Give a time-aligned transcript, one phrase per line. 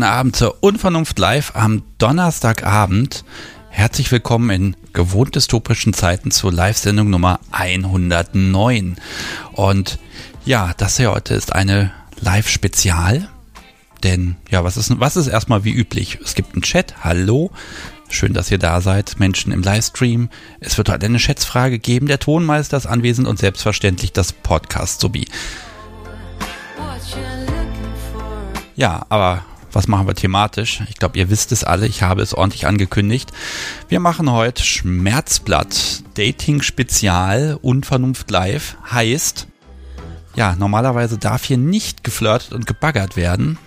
[0.00, 3.22] guten Abend zur Unvernunft Live am Donnerstagabend.
[3.68, 8.96] Herzlich willkommen in gewohnt dystopischen Zeiten zur Live-Sendung Nummer 109.
[9.52, 9.98] Und
[10.46, 13.28] ja, das hier heute ist eine Live-Spezial.
[14.02, 16.18] Denn ja, was ist, was ist erstmal wie üblich?
[16.24, 17.04] Es gibt einen Chat.
[17.04, 17.50] Hallo.
[18.08, 20.30] Schön, dass ihr da seid, Menschen im Livestream.
[20.60, 22.06] Es wird heute eine Schätzfrage geben.
[22.06, 25.26] Der Tonmeister ist anwesend und selbstverständlich das Podcast sowie.
[28.76, 30.82] Ja, aber was machen wir thematisch?
[30.88, 31.86] Ich glaube, ihr wisst es alle.
[31.86, 33.32] Ich habe es ordentlich angekündigt.
[33.88, 36.02] Wir machen heute Schmerzblatt.
[36.14, 39.46] Dating Spezial Unvernunft Live heißt,
[40.36, 43.58] ja, normalerweise darf hier nicht geflirtet und gebaggert werden.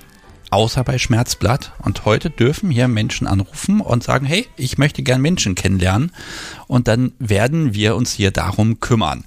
[0.50, 1.72] Außer bei Schmerzblatt.
[1.80, 6.12] Und heute dürfen hier Menschen anrufen und sagen, hey, ich möchte gern Menschen kennenlernen.
[6.68, 9.24] Und dann werden wir uns hier darum kümmern.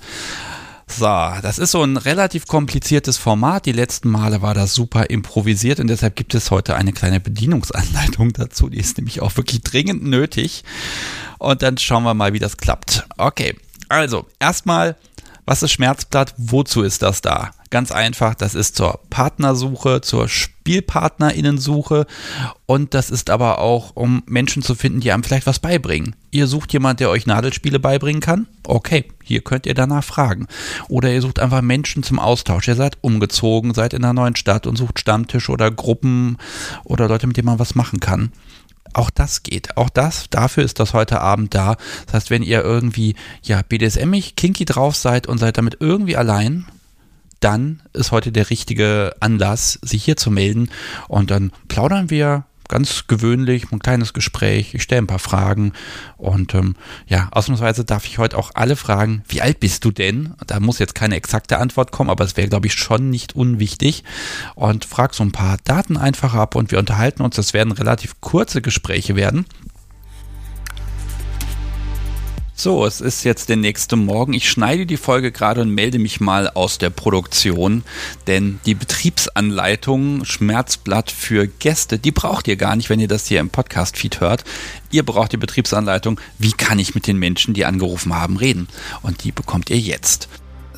[0.89, 1.05] So,
[1.42, 3.67] das ist so ein relativ kompliziertes Format.
[3.67, 8.33] Die letzten Male war das super improvisiert und deshalb gibt es heute eine kleine Bedienungsanleitung
[8.33, 8.69] dazu.
[8.69, 10.65] Die ist nämlich auch wirklich dringend nötig.
[11.39, 13.06] Und dann schauen wir mal, wie das klappt.
[13.19, 13.56] Okay,
[13.89, 14.97] also erstmal,
[15.47, 16.35] was ist Schmerzblatt?
[16.37, 17.53] Wozu ist das da?
[17.71, 22.07] Ganz einfach, das ist zur Partnersuche, zur Spielpartnerinnensuche
[22.67, 26.17] und das ist aber auch, um Menschen zu finden, die einem vielleicht was beibringen.
[26.31, 28.47] Ihr sucht jemand, der euch Nadelspiele beibringen kann?
[28.65, 30.47] Okay, hier könnt ihr danach fragen.
[30.89, 32.69] Oder ihr sucht einfach Menschen zum Austausch.
[32.69, 36.37] Ihr seid umgezogen, seid in einer neuen Stadt und sucht Stammtisch oder Gruppen
[36.85, 38.33] oder Leute, mit denen man was machen kann.
[38.92, 39.77] Auch das geht.
[39.77, 41.77] Auch das, dafür ist das heute Abend da.
[42.06, 46.67] Das heißt, wenn ihr irgendwie, ja, BDSM-ig, kinky drauf seid und seid damit irgendwie allein,
[47.41, 50.70] dann ist heute der richtige Anlass, sich hier zu melden.
[51.09, 54.75] Und dann plaudern wir ganz gewöhnlich, ein kleines Gespräch.
[54.75, 55.72] Ich stelle ein paar Fragen.
[56.16, 60.34] Und ähm, ja, ausnahmsweise darf ich heute auch alle fragen, wie alt bist du denn?
[60.47, 64.05] Da muss jetzt keine exakte Antwort kommen, aber es wäre, glaube ich, schon nicht unwichtig.
[64.55, 67.37] Und frag so ein paar Daten einfach ab und wir unterhalten uns.
[67.37, 69.47] Das werden relativ kurze Gespräche werden.
[72.59, 74.33] So, es ist jetzt der nächste Morgen.
[74.33, 77.84] Ich schneide die Folge gerade und melde mich mal aus der Produktion,
[78.27, 83.41] denn die Betriebsanleitung Schmerzblatt für Gäste, die braucht ihr gar nicht, wenn ihr das hier
[83.41, 84.44] im Podcast-Feed hört.
[84.91, 88.69] Ihr braucht die Betriebsanleitung, wie kann ich mit den Menschen, die angerufen haben, reden?
[89.03, 90.27] Und die bekommt ihr jetzt.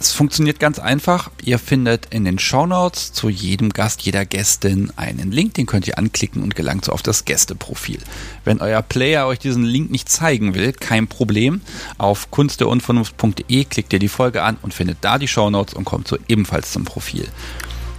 [0.00, 1.30] Es funktioniert ganz einfach.
[1.42, 5.98] Ihr findet in den Shownotes zu jedem Gast, jeder Gästin einen Link, den könnt ihr
[5.98, 7.98] anklicken und gelangt so auf das Gästeprofil.
[8.44, 11.62] Wenn euer Player euch diesen Link nicht zeigen will, kein Problem.
[11.96, 16.16] Auf kunstderunvernunft.de klickt ihr die Folge an und findet da die Shownotes und kommt so
[16.28, 17.26] ebenfalls zum Profil.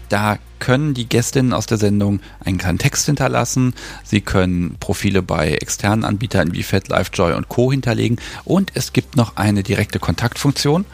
[0.10, 3.74] Da können die Gästinnen aus der Sendung einen kleinen Text hinterlassen.
[4.04, 7.72] Sie können Profile bei externen Anbietern wie Fat, Livejoy und Co.
[7.72, 8.18] hinterlegen.
[8.44, 10.86] Und es gibt noch eine direkte Kontaktfunktion.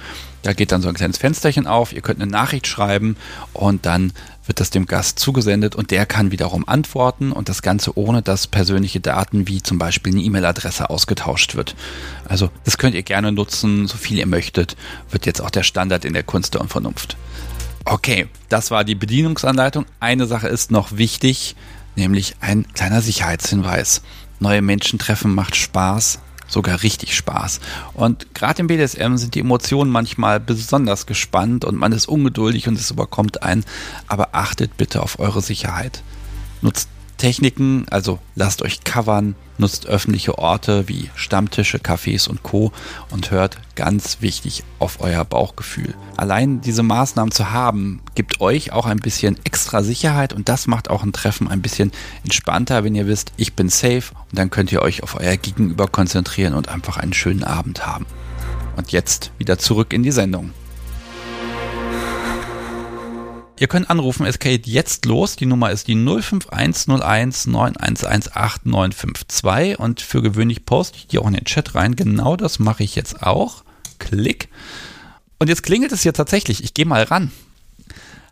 [0.43, 1.91] Da geht dann so ein kleines Fensterchen auf.
[1.91, 3.15] Ihr könnt eine Nachricht schreiben
[3.53, 4.13] und dann
[4.45, 8.45] wird das dem Gast zugesendet und der kann wiederum antworten und das Ganze ohne, dass
[8.45, 11.75] persönliche Daten wie zum Beispiel eine E-Mail-Adresse ausgetauscht wird.
[12.25, 14.75] Also das könnt ihr gerne nutzen, so viel ihr möchtet.
[15.09, 17.17] Wird jetzt auch der Standard in der Kunst der Unvernunft.
[17.85, 19.85] Okay, das war die Bedienungsanleitung.
[19.99, 21.55] Eine Sache ist noch wichtig,
[21.95, 24.01] nämlich ein kleiner Sicherheitshinweis.
[24.39, 27.59] Neue Menschen treffen macht Spaß, sogar richtig Spaß.
[27.93, 32.77] Und gerade im BDSM sind die Emotionen manchmal besonders gespannt und man ist ungeduldig und
[32.77, 33.63] es überkommt einen.
[34.07, 36.01] Aber achtet bitte auf eure Sicherheit.
[36.61, 36.89] Nutzt
[37.25, 42.71] Techniken, also lasst euch covern, nutzt öffentliche Orte wie Stammtische, Cafés und Co.
[43.09, 45.95] und hört ganz wichtig auf euer Bauchgefühl.
[46.17, 50.91] Allein diese Maßnahmen zu haben, gibt euch auch ein bisschen extra Sicherheit und das macht
[50.91, 51.91] auch ein Treffen ein bisschen
[52.23, 55.87] entspannter, wenn ihr wisst, ich bin safe und dann könnt ihr euch auf euer Gegenüber
[55.87, 58.05] konzentrieren und einfach einen schönen Abend haben.
[58.75, 60.51] Und jetzt wieder zurück in die Sendung.
[63.57, 65.37] Ihr könnt anrufen, es geht jetzt los.
[65.37, 71.45] Die Nummer ist die 05101 9118952 und für gewöhnlich poste ich die auch in den
[71.45, 71.95] Chat rein.
[71.95, 73.63] Genau das mache ich jetzt auch.
[73.97, 74.49] Klick.
[75.39, 76.65] Und jetzt klingelt es hier tatsächlich.
[76.65, 77.31] Ich gehe mal ran.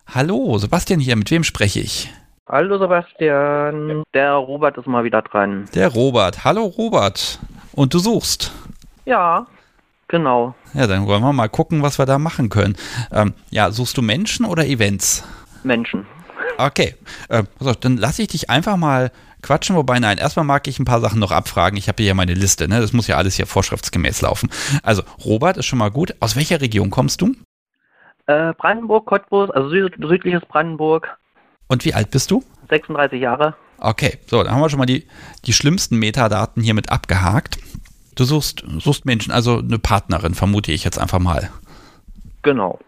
[0.06, 1.16] Hallo, Sebastian hier.
[1.16, 2.12] Mit wem spreche ich?
[2.46, 5.64] Hallo Sebastian, der Robert ist mal wieder dran.
[5.74, 6.44] Der Robert.
[6.44, 7.38] Hallo Robert.
[7.72, 8.52] Und du suchst.
[9.06, 9.46] Ja,
[10.14, 10.54] genau.
[10.74, 12.76] Ja, dann wollen wir mal gucken, was wir da machen können.
[13.10, 15.24] Ähm, ja, suchst du Menschen oder Events?
[15.64, 16.06] Menschen.
[16.56, 16.94] Okay,
[17.28, 19.10] äh, auf, dann lasse ich dich einfach mal
[19.42, 21.76] quatschen, wobei nein, erstmal mag ich ein paar Sachen noch abfragen.
[21.76, 22.80] Ich habe hier ja meine Liste, ne?
[22.80, 24.50] Das muss ja alles hier vorschriftsgemäß laufen.
[24.84, 26.14] Also, Robert ist schon mal gut.
[26.20, 27.34] Aus welcher Region kommst du?
[28.26, 31.08] Äh, Brandenburg, Cottbus, also süd südliches Brandenburg,
[31.66, 32.44] Und wie alt bist du?
[32.70, 33.56] 36 Jahre.
[33.78, 35.08] Okay, so, dann haben wir schon mal die,
[35.44, 37.58] die schlimmsten Metadaten hiermit abgehakt.
[38.14, 41.50] Du suchst, suchst Menschen, also eine Partnerin, vermute ich jetzt einfach mal.
[42.42, 42.78] Genau.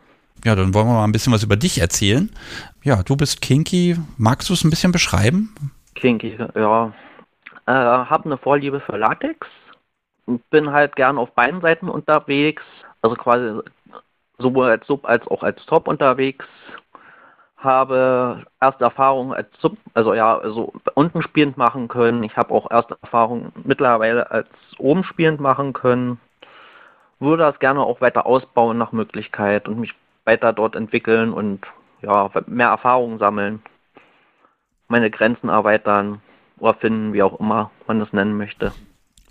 [0.45, 2.31] Ja, dann wollen wir mal ein bisschen was über dich erzählen.
[2.85, 3.97] Ja, du bist kinky.
[4.17, 5.55] Magst du es ein bisschen beschreiben?
[5.95, 6.93] Kinky, ja.
[7.67, 9.47] Äh, hab eine Vorliebe für Latex.
[10.51, 12.63] Bin halt gern auf beiden Seiten unterwegs.
[13.03, 13.61] Also quasi
[14.39, 16.45] sowohl als Sub als auch als Top unterwegs.
[17.67, 22.23] Habe erste Erfahrungen als Sub, also ja, also unten spielend machen können.
[22.23, 24.47] Ich habe auch erste Erfahrungen mittlerweile als
[24.79, 26.21] oben spielend machen können.
[27.19, 31.67] Würde das gerne auch weiter ausbauen nach Möglichkeit und mich weiter dort entwickeln und
[32.03, 33.61] ja, mehr Erfahrungen sammeln.
[34.87, 36.21] Meine Grenzen erweitern
[36.59, 38.73] oder finden, wie auch immer man das nennen möchte.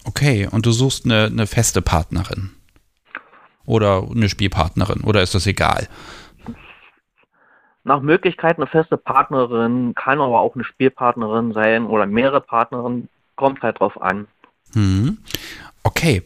[0.05, 2.51] Okay, und du suchst eine, eine feste Partnerin.
[3.65, 5.87] Oder eine Spielpartnerin, oder ist das egal?
[7.85, 13.61] Nach Möglichkeit eine feste Partnerin, kann aber auch eine Spielpartnerin sein oder mehrere Partnerinnen, kommt
[13.61, 14.27] halt drauf an.
[14.73, 15.19] Mhm.
[15.83, 16.23] Okay.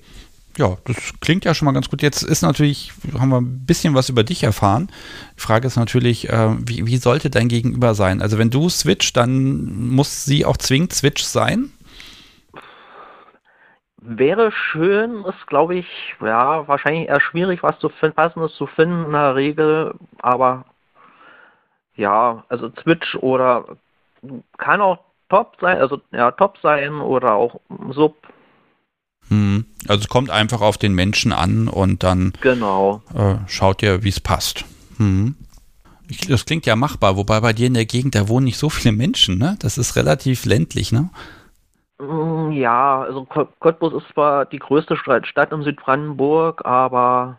[0.57, 2.01] Ja, das klingt ja schon mal ganz gut.
[2.01, 4.89] Jetzt ist natürlich, haben wir ein bisschen was über dich erfahren.
[5.35, 8.21] Die Frage ist natürlich, äh, wie, wie sollte dein Gegenüber sein?
[8.21, 11.71] Also wenn du switch, dann muss sie auch zwingend switch sein?
[13.97, 15.88] Wäre schön, ist glaube ich,
[16.21, 20.63] ja, wahrscheinlich eher schwierig, was zu finden, passendes zu finden in der Regel, aber
[21.99, 23.65] ja, also Switch oder
[24.57, 24.99] kann auch
[25.29, 27.59] Top sein, also ja, Top sein oder auch
[27.91, 28.15] Sub.
[29.27, 29.65] Hm.
[29.87, 33.03] Also es kommt einfach auf den Menschen an und dann Genau.
[33.13, 34.65] äh, schaut ihr, wie es passt.
[34.97, 35.35] Hm.
[36.09, 38.69] Ich, das klingt ja machbar, wobei bei dir in der Gegend, da wohnen nicht so
[38.69, 39.55] viele Menschen, ne?
[39.59, 41.11] Das ist relativ ländlich, ne?
[41.99, 47.37] Mm, Ja, also Cottbus ist zwar die größte Stadt Stadt in Südbrandenburg, aber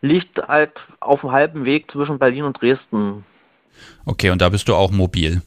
[0.00, 3.26] liegt halt auf dem halben Weg zwischen Berlin und Dresden.
[4.06, 5.42] Okay, und da bist du auch mobil.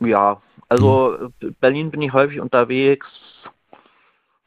[0.00, 3.06] Ja, also äh, Berlin bin ich häufig unterwegs.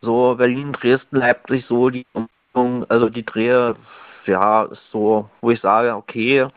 [0.01, 3.75] So Berlin, Dresden, Leipzig, so die Umgebung, also die Drehe,
[4.25, 6.47] ja, ist so, wo ich sage, okay.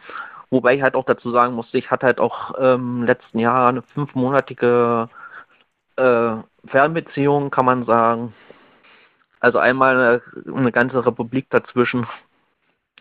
[0.50, 3.82] Wobei ich halt auch dazu sagen musste, ich hatte halt auch im letzten Jahr eine
[3.82, 5.08] fünfmonatige
[5.96, 6.32] äh,
[6.66, 8.34] Fernbeziehung, kann man sagen.
[9.38, 9.96] Also einmal
[10.44, 12.06] eine, eine ganze Republik dazwischen.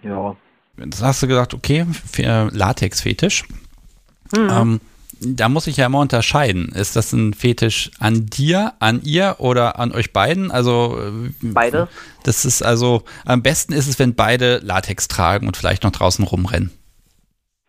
[0.03, 0.35] Ja.
[0.83, 1.85] Jetzt hast du gesagt, okay,
[2.17, 3.45] äh, Latex-Fetisch.
[4.35, 4.49] Mhm.
[4.49, 4.81] Ähm,
[5.21, 6.69] da muss ich ja immer unterscheiden.
[6.69, 10.49] Ist das ein Fetisch an dir, an ihr oder an euch beiden?
[10.49, 11.89] Also äh, Beides.
[12.23, 16.23] Das ist also, am besten ist es, wenn beide Latex tragen und vielleicht noch draußen
[16.23, 16.71] rumrennen.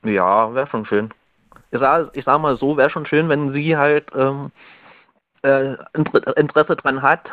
[0.05, 1.11] Ja, wäre schon schön.
[1.73, 4.51] Ich sag, ich sag mal so, wäre schon schön, wenn sie halt ähm,
[5.43, 7.31] äh, Inter Interesse dran hat.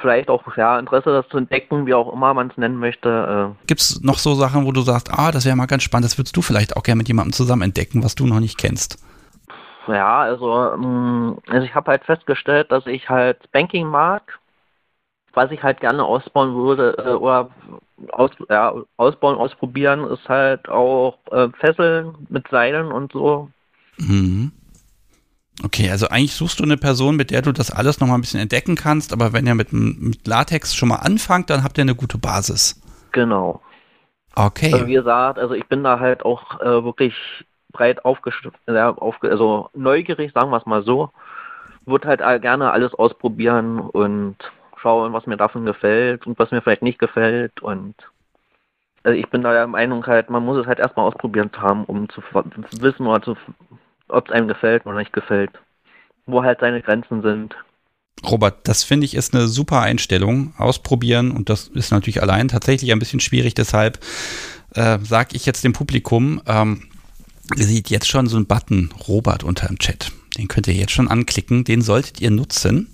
[0.00, 3.54] Vielleicht auch, ja, Interesse, das zu entdecken, wie auch immer man es nennen möchte.
[3.66, 6.18] Gibt es noch so Sachen, wo du sagst, ah, das wäre mal ganz spannend, das
[6.18, 9.04] würdest du vielleicht auch gerne mit jemandem zusammen entdecken, was du noch nicht kennst?
[9.90, 14.38] Äh, ja, also, ähm, also ich habe halt festgestellt, dass ich halt Spanking mag,
[15.32, 17.50] was ich halt gerne ausbauen würde, äh, oder
[18.12, 23.50] aus, ja, ausbauen, ausprobieren, ist halt auch äh, Fesseln mit Seilen und so.
[23.98, 24.52] Mhm.
[25.62, 28.40] Okay, also eigentlich suchst du eine Person, mit der du das alles nochmal ein bisschen
[28.40, 31.94] entdecken kannst, aber wenn ihr mit, mit Latex schon mal anfangt, dann habt ihr eine
[31.94, 32.80] gute Basis.
[33.12, 33.60] Genau.
[34.34, 34.72] Okay.
[34.72, 37.14] Also wie gesagt, also ich bin da halt auch äh, wirklich
[37.72, 41.10] breit aufgestellt, ja, aufge also neugierig, sagen wir es mal so.
[41.86, 44.36] Würde halt gerne alles ausprobieren und
[44.80, 47.60] schauen, was mir davon gefällt und was mir vielleicht nicht gefällt.
[47.62, 47.94] Und
[49.02, 52.08] also ich bin da der Meinung halt, man muss es halt erstmal ausprobiert haben, um
[52.08, 52.22] zu
[52.80, 53.36] wissen oder zu,
[54.10, 55.50] ob es einem gefällt oder nicht gefällt.
[56.26, 57.54] Wo halt seine Grenzen sind.
[58.24, 60.52] Robert, das finde ich ist eine super Einstellung.
[60.58, 63.54] Ausprobieren und das ist natürlich allein tatsächlich ein bisschen schwierig.
[63.54, 63.98] Deshalb
[64.74, 66.88] äh, sage ich jetzt dem Publikum, ähm,
[67.56, 70.12] ihr seht jetzt schon so einen Button Robert unter dem Chat.
[70.36, 71.64] Den könnt ihr jetzt schon anklicken.
[71.64, 72.92] Den solltet ihr nutzen.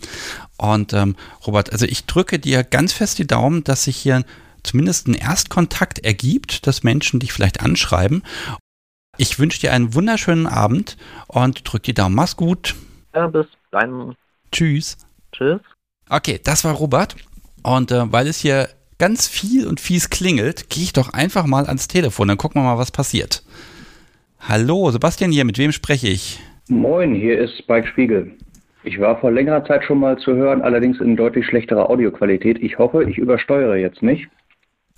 [0.57, 4.25] Und ähm, Robert, also ich drücke dir ganz fest die Daumen, dass sich hier
[4.63, 8.23] zumindest ein Erstkontakt ergibt, dass Menschen dich vielleicht anschreiben.
[9.19, 10.97] Ich wünsche dir einen wunderschönen Abend
[11.27, 12.15] und drück die Daumen.
[12.15, 12.75] Mach's gut.
[13.15, 14.15] Ja, bis dann.
[14.53, 14.99] Tschüss.
[15.33, 15.61] Tschüss.
[16.09, 17.17] Okay, das war Robert.
[17.63, 18.69] Und äh, weil es hier
[18.99, 22.29] ganz viel und fies klingelt, gehe ich doch einfach mal ans Telefon.
[22.29, 23.43] Dann gucken wir mal, was passiert.
[24.41, 25.45] Hallo, Sebastian hier.
[25.45, 26.39] Mit wem spreche ich?
[26.69, 28.33] Moin, hier ist Spike Spiegel.
[28.85, 32.63] Ich war vor längerer Zeit schon mal zu hören, allerdings in deutlich schlechterer Audioqualität.
[32.63, 34.29] Ich hoffe, ich übersteuere jetzt nicht.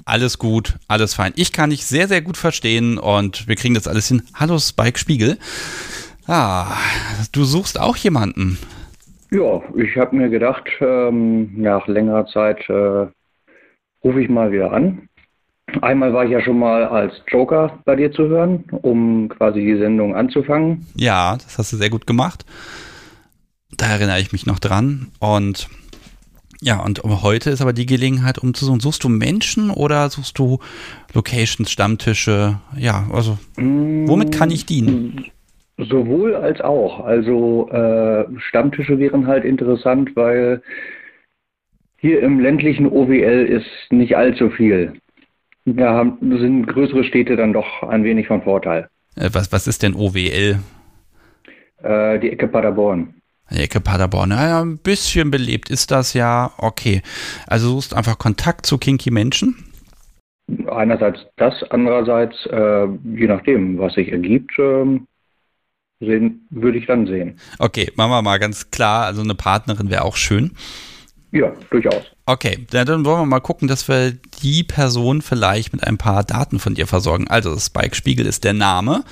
[0.09, 1.35] Alles gut, alles fein.
[1.37, 4.23] Ich kann dich sehr, sehr gut verstehen und wir kriegen das alles hin.
[4.33, 5.37] Hallo, Spike Spiegel.
[6.27, 6.79] Ah,
[7.31, 8.57] du suchst auch jemanden.
[9.31, 13.09] Ja, ich habe mir gedacht, ähm, nach längerer Zeit äh,
[14.03, 15.11] rufe ich mal wieder an.
[15.83, 19.77] Einmal war ich ja schon mal als Joker bei dir zu hören, um quasi die
[19.77, 20.87] Sendung anzufangen.
[20.95, 22.47] Ja, das hast du sehr gut gemacht.
[23.77, 25.09] Da erinnere ich mich noch dran.
[25.19, 25.69] Und
[26.61, 28.81] Ja, und heute ist aber die Gelegenheit, um zu suchen.
[28.81, 30.59] Suchst du Menschen oder suchst du
[31.15, 32.59] Locations, Stammtische?
[32.77, 35.27] Ja, also womit kann ich dienen?
[35.77, 37.05] Sowohl als auch.
[37.05, 40.61] Also äh, Stammtische wären halt interessant, weil
[41.99, 44.95] hier im ländlichen OWL ist nicht allzu viel.
[45.65, 48.89] Ja, haben- sind größere Städte dann doch ein wenig von Vorteil.
[49.15, 50.59] Äh, Was, was ist denn OWL?
[51.83, 53.15] Äh, die Ecke Paderborn.
[53.51, 54.31] Die Ecke Paderborn.
[54.31, 56.53] Naja, ein bisschen belebt ist das ja.
[56.59, 57.03] Okay.
[57.47, 59.65] Also suchst einfach Kontakt zu kinky Menschen.
[60.71, 65.07] Einerseits das, andererseits, äh, je nachdem, was sich ergibt, ähm,
[66.01, 67.39] sehen, würde ich dann sehen.
[67.59, 69.05] Okay, machen wir mal ganz klar.
[69.05, 70.53] Also eine Partnerin wäre auch schön.
[71.31, 72.05] Ja, durchaus.
[72.25, 74.13] Okay, dann wollen wir mal gucken, dass wir
[74.43, 77.29] die Person vielleicht mit ein paar Daten von dir versorgen.
[77.29, 79.05] Also Spike Spiegel ist der Name.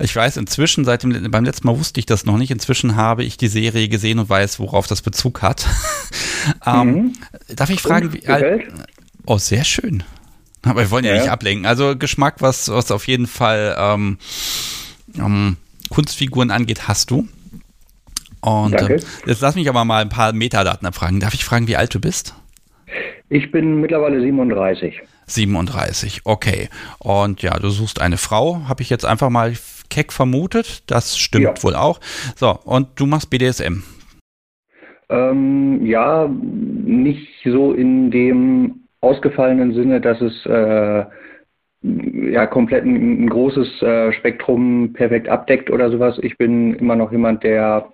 [0.00, 2.50] Ich weiß inzwischen, seit dem, beim letzten Mal wusste ich das noch nicht.
[2.50, 5.66] Inzwischen habe ich die Serie gesehen und weiß, worauf das Bezug hat.
[6.66, 7.12] ähm, Mhm.
[7.56, 8.64] Darf ich fragen, wie alt?
[9.26, 10.02] Oh, sehr schön.
[10.62, 11.20] Aber wir wollen ja, Ja.
[11.22, 11.66] nicht ablenken.
[11.66, 14.18] Also Geschmack, was, was auf jeden Fall ähm,
[15.16, 15.56] ähm,
[15.90, 17.28] Kunstfiguren angeht, hast du.
[18.40, 18.94] Und Danke.
[18.94, 21.18] ähm, jetzt lass mich aber mal ein paar Metadaten abfragen.
[21.20, 22.34] Darf ich fragen, wie alt du bist?
[23.28, 24.94] Ich bin mittlerweile 37.
[25.26, 26.68] 37, okay.
[26.98, 29.54] Und ja, du suchst eine Frau, habe ich jetzt einfach mal
[29.90, 30.82] keck vermutet.
[30.90, 31.62] Das stimmt Ja.
[31.62, 32.00] wohl auch.
[32.36, 33.82] So, und du machst BDSM.
[35.10, 41.04] Ähm, ja, nicht so in dem ausgefallenen Sinne, dass es äh,
[41.82, 46.18] ja komplett ein, ein großes äh, Spektrum perfekt abdeckt oder sowas.
[46.22, 47.90] Ich bin immer noch jemand, der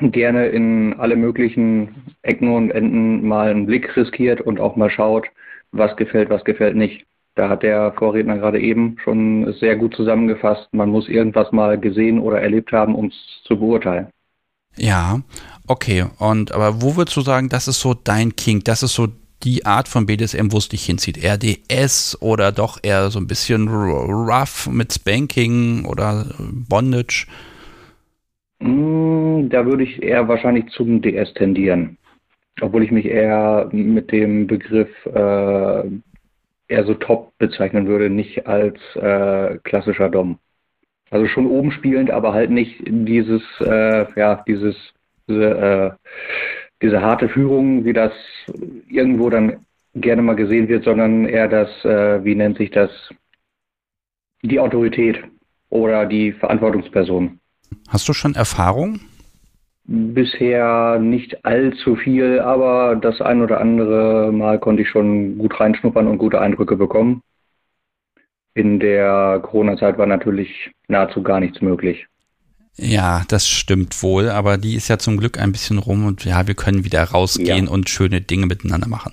[0.00, 5.26] gerne in alle möglichen Ecken und Enden mal einen Blick riskiert und auch mal schaut,
[5.72, 7.06] was gefällt, was gefällt nicht.
[7.34, 10.68] Da hat der Vorredner gerade eben schon sehr gut zusammengefasst.
[10.72, 14.08] Man muss irgendwas mal gesehen oder erlebt haben, um es zu beurteilen.
[14.76, 15.20] Ja,
[15.66, 16.06] okay.
[16.18, 18.62] Und aber wo würdest du sagen, das ist so dein King?
[18.64, 19.08] Das ist so
[19.42, 21.18] die Art von BDSM, wo es dich hinzieht?
[21.24, 27.26] RDS oder doch eher so ein bisschen rough mit Spanking oder Bondage?
[28.60, 31.96] Mm, Da würde ich eher wahrscheinlich zum DS tendieren.
[32.60, 35.84] Obwohl ich mich eher mit dem Begriff äh,
[36.70, 40.38] eher so top bezeichnen würde, nicht als äh, klassischer Dom.
[41.10, 44.76] Also schon oben spielend, aber halt nicht dieses, äh, ja, dieses,
[45.28, 45.90] diese, äh,
[46.82, 48.12] diese harte Führung, wie das
[48.88, 52.90] irgendwo dann gerne mal gesehen wird, sondern eher das, äh, wie nennt sich das,
[54.42, 55.18] die Autorität
[55.68, 57.40] oder die Verantwortungsperson.
[57.88, 59.00] Hast du schon Erfahrung?
[59.92, 66.06] Bisher nicht allzu viel, aber das ein oder andere Mal konnte ich schon gut reinschnuppern
[66.06, 67.22] und gute Eindrücke bekommen.
[68.54, 72.06] In der Corona-Zeit war natürlich nahezu gar nichts möglich.
[72.76, 76.46] Ja, das stimmt wohl, aber die ist ja zum Glück ein bisschen rum und ja,
[76.46, 77.70] wir können wieder rausgehen Ja.
[77.72, 79.12] und schöne Dinge miteinander machen.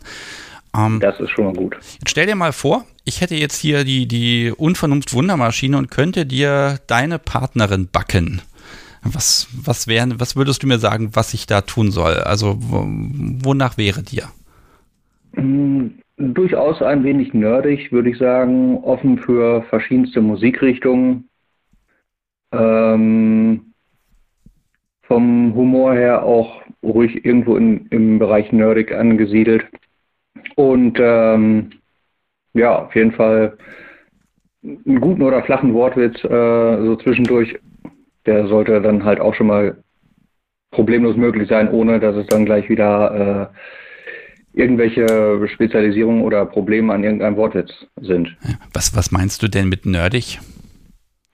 [0.78, 1.76] Ähm, Das ist schon mal gut.
[1.94, 6.80] Jetzt stell dir mal vor, ich hätte jetzt hier die, die Unvernunft-Wundermaschine und könnte dir
[6.86, 8.44] deine Partnerin backen.
[9.04, 12.16] Was, was, wär, was würdest du mir sagen, was ich da tun soll?
[12.16, 12.86] Also, wo,
[13.44, 14.30] wonach wäre dir?
[15.34, 15.88] Mm,
[16.20, 21.30] Durchaus ein wenig nerdig, würde ich sagen, offen für verschiedenste Musikrichtungen.
[22.52, 23.74] Ähm,
[25.04, 29.66] vom Humor her auch ruhig irgendwo in, im Bereich nerdig angesiedelt.
[30.56, 31.70] Und ähm,
[32.54, 33.56] ja, auf jeden Fall
[34.64, 37.60] einen guten oder flachen Wortwitz äh, so zwischendurch.
[38.28, 39.78] Der sollte dann halt auch schon mal
[40.72, 43.50] problemlos möglich sein, ohne dass es dann gleich wieder
[44.54, 48.36] äh, irgendwelche Spezialisierungen oder Probleme an irgendeinem Wortwitz sind.
[48.74, 50.40] Was, was meinst du denn mit nerdig?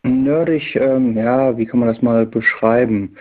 [0.04, 3.16] Nerdig, ähm, ja, wie kann man das mal beschreiben?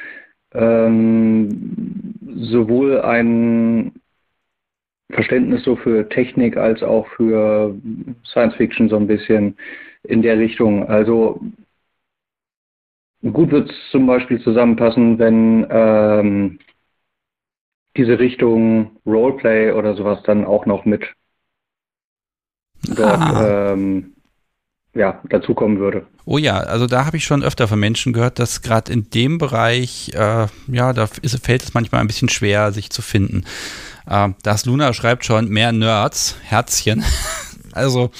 [0.52, 3.93] Ähm, sowohl ein
[5.12, 7.75] Verständnis so für Technik als auch für
[8.25, 9.57] Science Fiction so ein bisschen
[10.02, 10.88] in der Richtung.
[10.88, 11.41] Also
[13.23, 16.59] gut wird es zum Beispiel zusammenpassen, wenn ähm,
[17.97, 21.05] diese Richtung Roleplay oder sowas dann auch noch mit
[22.88, 23.73] dort Ah.
[23.73, 24.14] ähm,
[24.95, 26.07] ja, dazukommen würde.
[26.26, 29.38] Oh ja, also da habe ich schon öfter von Menschen gehört, dass gerade in dem
[29.38, 33.45] Bereich, äh, ja, da ist, fällt es manchmal ein bisschen schwer, sich zu finden.
[34.07, 37.05] Äh, das Luna schreibt schon mehr Nerds, Herzchen.
[37.73, 38.11] also,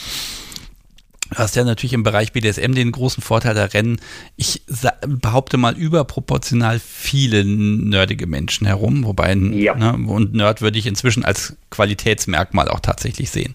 [1.35, 4.01] hast ja natürlich im Bereich BDSM den großen Vorteil, da rennen,
[4.37, 4.63] ich
[5.07, 9.75] behaupte mal, überproportional viele nerdige Menschen herum, wobei, Ja.
[9.75, 13.55] ne, und Nerd würde ich inzwischen als Qualitätsmerkmal auch tatsächlich sehen.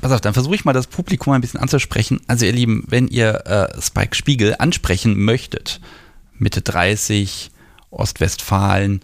[0.00, 2.20] Pass auf, dann versuche ich mal das Publikum ein bisschen anzusprechen.
[2.26, 5.80] Also ihr Lieben, wenn ihr äh, Spike Spiegel ansprechen möchtet,
[6.38, 7.50] Mitte 30,
[7.90, 9.00] Ostwestfalen,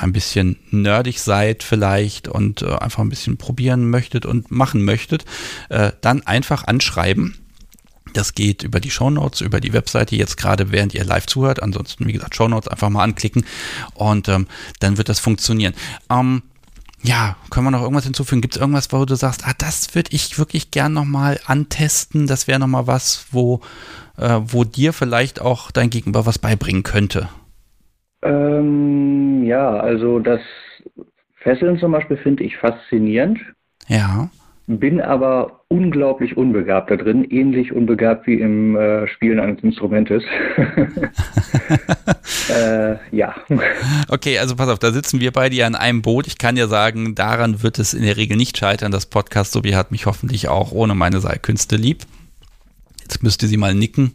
[0.00, 5.24] ein bisschen nerdig seid vielleicht und äh, einfach ein bisschen probieren möchtet und machen möchtet,
[5.68, 7.36] äh, dann einfach anschreiben.
[8.14, 11.62] Das geht über die Shownotes, über die Webseite jetzt gerade, während ihr live zuhört.
[11.62, 13.44] Ansonsten, wie gesagt, Shownotes einfach mal anklicken
[13.94, 14.46] und ähm,
[14.80, 15.74] dann wird das funktionieren.
[16.10, 16.42] Ähm,
[17.02, 18.40] ja, können wir noch irgendwas hinzufügen?
[18.40, 22.26] Gibt es irgendwas, wo du sagst, ah, das würde ich wirklich gern nochmal antesten?
[22.26, 23.60] Das wäre nochmal was, wo,
[24.16, 27.28] äh, wo dir vielleicht auch dein Gegenüber was beibringen könnte?
[28.22, 30.40] Ähm, ja, also das
[31.36, 33.38] Fesseln zum Beispiel finde ich faszinierend.
[33.86, 34.30] Ja.
[34.66, 40.22] Bin aber unglaublich unbegabt da drin, ähnlich unbegabt wie im äh, Spielen eines Instrumentes.
[42.54, 43.34] äh, ja.
[44.08, 46.26] Okay, also pass auf, da sitzen wir beide ja in einem Boot.
[46.26, 48.92] Ich kann ja sagen, daran wird es in der Regel nicht scheitern.
[48.92, 52.02] Das Podcast Sobi hat mich hoffentlich auch ohne meine Seilkünste lieb.
[53.00, 54.12] Jetzt müsste sie mal nicken.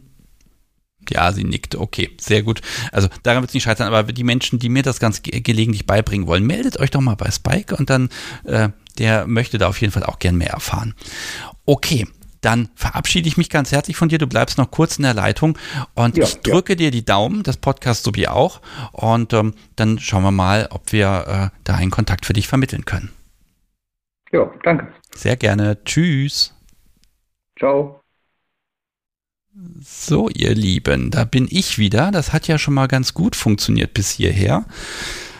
[1.10, 1.74] Ja, sie nickt.
[1.76, 2.60] Okay, sehr gut.
[2.92, 5.86] Also daran wird es nicht scheitern, aber die Menschen, die mir das ganz ge gelegentlich
[5.86, 8.08] beibringen wollen, meldet euch doch mal bei Spike und dann,
[8.44, 8.68] äh,
[8.98, 10.94] der möchte da auf jeden Fall auch gern mehr erfahren.
[11.66, 12.06] Okay,
[12.44, 14.18] dann verabschiede ich mich ganz herzlich von dir.
[14.18, 15.58] Du bleibst noch kurz in der Leitung
[15.94, 18.60] und Ja, ich drücke dir die Daumen, das Podcast sowie auch.
[18.92, 22.84] Und ähm, dann schauen wir mal, ob wir äh, da einen Kontakt für dich vermitteln
[22.84, 23.10] können.
[24.32, 24.92] Ja, danke.
[25.14, 25.82] Sehr gerne.
[25.84, 26.54] Tschüss.
[27.58, 28.03] Ciao.
[29.84, 32.10] So, ihr Lieben, da bin ich wieder.
[32.10, 34.64] Das hat ja schon mal ganz gut funktioniert bis hierher.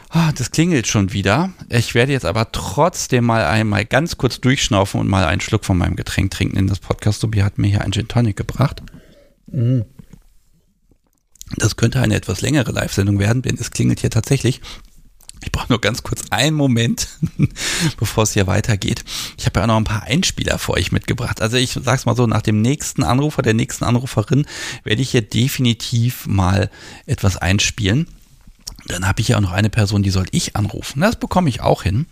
[0.08, 1.52] Ah, das klingelt schon wieder.
[1.68, 5.76] Ich werde jetzt aber trotzdem mal einmal ganz kurz durchschnaufen und mal einen Schluck von
[5.76, 8.82] meinem Getränk trinken, denn das Podcast Sobi hat mir hier ein Gin Tonic gebracht.
[9.50, 9.80] Mm.
[11.56, 14.60] Das könnte eine etwas längere Live-Sendung werden, denn es klingelt hier tatsächlich.
[15.42, 17.08] Ich brauche nur ganz kurz einen Moment,
[17.98, 19.04] bevor es hier weitergeht.
[19.36, 21.42] Ich habe ja auch noch ein paar Einspieler für euch mitgebracht.
[21.42, 24.46] Also ich sag's mal so, nach dem nächsten Anrufer, der nächsten Anruferin,
[24.84, 26.70] werde ich hier definitiv mal
[27.06, 28.08] etwas einspielen.
[28.86, 31.00] Dann habe ich ja auch noch eine Person, die soll ich anrufen.
[31.00, 32.04] Das bekomme ich auch hin.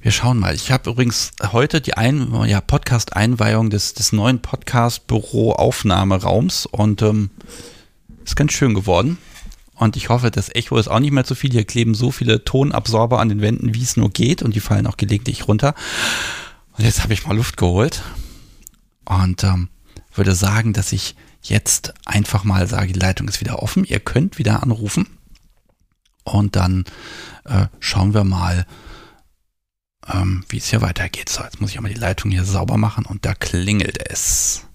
[0.00, 0.54] Wir schauen mal.
[0.54, 7.30] Ich habe übrigens heute die Ein ja, Podcast-Einweihung des, des neuen Podcast-Büro-Aufnahmeraums und ähm,
[8.24, 9.18] ist ganz schön geworden.
[9.78, 11.52] Und ich hoffe, das Echo ist auch nicht mehr zu viel.
[11.52, 14.42] Hier kleben so viele Tonabsorber an den Wänden, wie es nur geht.
[14.42, 15.74] Und die fallen auch gelegentlich runter.
[16.76, 18.02] Und jetzt habe ich mal Luft geholt.
[19.04, 19.68] Und ähm,
[20.12, 23.84] würde sagen, dass ich jetzt einfach mal sage, die Leitung ist wieder offen.
[23.84, 25.06] Ihr könnt wieder anrufen.
[26.24, 26.84] Und dann
[27.44, 28.66] äh, schauen wir mal,
[30.12, 31.28] ähm, wie es hier weitergeht.
[31.28, 33.06] So, jetzt muss ich mal die Leitung hier sauber machen.
[33.06, 34.66] Und da klingelt es.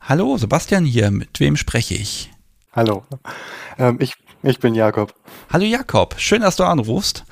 [0.00, 1.12] Hallo, Sebastian hier.
[1.12, 2.30] Mit wem spreche ich?
[2.72, 3.02] Hallo,
[3.78, 5.12] ähm, ich, ich bin Jakob.
[5.52, 7.24] Hallo Jakob, schön, dass du anrufst.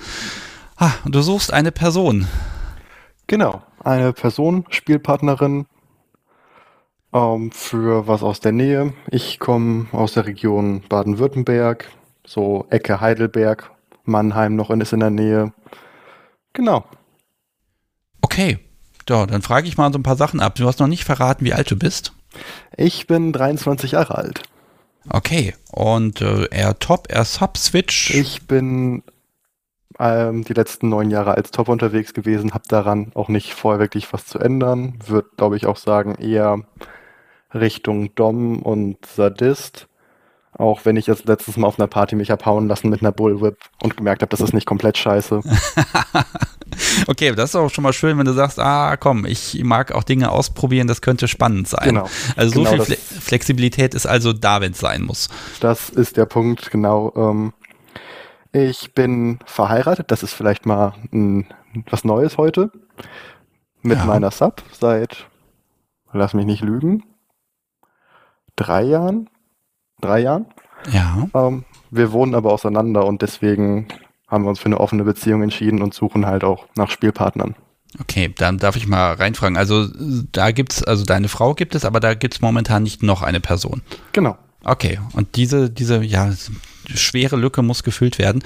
[0.77, 2.27] Ah, und du suchst eine Person.
[3.29, 5.67] Genau, eine Person, Spielpartnerin
[7.13, 8.95] ähm, für was aus der Nähe.
[9.13, 11.89] Ich komme aus der Region Baden-Württemberg,
[12.27, 13.71] so Ecke Heidelberg,
[14.03, 15.53] Mannheim noch ist in der Nähe.
[16.53, 16.85] Genau.
[18.23, 18.59] Okay,
[19.09, 20.57] so, dann frage ich mal so ein paar Sachen ab.
[20.57, 22.13] Du hast noch nicht verraten, wie alt du bist.
[22.77, 24.43] Ich bin 23 Jahre alt.
[25.11, 28.15] Okay, und äh, eher Top, eher Sub-Switch.
[28.15, 29.03] Ich bin
[29.99, 34.13] ähm, die letzten neun Jahre als Top unterwegs gewesen, habe daran auch nicht vorher wirklich
[34.13, 34.99] was zu ändern.
[35.07, 36.63] Würde, glaube ich, auch sagen, eher
[37.53, 39.89] Richtung Dom und Sadist.
[40.59, 43.57] Auch wenn ich jetzt letztes Mal auf einer Party mich abhauen lassen mit einer Bullwhip
[43.83, 45.41] und gemerkt habe, das ist nicht komplett scheiße.
[47.07, 50.03] okay, das ist auch schon mal schön, wenn du sagst, ah komm, ich mag auch
[50.03, 51.85] Dinge ausprobieren, das könnte spannend sein.
[51.89, 52.09] Genau.
[52.37, 55.29] Also Genau so viel das- Fle Flexibilität ist also da, wenn es sein muss.
[55.61, 57.13] Das ist der Punkt, genau.
[57.17, 57.53] Ähm,
[58.53, 61.47] ich bin verheiratet, das ist vielleicht mal ein,
[61.91, 62.73] was Neues heute.
[63.83, 64.05] Mit Ja.
[64.07, 65.29] meiner Sub seit,
[66.13, 67.05] lass mich nicht lügen,
[68.57, 69.31] drei Jahren.
[70.01, 70.47] Drei Jahren.
[70.93, 73.89] Ja, Ähm, wir wohnen aber auseinander und deswegen
[74.29, 77.55] haben wir uns für eine offene Beziehung entschieden und suchen halt auch nach Spielpartnern.
[78.01, 79.57] okay, dann darf ich mal reinfragen.
[79.57, 79.87] Also
[80.33, 83.83] da gibt's, also deine Frau gibt es, aber da gibt's momentan nicht noch eine Person.
[84.13, 86.31] Genau, Okay, und diese, diese, ja,
[86.95, 88.43] schwere Lücke muss gefüllt werden.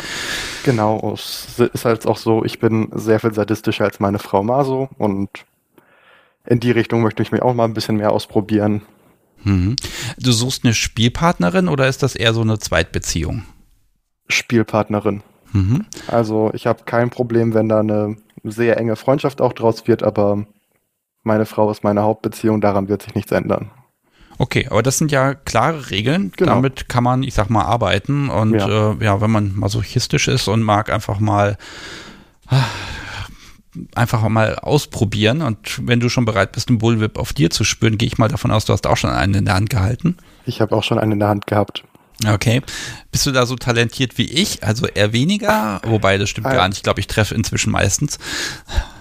[0.62, 1.12] genau.
[1.14, 5.30] Es ist halt auch so, ich bin sehr viel sadistischer als meine Frau Maso und
[6.44, 8.82] in die Richtung möchte ich mich auch mal ein bisschen mehr ausprobieren.
[9.44, 9.76] Mhm.
[10.18, 13.44] Du suchst eine Spielpartnerin oder ist das eher so eine Zweitbeziehung?
[14.28, 15.22] Spielpartnerin.
[15.52, 15.86] Mhm.
[16.06, 20.46] Also ich habe kein Problem, wenn da eine sehr enge Freundschaft auch draus wird, aber
[21.22, 23.70] meine Frau ist meine Hauptbeziehung, daran wird sich nichts ändern.
[24.38, 26.32] Okay, aber das sind ja klare Regeln.
[26.36, 26.54] Genau.
[26.54, 28.28] Damit kann man, ich sag mal, arbeiten.
[28.28, 28.92] Und ja.
[28.92, 31.56] Äh, ja, wenn man masochistisch ist und mag einfach mal
[32.48, 32.64] ah,
[33.94, 37.98] einfach mal ausprobieren und wenn du schon bereit bist, einen Bullwhip auf dir zu spüren,
[37.98, 40.16] gehe ich mal davon aus, du hast auch schon einen in der Hand gehalten.
[40.44, 41.84] Ich habe auch schon einen in der Hand gehabt.
[42.28, 42.62] Okay.
[43.10, 44.62] Bist du da so talentiert wie ich?
[44.62, 45.80] Also eher weniger?
[45.84, 46.52] Wobei, das stimmt Äh.
[46.54, 46.78] gar nicht.
[46.78, 48.18] Ich glaube, ich treffe inzwischen meistens.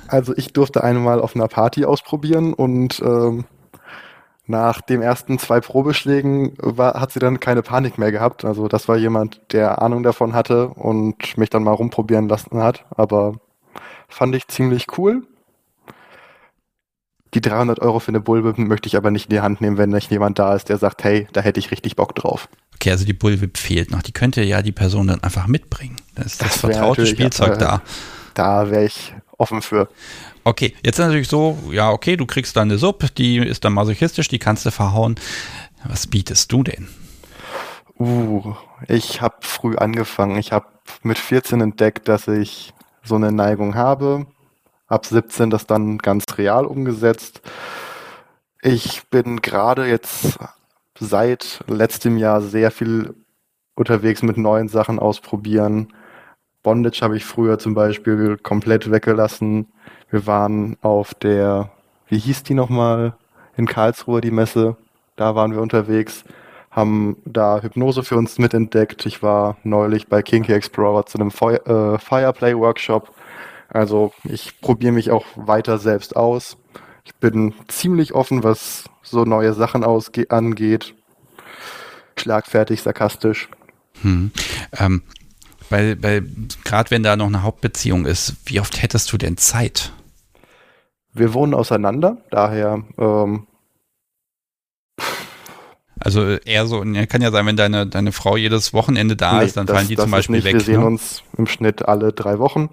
[0.07, 3.45] Also ich durfte einmal auf einer Party ausprobieren und ähm,
[4.47, 8.43] nach den ersten zwei Probeschlägen war, hat sie dann keine Panik mehr gehabt.
[8.43, 12.85] Also das war jemand, der Ahnung davon hatte und mich dann mal rumprobieren lassen hat.
[12.89, 13.35] Aber
[14.11, 15.23] fand ich ziemlich cool.
[17.33, 19.89] Die 300 Euro für eine Bulbe möchte ich aber nicht in die Hand nehmen, wenn
[19.89, 22.49] nicht jemand da ist, der sagt, hey, da hätte ich richtig Bock drauf.
[22.75, 24.01] Okay, also die Bullwhip fehlt noch.
[24.01, 25.97] Die könnte ja die Person dann einfach mitbringen.
[26.15, 27.81] Das ist das, Das vertraute Spielzeug da.
[28.33, 29.87] Da wäre ich offen für.
[30.43, 34.27] Okay, jetzt natürlich so, ja, okay, du kriegst dann eine Sub, die ist dann masochistisch,
[34.27, 35.15] die kannst du verhauen.
[35.83, 36.87] Was bietest du denn?
[37.99, 38.55] Uh,
[38.87, 40.37] ich habe früh angefangen.
[40.37, 40.65] Ich habe
[41.03, 44.25] mit 14 entdeckt, dass ich so eine Neigung habe.
[44.87, 47.41] Ab 17 das dann ganz real umgesetzt.
[48.61, 50.37] Ich bin gerade jetzt
[50.99, 53.15] seit letztem Jahr sehr viel
[53.75, 55.93] unterwegs mit neuen Sachen ausprobieren.
[56.63, 59.71] Bondage habe ich früher zum Beispiel komplett weggelassen.
[60.09, 61.71] Wir waren auf der,
[62.07, 63.15] wie hieß die nochmal,
[63.57, 64.77] in Karlsruhe, die Messe.
[65.15, 66.23] Da waren wir unterwegs,
[66.71, 69.05] haben da Hypnose für uns mitentdeckt.
[69.05, 73.13] Ich war neulich bei Kinky Explorer zu einem Feu äh, Fireplay-Workshop.
[73.67, 76.57] Also ich probiere mich auch weiter selbst aus.
[77.03, 80.95] Ich bin ziemlich offen, was so neue Sachen angeht.
[82.17, 83.49] Schlagfertig, sarkastisch.
[84.01, 84.31] Hm.
[84.77, 85.03] Ähm,
[85.69, 86.25] weil, weil
[86.63, 89.91] gerade wenn da noch eine Hauptbeziehung ist, wie oft hättest du denn Zeit?
[91.13, 93.47] Wir wohnen auseinander, daher ähm,
[96.03, 99.45] Also eher so, ne, kann ja sein, wenn deine, deine Frau jedes Wochenende da nee,
[99.45, 100.45] ist, dann das- fallen die das zum Beispiel nicht.
[100.45, 100.53] weg.
[100.53, 100.85] Wir sehen ne?
[100.87, 102.69] uns im Schnitt alle drei Wochen.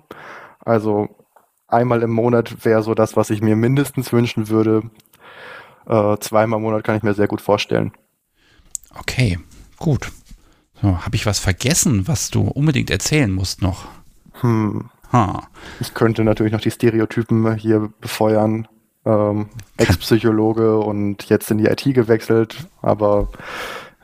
[0.64, 1.08] Also
[1.66, 4.90] einmal im Monat wäre so das, was ich mir mindestens wünschen würde.
[5.86, 7.92] Äh, zweimal im Monat kann ich mir sehr gut vorstellen.
[8.98, 9.38] Okay,
[9.78, 10.10] gut.
[10.80, 13.86] So, Habe ich was vergessen, was du unbedingt erzählen musst noch?
[14.40, 14.90] Hm.
[15.12, 15.48] Ha.
[15.80, 18.68] Ich könnte natürlich noch die Stereotypen hier befeuern.
[19.08, 23.28] Ähm, Ex-Psychologe und jetzt in die IT gewechselt, aber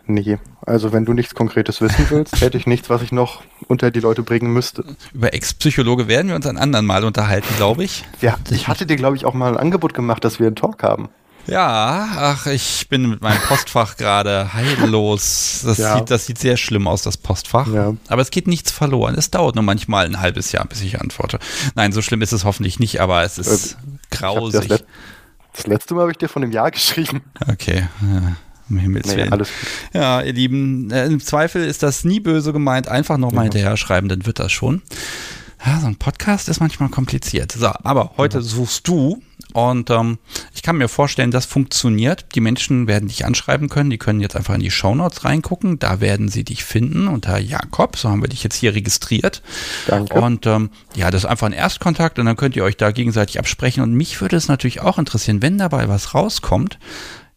[0.06, 0.38] nee.
[0.64, 4.00] Also wenn du nichts Konkretes wissen willst, hätte ich nichts, was ich noch unter die
[4.00, 4.82] Leute bringen müsste.
[5.12, 8.04] Über Ex-Psychologe werden wir uns ein anderen Mal unterhalten, glaube ich.
[8.22, 10.82] Ja, ich hatte dir, glaube ich, auch mal ein Angebot gemacht, dass wir einen Talk
[10.82, 11.10] haben.
[11.46, 15.60] Ja, ach, ich bin mit meinem Postfach gerade heillos.
[15.66, 15.98] Das, Ja.
[15.98, 17.68] sieht, das sieht sehr schlimm aus, das Postfach.
[17.70, 17.92] Ja.
[18.08, 19.14] Aber es geht nichts verloren.
[19.18, 21.38] Es dauert nur manchmal ein halbes Jahr, bis ich antworte.
[21.74, 24.68] Nein, so schlimm ist es hoffentlich nicht, aber es ist Hab das, grausig.
[24.68, 24.84] let
[25.56, 27.22] das letzte Mal habe ich dir von dem Jahr geschrieben.
[27.50, 28.36] Okay, ja,
[28.70, 29.30] um Himmels Nee, Willen.
[29.38, 29.48] gut.
[29.92, 32.88] Ja, ihr Lieben, äh, im Zweifel ist das nie böse gemeint.
[32.88, 33.52] Einfach nochmal Ja.
[33.52, 34.82] hinterher schreiben, dann wird das schon.
[35.64, 37.52] Ja, so ein Podcast ist manchmal kompliziert.
[37.52, 39.22] So, aber heute suchst du
[39.54, 40.18] und ähm,
[40.52, 42.26] ich kann mir vorstellen, das funktioniert.
[42.34, 43.88] Die Menschen werden dich anschreiben können.
[43.88, 45.78] Die können jetzt einfach in die Shownotes reingucken.
[45.78, 47.96] Da werden sie dich finden unter Jakob.
[47.96, 49.42] So haben wir dich jetzt hier registriert.
[49.86, 50.20] Danke.
[50.20, 53.38] Und ähm, ja, das ist einfach ein Erstkontakt und dann könnt ihr euch da gegenseitig
[53.38, 53.84] absprechen.
[53.84, 56.80] Und mich würde es natürlich auch interessieren, wenn dabei was rauskommt,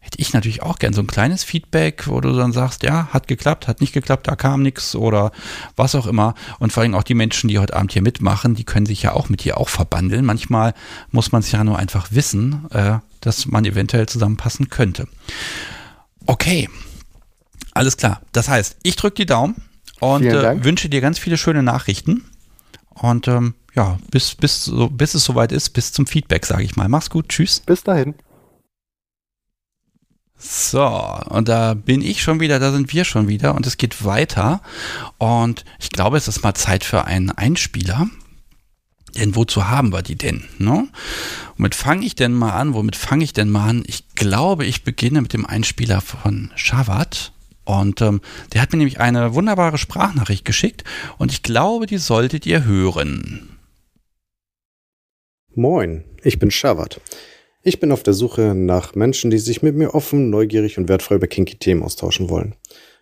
[0.08, 3.28] hätte ich natürlich auch gern so ein kleines Feedback, wo du dann sagst, ja, hat
[3.28, 5.32] geklappt, hat nicht geklappt, da kam nichts oder
[5.76, 6.34] was auch immer.
[6.58, 9.12] Und vor allem auch die Menschen, die heute Abend hier mitmachen, die können sich ja
[9.12, 10.24] auch mit dir auch verbandeln.
[10.24, 10.72] Manchmal
[11.10, 15.08] muss man es ja nur einfach wissen, äh, dass man eventuell zusammenpassen könnte.
[16.24, 16.70] Okay,
[17.74, 18.22] alles klar.
[18.32, 19.56] Das heißt, ich drücke die Daumen
[20.00, 22.24] und äh, wünsche dir ganz viele schöne Nachrichten.
[22.94, 26.76] Und ähm, ja, bis, bis, so, bis es soweit ist, bis zum Feedback, sage ich
[26.76, 26.88] mal.
[26.88, 27.60] Mach's gut, tschüss.
[27.60, 28.14] Bis dahin.
[30.38, 30.86] So,
[31.28, 34.62] und da bin ich schon wieder, da sind wir schon wieder und es geht weiter.
[35.18, 38.08] Und ich glaube, es ist mal Zeit für einen Einspieler.
[39.16, 40.44] Denn wozu haben wir die denn?
[40.58, 40.86] Ne?
[41.56, 42.74] Womit fange ich denn mal an?
[42.74, 43.84] Womit fange ich denn mal an?
[43.86, 47.32] Ich glaube, ich beginne mit dem Einspieler von Shavat.
[47.64, 48.20] Und ähm,
[48.52, 50.84] der hat mir nämlich eine wunderbare Sprachnachricht geschickt
[51.18, 53.58] und ich glaube, die solltet ihr hören.
[55.54, 56.98] Moin, ich bin Shavat.
[57.68, 61.16] Ich bin auf der Suche nach Menschen, die sich mit mir offen, neugierig und wertfrei
[61.16, 62.54] über kinky Themen austauschen wollen.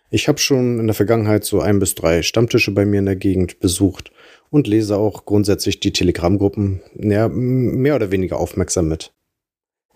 [0.09, 3.15] Ich habe schon in der Vergangenheit so ein bis drei Stammtische bei mir in der
[3.15, 4.11] Gegend besucht
[4.49, 9.13] und lese auch grundsätzlich die Telegram-Gruppen mehr oder weniger aufmerksam mit.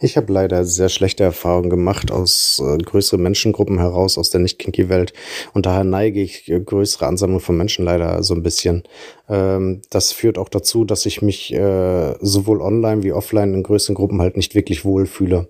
[0.03, 5.13] Ich habe leider sehr schlechte Erfahrungen gemacht aus äh, größeren Menschengruppen heraus, aus der Nicht-Kinky-Welt.
[5.53, 8.81] Und daher neige ich äh, größere Ansammlungen von Menschen leider so ein bisschen.
[9.29, 13.93] Ähm, das führt auch dazu, dass ich mich äh, sowohl online wie offline in größeren
[13.93, 15.49] Gruppen halt nicht wirklich wohlfühle.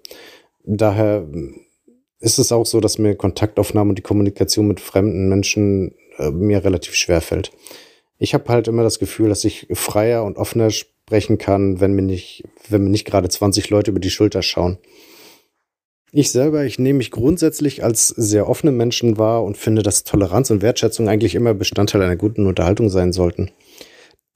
[0.66, 1.26] Daher
[2.20, 6.66] ist es auch so, dass mir Kontaktaufnahme und die Kommunikation mit fremden Menschen äh, mir
[6.66, 7.52] relativ schwer fällt.
[8.18, 10.70] Ich habe halt immer das Gefühl, dass ich freier und offener
[11.12, 14.78] sprechen kann, wenn mir nicht, wenn mir nicht gerade 20 Leute über die Schulter schauen.
[16.14, 20.52] Ich selber, ich nehme mich grundsätzlich als sehr offene Menschen wahr und finde, dass Toleranz
[20.52, 23.52] und Wertschätzung eigentlich immer Bestandteil einer guten Unterhaltung sein sollten.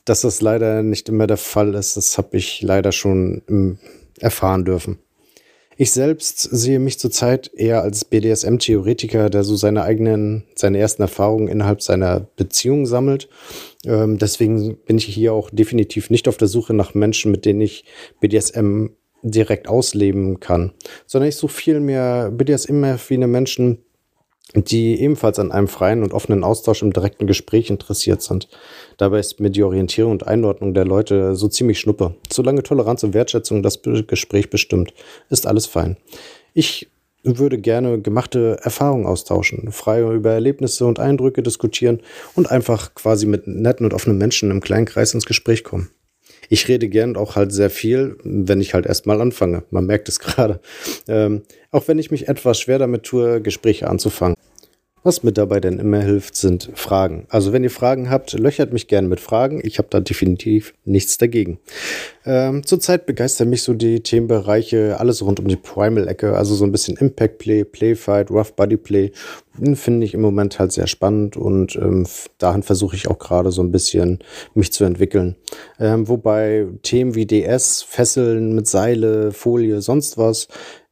[0.04, 3.80] Dass das leider nicht immer der Fall ist, das habe ich leider schon ähm,
[4.20, 5.00] erfahren dürfen.
[5.78, 11.48] Ich selbst sehe mich zurzeit eher als BDSM-Theoretiker, der so seine eigenen, seine ersten Erfahrungen
[11.48, 13.30] innerhalb seiner Beziehung sammelt.
[13.86, 17.62] Ähm, deswegen bin ich hier auch definitiv nicht auf der Suche nach Menschen, mit denen
[17.62, 17.86] ich
[18.20, 18.88] BDSM
[19.22, 20.74] direkt ausleben kann,
[21.08, 23.80] sondern ich suche viel mehr BDSM-affine Menschen,
[24.54, 28.48] die ebenfalls an einem freien und offenen Austausch im direkten Gespräch interessiert sind.
[28.98, 32.16] Dabei ist mir die Orientierung und Einordnung der Leute so ziemlich schnuppe.
[32.32, 34.94] Solange Toleranz und Wertschätzung das Gespräch bestimmt,
[35.30, 35.98] ist alles fein.
[36.54, 36.88] Ich
[37.26, 42.02] würde gerne gemachte Erfahrungen austauschen, frei über Erlebnisse und Eindrücke diskutieren
[42.36, 45.90] und einfach quasi mit netten und offenen Menschen im kleinen Kreis ins Gespräch kommen.
[46.50, 49.64] Ich rede gern auch halt sehr viel, wenn ich halt erstmal anfange.
[49.72, 50.60] Man merkt es gerade.
[51.08, 54.36] Ähm, auch wenn ich mich etwas schwer damit tue, Gespräche anzufangen.
[55.06, 57.28] Was mir dabei denn immer hilft, sind Fragen.
[57.30, 59.62] Also wenn ihr Fragen habt, löchert mich gerne mit Fragen.
[59.64, 61.60] Ich habe da definitiv nichts dagegen.
[62.26, 66.72] Ähm, zurzeit begeistern mich so die Themenbereiche, alles rund um die Primal-Ecke, also so ein
[66.72, 69.12] bisschen Impact Play, Playfight, Rough Body Play.
[69.76, 72.08] Finde ich im Moment halt sehr spannend und ähm,
[72.40, 74.24] dahin versuche ich auch gerade so ein bisschen
[74.56, 75.36] mich zu entwickeln.
[75.80, 80.48] Ähm, wobei Themen wie DS, Fesseln mit Seile, Folie, sonst was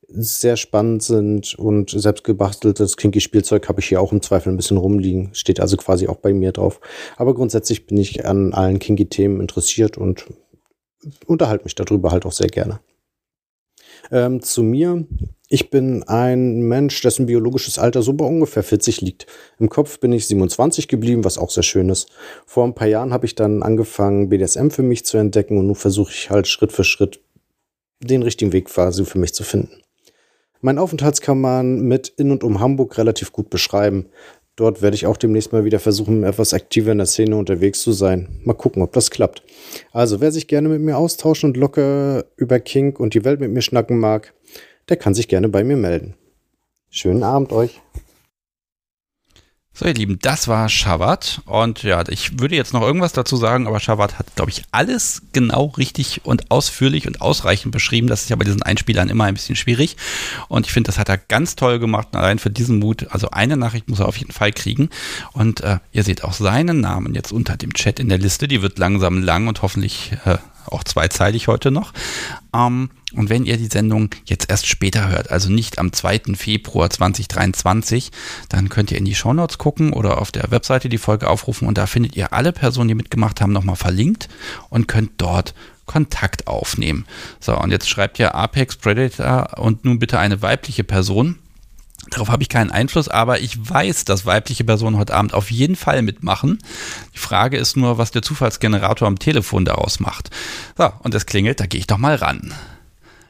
[0.08, 5.30] sehr spannend sind und selbstgebasteltes Kinky-Spielzeug habe ich hier auch im Zweifel ein bisschen rumliegen.
[5.34, 6.80] Steht also quasi auch bei mir drauf.
[7.18, 10.26] Aber grundsätzlich bin ich an allen Kinky-Themen interessiert und
[11.26, 12.80] unterhalte mich darüber halt auch sehr gerne.
[14.12, 15.06] Ähm, zu mir.
[15.50, 19.28] Ich bin ein Mensch, dessen biologisches Alter so bei ungefähr 40 liegt.
[19.60, 22.10] Im Kopf bin ich 27 geblieben, was auch sehr schön ist.
[22.46, 25.76] Vor ein paar Jahren habe ich dann angefangen, BDSM für mich zu entdecken und nun
[25.76, 27.22] versuche ich halt Schritt für Schritt
[28.00, 29.84] den richtigen Weg quasi für mich zu finden.
[30.66, 34.06] Mein Aufenthaltskammern mit in und um Hamburg relativ gut beschreiben.
[34.56, 37.92] Dort werde ich auch demnächst mal wieder versuchen, etwas aktiver in der Szene unterwegs zu
[37.92, 38.40] sein.
[38.46, 39.44] Mal gucken, ob das klappt.
[39.92, 43.52] Also, wer sich gerne mit mir austauschen und locker über Kink und die Welt mit
[43.52, 44.34] mir schnacken mag,
[44.88, 46.14] der kann sich gerne bei mir melden.
[46.90, 47.82] Schönen Abend euch.
[49.76, 51.42] So, ihr Lieben, das war Shavat.
[51.48, 55.24] Und ja, ich würde jetzt noch irgendwas dazu sagen, aber Shavat hat, glaube ich, alles
[55.32, 58.06] genau richtig und ausführlich und ausreichend beschrieben.
[58.06, 59.98] Das ist ja bei diesen Einspielern immer ein bisschen schwierig.
[60.48, 62.10] Und ich finde, das hat er ganz toll gemacht.
[62.12, 64.92] Und allein für diesen Mut, also eine Nachricht muss er auf jeden Fall kriegen.
[65.32, 68.48] Und äh, ihr seht auch seinen Namen jetzt unter dem Chat in der Liste.
[68.48, 71.94] Die wird langsam lang und hoffentlich äh, auch zweizeilig heute noch.
[72.54, 76.36] Ähm, und wenn ihr die Sendung jetzt erst später hört, also nicht am 2.
[76.36, 78.12] Februar 2023,
[78.50, 81.78] dann könnt ihr in die Shownotes gucken oder auf der Webseite die Folge aufrufen und
[81.78, 84.30] da findet ihr alle Personen, die mitgemacht haben, nochmal verlinkt
[84.70, 85.54] und könnt dort
[85.86, 87.06] Kontakt aufnehmen.
[87.40, 91.40] So, und jetzt schreibt ihr Apex Predator und nun bitte eine weibliche Person.
[92.14, 95.76] Darauf habe ich keinen Einfluss, aber ich weiß, dass weibliche Personen heute Abend auf jeden
[95.76, 96.60] Fall mitmachen.
[97.16, 100.30] Die Frage ist nur, was der Zufallsgenerator am Telefon daraus macht.
[100.78, 102.54] So, und es klingelt, da gehe ich doch mal ran.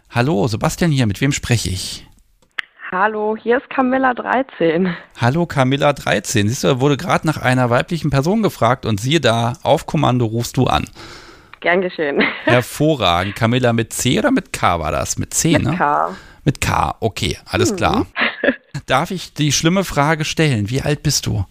[0.10, 2.06] Hallo, Sebastian hier, mit wem spreche ich?
[2.92, 4.94] Hallo, hier ist Camilla 13.
[5.20, 6.50] Hallo Camilla 13.
[6.50, 10.58] Siehst du, wurde gerade nach einer weiblichen Person gefragt und siehe da, auf Kommando rufst
[10.58, 10.86] du an.
[11.62, 12.22] Gern geschehen.
[12.44, 13.36] Hervorragend.
[13.38, 15.18] Camilla mit C oder mit K war das?
[15.18, 15.78] Mit C, Mit ne?
[15.78, 16.10] K.
[16.46, 18.06] Mit K, okay, alles klar.
[18.86, 20.70] Darf ich die schlimme Frage stellen?
[20.70, 21.46] Wie alt bist du?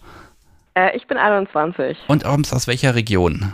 [0.75, 1.97] Äh, ich bin 21.
[2.07, 3.53] Und aus welcher Region?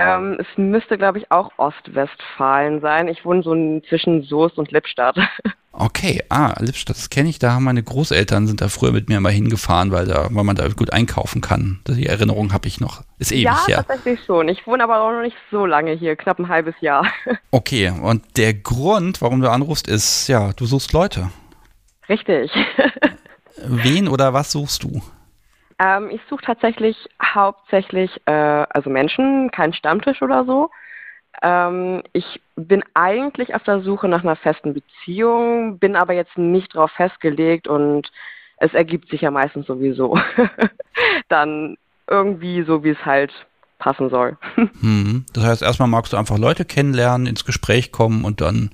[0.00, 3.06] Ähm, es müsste, glaube ich, auch Ostwestfalen sein.
[3.08, 3.54] Ich wohne so
[3.88, 5.16] zwischen Soest und Lippstadt.
[5.72, 7.38] Okay, ah, Lippstadt, das kenne ich.
[7.38, 10.56] Da haben meine Großeltern sind da früher mit mir mal hingefahren, weil da, weil man
[10.56, 11.78] da gut einkaufen kann.
[11.86, 13.04] Die Erinnerung habe ich noch.
[13.20, 13.84] Ist ewig ja, her.
[13.86, 14.48] tatsächlich schon.
[14.48, 17.06] Ich wohne aber auch noch nicht so lange hier, knapp ein halbes Jahr.
[17.52, 21.30] Okay, und der Grund, warum du anrufst, ist, ja, du suchst Leute.
[22.08, 22.50] Richtig.
[23.64, 25.00] Wen oder was suchst du?
[25.80, 30.70] Ähm, ich suche tatsächlich hauptsächlich, äh, also Menschen, kein Stammtisch oder so.
[31.42, 36.74] Ähm, ich bin eigentlich auf der Suche nach einer festen Beziehung, bin aber jetzt nicht
[36.74, 38.10] drauf festgelegt und
[38.58, 40.18] es ergibt sich ja meistens sowieso.
[41.28, 43.32] Dann irgendwie so, wie es halt
[43.78, 44.36] passen soll.
[44.80, 48.70] Hm, das heißt, erstmal magst du einfach Leute kennenlernen, ins Gespräch kommen und dann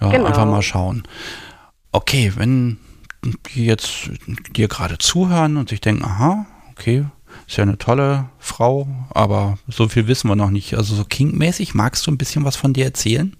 [0.00, 0.26] ja, Genau.
[0.26, 1.02] einfach mal schauen.
[1.92, 2.78] Okay, wenn
[3.22, 4.10] die jetzt
[4.50, 7.04] dir gerade zuhören und sich denken, aha, okay,
[7.46, 10.74] ist ja eine tolle Frau, aber so viel wissen wir noch nicht.
[10.74, 13.36] Also so King-mäßig, magst du ein bisschen was von dir erzählen?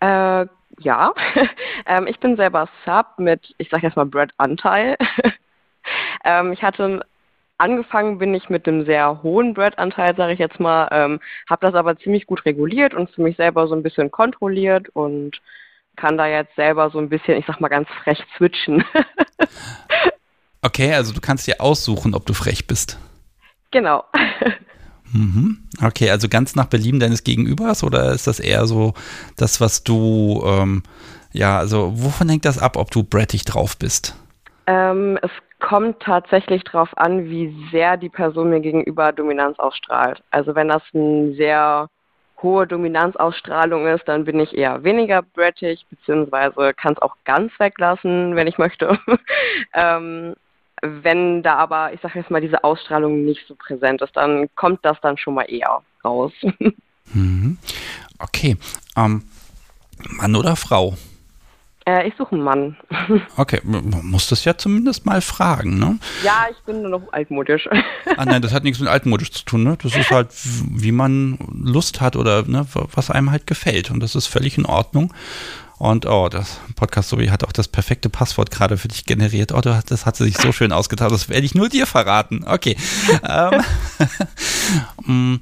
[0.00, 0.46] Äh,
[0.80, 1.12] ja,
[1.86, 4.96] ähm, ich bin selber Sub mit, ich sag jetzt mal Bread-Anteil.
[6.24, 7.04] ähm, ich hatte
[7.60, 11.74] angefangen bin ich mit einem sehr hohen Bread-Anteil, sage ich jetzt mal, ähm, habe das
[11.74, 15.40] aber ziemlich gut reguliert und für mich selber so ein bisschen kontrolliert und
[15.96, 18.84] kann da jetzt selber so ein bisschen, ich sag mal ganz frech switchen.
[20.62, 22.98] Okay, also du kannst dir aussuchen, ob du frech bist.
[23.70, 24.04] genau.
[25.12, 25.64] Mhm.
[25.82, 28.94] Okay, also ganz nach Belieben deines Gegenübers oder ist das eher so
[29.36, 30.82] das, was du, ähm,
[31.32, 34.14] ja, also wovon hängt das ab, ob du brettig drauf bist?
[34.66, 40.22] Ähm, es kommt tatsächlich darauf an, wie sehr die Person mir gegenüber Dominanz ausstrahlt.
[40.30, 41.88] Also wenn das eine sehr
[42.42, 48.36] hohe Dominanzausstrahlung ist, dann bin ich eher weniger brettig, beziehungsweise kann es auch ganz weglassen,
[48.36, 48.98] wenn ich möchte.
[49.74, 50.34] ähm,
[50.82, 54.84] wenn da aber, ich sage jetzt mal, diese Ausstrahlung nicht so präsent ist, dann kommt
[54.84, 56.32] das dann schon mal eher raus.
[57.12, 57.58] Mhm.
[58.20, 58.56] Okay,
[58.96, 59.24] ähm,
[60.10, 60.94] Mann oder Frau?
[61.90, 62.76] Äh, ich suche einen Mann.
[63.36, 65.98] Okay, man muss das ja zumindest mal fragen, ne?
[66.22, 67.68] ja, ich bin nur noch altmodisch.
[68.16, 69.78] Ah nein, das hat nichts mit altmodisch zu tun, ne?
[69.82, 73.90] Das ist halt, wie man Lust hat oder ne, was einem halt gefällt.
[73.90, 75.12] Und das ist völlig in Ordnung.
[75.78, 79.52] Und oh, das Podcast Sobi hat auch das perfekte Passwort gerade für dich generiert.
[79.52, 81.10] Oh, das hat sie sich so schön ausgetan.
[81.10, 82.44] Das werde ich nur dir verraten.
[82.46, 82.76] Okay.
[83.28, 83.62] ähm,
[85.06, 85.40] mm,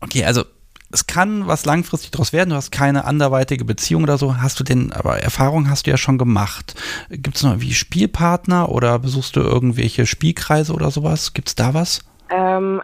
[0.00, 0.44] okay, also
[0.92, 2.50] es kann was langfristig daraus werden.
[2.50, 4.36] Du hast keine anderweitige Beziehung oder so.
[4.36, 6.74] Hast du denn, aber Erfahrung hast du ja schon gemacht.
[7.10, 11.32] Gibt es noch wie Spielpartner oder besuchst du irgendwelche Spielkreise oder sowas?
[11.32, 12.04] Gibt es da was?
[12.30, 12.82] Ähm,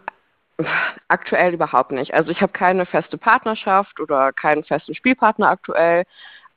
[1.08, 2.14] aktuell überhaupt nicht.
[2.14, 6.04] Also ich habe keine feste Partnerschaft oder keinen festen Spielpartner aktuell.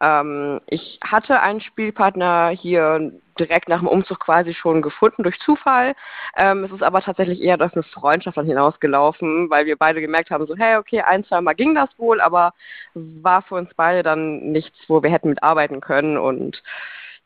[0.02, 5.94] Ähm, ich hatte einen Spielpartner hier direkt nach dem Umzug quasi schon gefunden durch Zufall.
[6.36, 10.32] Ähm, es ist aber tatsächlich eher auf eine Freundschaft dann hinausgelaufen, weil wir beide gemerkt
[10.32, 12.54] haben, so hey, okay, ein, zwei Mal ging das wohl, aber
[12.96, 16.62] war für uns beide dann nichts, wo wir hätten mitarbeiten können und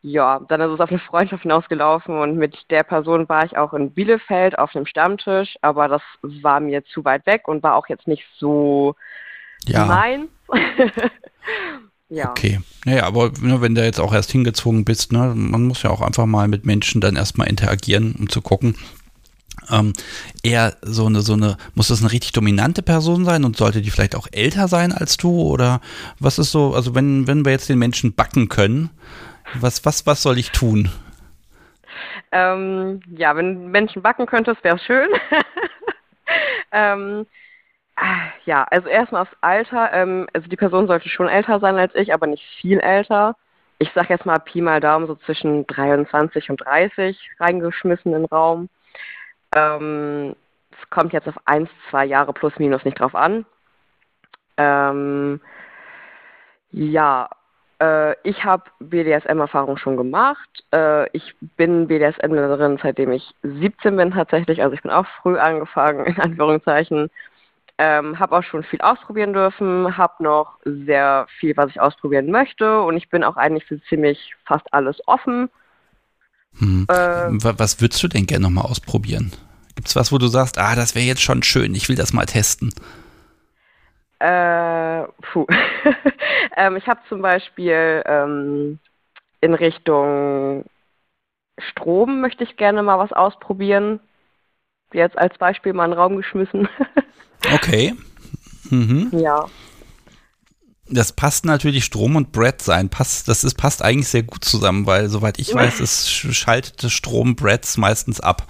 [0.01, 3.73] ja, dann ist es auf eine Freundschaft hinausgelaufen und mit der Person war ich auch
[3.73, 7.87] in Bielefeld auf einem Stammtisch, aber das war mir zu weit weg und war auch
[7.87, 8.95] jetzt nicht so
[9.67, 9.85] Ja.
[9.85, 10.29] meins.
[12.09, 12.29] ja.
[12.29, 12.59] Okay.
[12.85, 16.01] Naja, aber ne, wenn du jetzt auch erst hingezogen bist, ne, man muss ja auch
[16.01, 18.75] einfach mal mit Menschen dann erstmal interagieren, um zu gucken.
[19.71, 19.93] Ähm,
[20.43, 23.89] eher so eine, so eine, muss das eine richtig dominante Person sein und sollte die
[23.89, 25.41] vielleicht auch älter sein als du?
[25.41, 25.81] Oder
[26.19, 28.91] was ist so, also wenn, wenn wir jetzt den Menschen backen können,
[29.55, 30.89] was, was, was soll ich tun?
[32.31, 35.09] Ähm, ja, wenn Menschen backen könntest, wäre schön.
[36.71, 37.25] ähm,
[38.45, 39.91] ja, also erstmal aufs Alter.
[39.93, 43.35] Ähm, also die Person sollte schon älter sein als ich, aber nicht viel älter.
[43.79, 48.25] Ich sag jetzt mal Pi mal Daumen so zwischen 23 und 30 reingeschmissen in den
[48.25, 48.69] Raum.
[49.55, 50.35] Ähm,
[50.71, 53.45] es kommt jetzt auf eins, zwei Jahre plus minus nicht drauf an.
[54.57, 55.41] Ähm,
[56.71, 57.29] ja,
[57.81, 60.63] äh, ich habe BDSM-Erfahrung schon gemacht.
[60.73, 64.61] Äh, ich bin BDSM-Lerin, seitdem ich 17 bin tatsächlich.
[64.61, 67.09] Also ich bin auch früh angefangen, in Anführungszeichen.
[67.77, 72.81] Ähm, habe auch schon viel ausprobieren dürfen, habe noch sehr viel, was ich ausprobieren möchte
[72.81, 75.49] und ich bin auch eigentlich für ziemlich fast alles offen.
[76.59, 76.87] Hm.
[76.89, 79.33] Äh, Wa- Was würdest du denn gerne nochmal ausprobieren?
[79.75, 82.13] Gibt es was, wo du sagst, ah, das wäre jetzt schon schön, ich will das
[82.13, 82.73] mal testen?
[84.19, 85.45] Äh, puh.
[86.55, 88.79] ähm, ich habe zum Beispiel ähm,
[89.41, 90.63] in Richtung
[91.59, 93.99] Strom möchte ich gerne mal was ausprobieren.
[94.93, 96.69] Jetzt als Beispiel mal in den Raum geschmissen.
[97.53, 97.93] Okay.
[98.69, 99.09] Mhm.
[99.13, 99.45] ja.
[100.87, 102.89] Das passt natürlich Strom und Brett sein.
[102.89, 106.83] Passt, das ist, passt eigentlich sehr gut zusammen, weil soweit ich weiß, es sch- schaltet
[106.83, 108.43] das Strom Bretts meistens ab.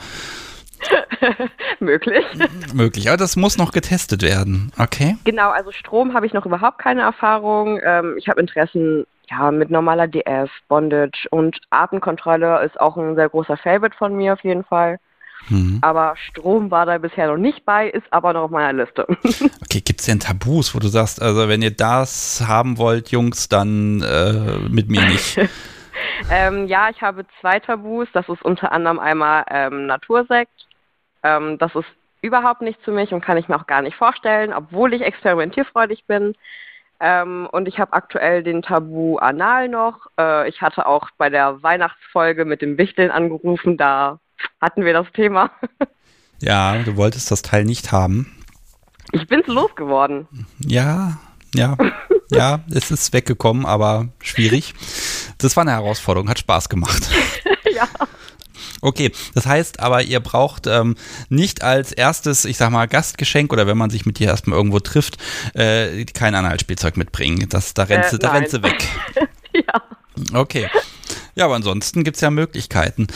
[1.79, 2.25] Möglich.
[2.73, 3.07] Möglich.
[3.07, 4.71] Aber das muss noch getestet werden.
[4.77, 5.15] Okay.
[5.23, 7.79] Genau, also Strom habe ich noch überhaupt keine Erfahrung.
[7.83, 13.29] Ähm, ich habe Interessen ja, mit normaler DF, Bondage und Atemkontrolle ist auch ein sehr
[13.29, 14.99] großer Favorite von mir auf jeden Fall.
[15.49, 15.79] Mhm.
[15.81, 19.05] Aber Strom war da bisher noch nicht bei, ist aber noch auf meiner Liste.
[19.65, 23.49] Okay, gibt es denn Tabus, wo du sagst, also wenn ihr das haben wollt, Jungs,
[23.49, 25.37] dann äh, mit mir nicht?
[26.31, 28.07] ähm, ja, ich habe zwei Tabus.
[28.13, 30.67] Das ist unter anderem einmal ähm, Natursekt.
[31.23, 31.87] Ähm, das ist
[32.21, 36.05] überhaupt nichts für mich und kann ich mir auch gar nicht vorstellen, obwohl ich experimentierfreudig
[36.05, 36.35] bin.
[36.99, 40.07] Ähm, und ich habe aktuell den Tabu Anal noch.
[40.17, 44.19] Äh, ich hatte auch bei der Weihnachtsfolge mit dem Wichteln angerufen, da
[44.61, 45.51] hatten wir das Thema.
[46.41, 48.35] Ja, du wolltest das Teil nicht haben.
[49.11, 50.27] Ich bin's losgeworden.
[50.65, 51.19] Ja,
[51.53, 51.77] ja,
[52.29, 54.73] ja, es ist weggekommen, aber schwierig.
[55.37, 57.07] Das war eine Herausforderung, hat Spaß gemacht.
[57.73, 57.87] ja.
[58.81, 60.95] Okay, das heißt aber, ihr braucht ähm,
[61.29, 64.79] nicht als erstes, ich sag mal, Gastgeschenk oder wenn man sich mit dir erstmal irgendwo
[64.79, 65.17] trifft,
[65.55, 67.47] äh, kein Anhaltsspielzeug mitbringen.
[67.49, 68.87] Das, da rennst, Äh, du- da rennst du weg.
[69.53, 69.81] ja.
[70.39, 70.69] Okay.
[71.35, 73.07] Ja, aber ansonsten gibt's ja Möglichkeiten.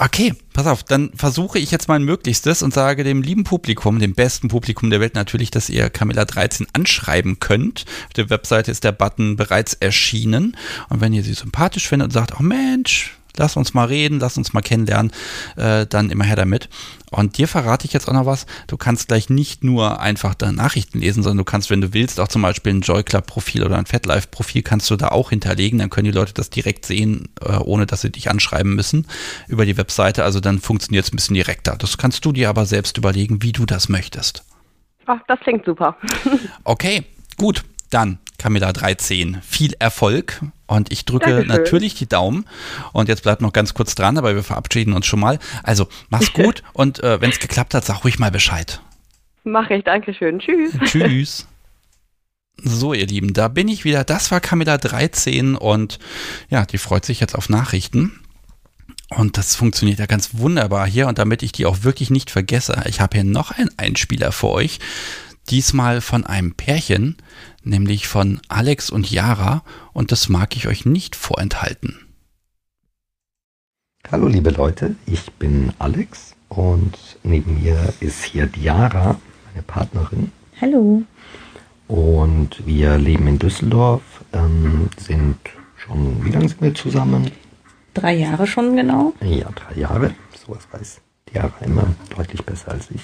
[0.00, 4.14] Okay, pass auf, dann versuche ich jetzt mein Möglichstes und sage dem lieben Publikum, dem
[4.14, 7.84] besten Publikum der Welt natürlich, dass ihr Camilla 13 anschreiben könnt.
[8.06, 10.56] Auf der Webseite ist der Button bereits erschienen.
[10.88, 14.36] Und wenn ihr sie sympathisch findet und sagt, oh Mensch, lass uns mal reden, lass
[14.36, 15.12] uns mal kennenlernen,
[15.56, 16.68] äh, dann immer her damit.
[17.10, 18.46] Und dir verrate ich jetzt auch noch was.
[18.66, 22.20] Du kannst gleich nicht nur einfach da Nachrichten lesen, sondern du kannst, wenn du willst,
[22.20, 25.30] auch zum Beispiel ein Joy Club Profil oder ein FatLife Profil kannst du da auch
[25.30, 25.78] hinterlegen.
[25.78, 29.06] Dann können die Leute das direkt sehen, äh, ohne dass sie dich anschreiben müssen
[29.46, 30.24] über die Webseite.
[30.24, 31.76] Also dann funktioniert es ein bisschen direkter.
[31.76, 34.44] Das kannst du dir aber selbst überlegen, wie du das möchtest.
[35.06, 35.96] Ach, das klingt super.
[36.64, 37.04] Okay,
[37.36, 37.64] gut.
[37.90, 39.40] Dann Camilla 13.
[39.42, 41.48] Viel Erfolg und ich drücke Dankeschön.
[41.48, 42.44] natürlich die Daumen.
[42.92, 45.40] Und jetzt bleibt noch ganz kurz dran, aber wir verabschieden uns schon mal.
[45.64, 48.80] Also mach's gut und äh, wenn es geklappt hat, sag ruhig mal Bescheid.
[49.42, 50.38] Mache ich, Dankeschön.
[50.38, 50.72] Tschüss.
[50.84, 51.48] Tschüss.
[52.62, 54.04] So, ihr Lieben, da bin ich wieder.
[54.04, 55.98] Das war Camilla 13 und
[56.50, 58.20] ja, die freut sich jetzt auf Nachrichten.
[59.10, 61.06] Und das funktioniert ja ganz wunderbar hier.
[61.08, 64.48] Und damit ich die auch wirklich nicht vergesse, ich habe hier noch einen Einspieler für
[64.48, 64.80] euch.
[65.48, 67.16] Diesmal von einem Pärchen,
[67.68, 69.62] nämlich von Alex und Yara.
[69.92, 72.08] Und das mag ich euch nicht vorenthalten.
[74.10, 80.32] Hallo liebe Leute, ich bin Alex und neben mir ist hier Diara, meine Partnerin.
[80.60, 81.02] Hallo.
[81.88, 84.02] Und wir leben in Düsseldorf,
[84.32, 85.36] ähm, sind
[85.76, 87.30] schon, wie lange sind wir zusammen?
[87.92, 89.12] Drei Jahre schon genau.
[89.20, 90.14] Ja, drei Jahre.
[90.46, 91.00] Sowas weiß
[91.30, 91.84] Diara immer
[92.16, 93.02] deutlich besser als ich.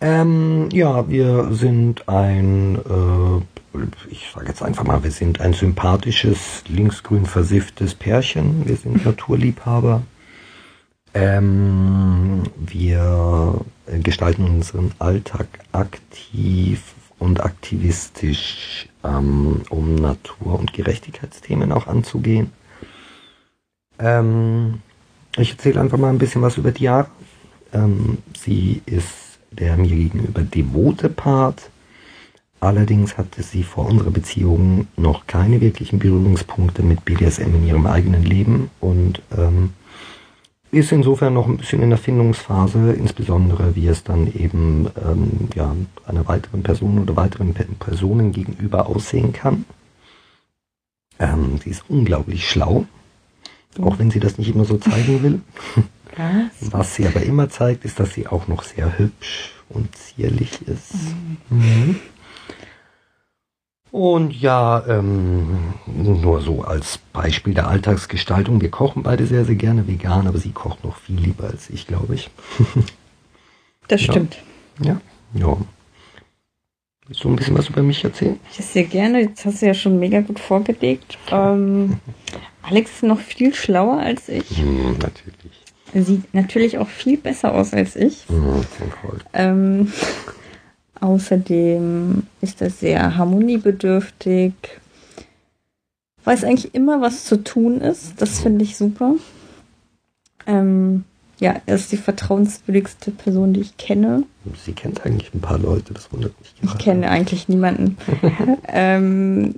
[0.00, 3.78] Ähm, ja, wir sind ein, äh,
[4.10, 8.66] ich sage jetzt einfach mal, wir sind ein sympathisches, linksgrün versifftes Pärchen.
[8.66, 10.02] Wir sind Naturliebhaber.
[11.12, 13.60] Ähm, wir
[14.02, 22.52] gestalten unseren Alltag aktiv und aktivistisch, ähm, um Natur- und Gerechtigkeitsthemen auch anzugehen.
[23.98, 24.80] Ähm,
[25.36, 27.10] ich erzähle einfach mal ein bisschen was über Diara.
[27.72, 31.70] Ähm, sie ist der mir gegenüber devote Part.
[32.60, 38.22] Allerdings hatte sie vor unserer Beziehung noch keine wirklichen Berührungspunkte mit BDSM in ihrem eigenen
[38.22, 39.70] Leben und ähm,
[40.70, 45.74] ist insofern noch ein bisschen in der Findungsphase, insbesondere wie es dann eben ähm, ja,
[46.06, 49.64] einer weiteren Person oder weiteren Pe Personen gegenüber aussehen kann.
[51.18, 52.86] Ähm, sie ist unglaublich schlau,
[53.80, 55.40] auch wenn sie das nicht immer so zeigen will.
[56.16, 56.72] Was?
[56.72, 60.94] Was sie aber immer zeigt, ist, dass sie auch noch sehr hübsch und zierlich ist.
[61.48, 62.00] Mhm.
[63.92, 68.60] Und ja, ähm, nur so als Beispiel der Alltagsgestaltung.
[68.60, 71.86] Wir kochen beide sehr, sehr gerne vegan, aber sie kocht noch viel lieber als ich,
[71.86, 72.30] glaube ich.
[73.88, 74.12] Das Ja.
[74.12, 74.36] stimmt.
[74.80, 75.00] Ja,
[75.34, 75.56] ja.
[77.08, 78.38] Willst du ein bisschen was über mich erzählen?
[78.56, 79.22] Das sehr gerne.
[79.22, 81.18] Jetzt hast du ja schon mega gut vorgelegt.
[81.32, 81.98] Ähm,
[82.62, 84.48] Alex ist noch viel schlauer als ich.
[84.58, 85.59] Hm, natürlich.
[85.94, 88.26] Sieht natürlich auch viel besser aus als ich.
[88.28, 88.62] Hm,
[89.02, 89.18] voll.
[89.32, 89.92] Ähm,
[91.00, 94.52] außerdem ist er sehr harmoniebedürftig.
[96.24, 98.20] Weiß eigentlich immer, was zu tun ist.
[98.20, 99.14] Das finde ich super.
[100.46, 101.04] Ähm,
[101.38, 104.24] ja, er ist die vertrauenswürdigste Person, die ich kenne.
[104.64, 106.84] Sie kennt eigentlich ein paar Leute, das wundert mich Ich gerade.
[106.84, 107.96] kenne eigentlich niemanden.
[108.68, 109.54] ähm,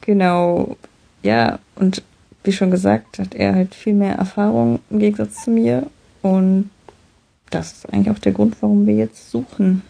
[0.00, 0.76] genau.
[1.22, 2.02] Ja, und
[2.44, 5.86] wie schon gesagt, hat er halt viel mehr Erfahrung im Gegensatz zu mir.
[6.22, 6.70] Und
[7.50, 9.82] das ist eigentlich auch der Grund, warum wir jetzt suchen.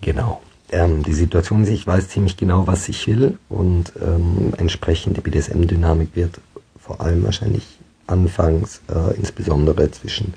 [0.00, 0.40] Genau.
[0.70, 5.22] Ähm, die Situation ist, ich weiß ziemlich genau, was ich will und ähm, entsprechend die
[5.22, 6.40] BDSM-Dynamik wird
[6.78, 10.34] vor allem wahrscheinlich anfangs äh, insbesondere zwischen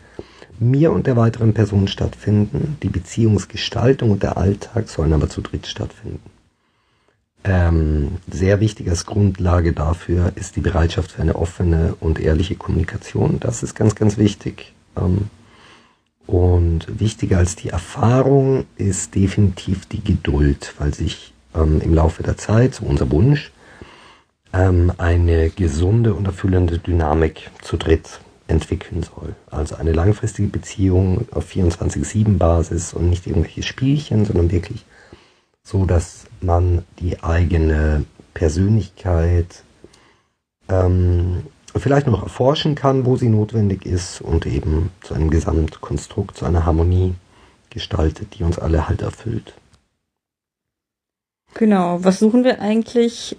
[0.60, 2.78] mir und der weiteren Person stattfinden.
[2.82, 6.30] Die Beziehungsgestaltung und der Alltag sollen aber zu dritt stattfinden.
[7.44, 13.39] Ähm, sehr wichtig als Grundlage dafür ist die Bereitschaft für eine offene und ehrliche Kommunikation.
[13.39, 14.74] Das ist ganz, ganz wichtig.
[14.96, 15.30] Ähm,
[16.28, 22.38] und wichtiger als die Erfahrung ist definitiv die Geduld, weil sich ähm, im Laufe der
[22.38, 23.52] Zeit, so unser Wunsch,
[24.54, 29.36] ähm, eine gesunde und erfüllende Dynamik zu dritt entwickeln soll.
[29.50, 34.86] Also eine langfristige Beziehung auf 24-7-Basis und nicht irgendwelche Spielchen, sondern wirklich
[35.64, 39.64] so, dass man die eigene Persönlichkeit
[40.70, 41.44] ähm,
[41.76, 46.66] vielleicht noch erforschen kann, wo sie notwendig ist und eben zu einem Gesamtkonstrukt, zu einer
[46.66, 47.16] Harmonie
[47.70, 49.54] gestaltet, die uns alle halt erfüllt.
[51.54, 53.38] Genau, was suchen wir eigentlich?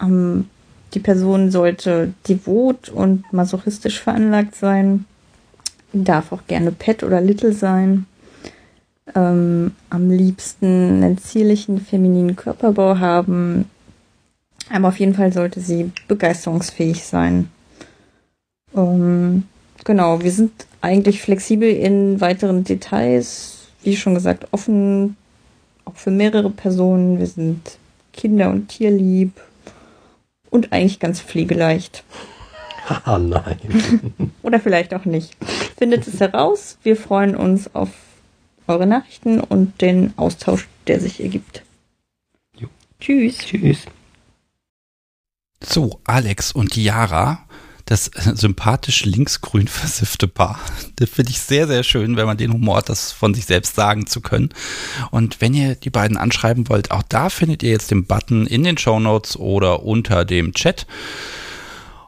[0.00, 0.48] Ähm,
[0.94, 5.04] die Person sollte devot und masochistisch veranlagt sein,
[5.92, 8.06] darf auch gerne Pet oder Little sein.
[9.14, 13.70] Ähm, am liebsten einen zierlichen femininen Körperbau haben.
[14.70, 17.48] Aber auf jeden Fall sollte sie begeisterungsfähig sein.
[18.74, 19.44] Ähm,
[19.84, 25.16] genau, wir sind eigentlich flexibel in weiteren Details, wie schon gesagt, offen,
[25.84, 27.18] auch für mehrere Personen.
[27.18, 27.78] Wir sind
[28.12, 29.32] Kinder- und Tierlieb
[30.50, 32.02] und eigentlich ganz pflegeleicht.
[32.88, 33.58] Haha, nein.
[34.42, 35.36] Oder vielleicht auch nicht.
[35.76, 36.78] Findet es heraus.
[36.82, 37.90] Wir freuen uns auf
[38.68, 41.62] eure Nachrichten und den Austausch, der sich ergibt.
[42.58, 42.68] Jo.
[43.00, 43.38] Tschüss.
[43.38, 43.86] Tschüss.
[45.62, 47.40] So, Alex und Yara,
[47.86, 50.60] das sympathisch linksgrün versiffte Paar.
[50.96, 53.74] Das finde ich sehr, sehr schön, wenn man den Humor hat, das von sich selbst
[53.74, 54.50] sagen zu können.
[55.10, 58.64] Und wenn ihr die beiden anschreiben wollt, auch da findet ihr jetzt den Button in
[58.64, 60.86] den Show Notes oder unter dem Chat.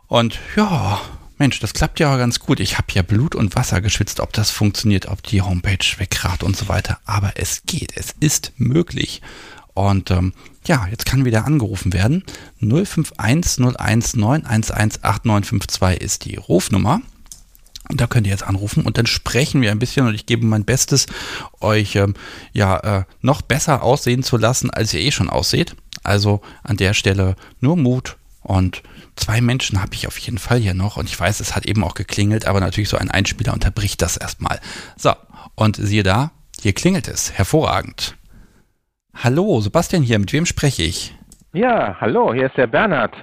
[0.08, 1.00] Und ja,
[1.38, 2.58] Mensch, das klappt ja ganz gut.
[2.58, 6.56] Ich habe ja Blut und Wasser geschwitzt, ob das funktioniert, ob die Homepage wegragt und
[6.56, 6.98] so weiter.
[7.04, 9.22] Aber es geht, es ist möglich.
[9.72, 10.32] Und ähm,
[10.66, 12.24] ja, jetzt kann wieder angerufen werden.
[12.60, 17.00] 051 01 911 8952 ist die Rufnummer.
[17.88, 20.44] Und da könnt ihr jetzt anrufen und dann sprechen wir ein bisschen und ich gebe
[20.44, 21.06] mein Bestes,
[21.60, 22.14] euch ähm,
[22.52, 25.74] ja äh, noch besser aussehen zu lassen, als ihr eh schon ausseht.
[26.02, 28.17] Also an der Stelle nur Mut
[28.48, 28.82] und
[29.14, 31.84] zwei Menschen habe ich auf jeden Fall hier noch und ich weiß, es hat eben
[31.84, 34.58] auch geklingelt, aber natürlich so ein Einspieler unterbricht das erstmal.
[34.96, 35.12] So,
[35.54, 37.32] und siehe da, hier klingelt es.
[37.32, 38.16] Hervorragend.
[39.14, 41.14] Hallo, Sebastian hier, mit wem spreche ich?
[41.52, 43.14] Ja, hallo, hier ist der Bernhard.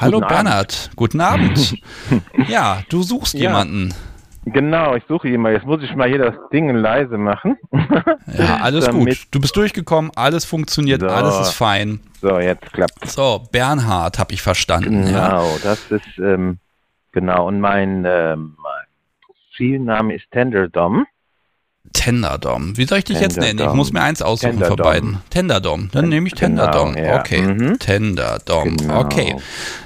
[0.00, 1.76] Hallo Guten Bernhard, guten Abend.
[2.48, 3.40] ja, du suchst Ja.
[3.40, 3.94] jemanden.
[4.46, 5.58] Genau, ich suche jemanden.
[5.58, 7.56] Jetzt muss ich mal hier das Ding leise machen.
[8.38, 9.26] Ja, alles gut.
[9.30, 11.06] Du bist durchgekommen, alles funktioniert, So.
[11.08, 12.00] alles ist fein.
[12.20, 15.06] So, jetzt klappt So, Bernhard habe ich verstanden.
[15.06, 15.28] Ja.
[15.28, 16.58] Genau, das ist, ähm,
[17.12, 17.46] genau.
[17.46, 18.56] Und mein, ähm,
[19.54, 21.06] Profilname ist Tenderdom.
[21.94, 22.76] Tenderdom.
[22.76, 23.58] Wie soll ich dich jetzt nennen?
[23.60, 24.84] Ich muss mir eins aussuchen von Tenderdom.
[24.84, 25.18] beiden.
[25.30, 25.88] Tenderdom.
[25.92, 26.96] Dann nehme ich Genau, Tenderdom.
[26.96, 27.18] ja.
[27.20, 27.40] Okay.
[27.40, 27.78] Mhm.
[27.78, 28.76] Tenderdom.
[28.76, 29.00] Genau.
[29.00, 29.36] Okay.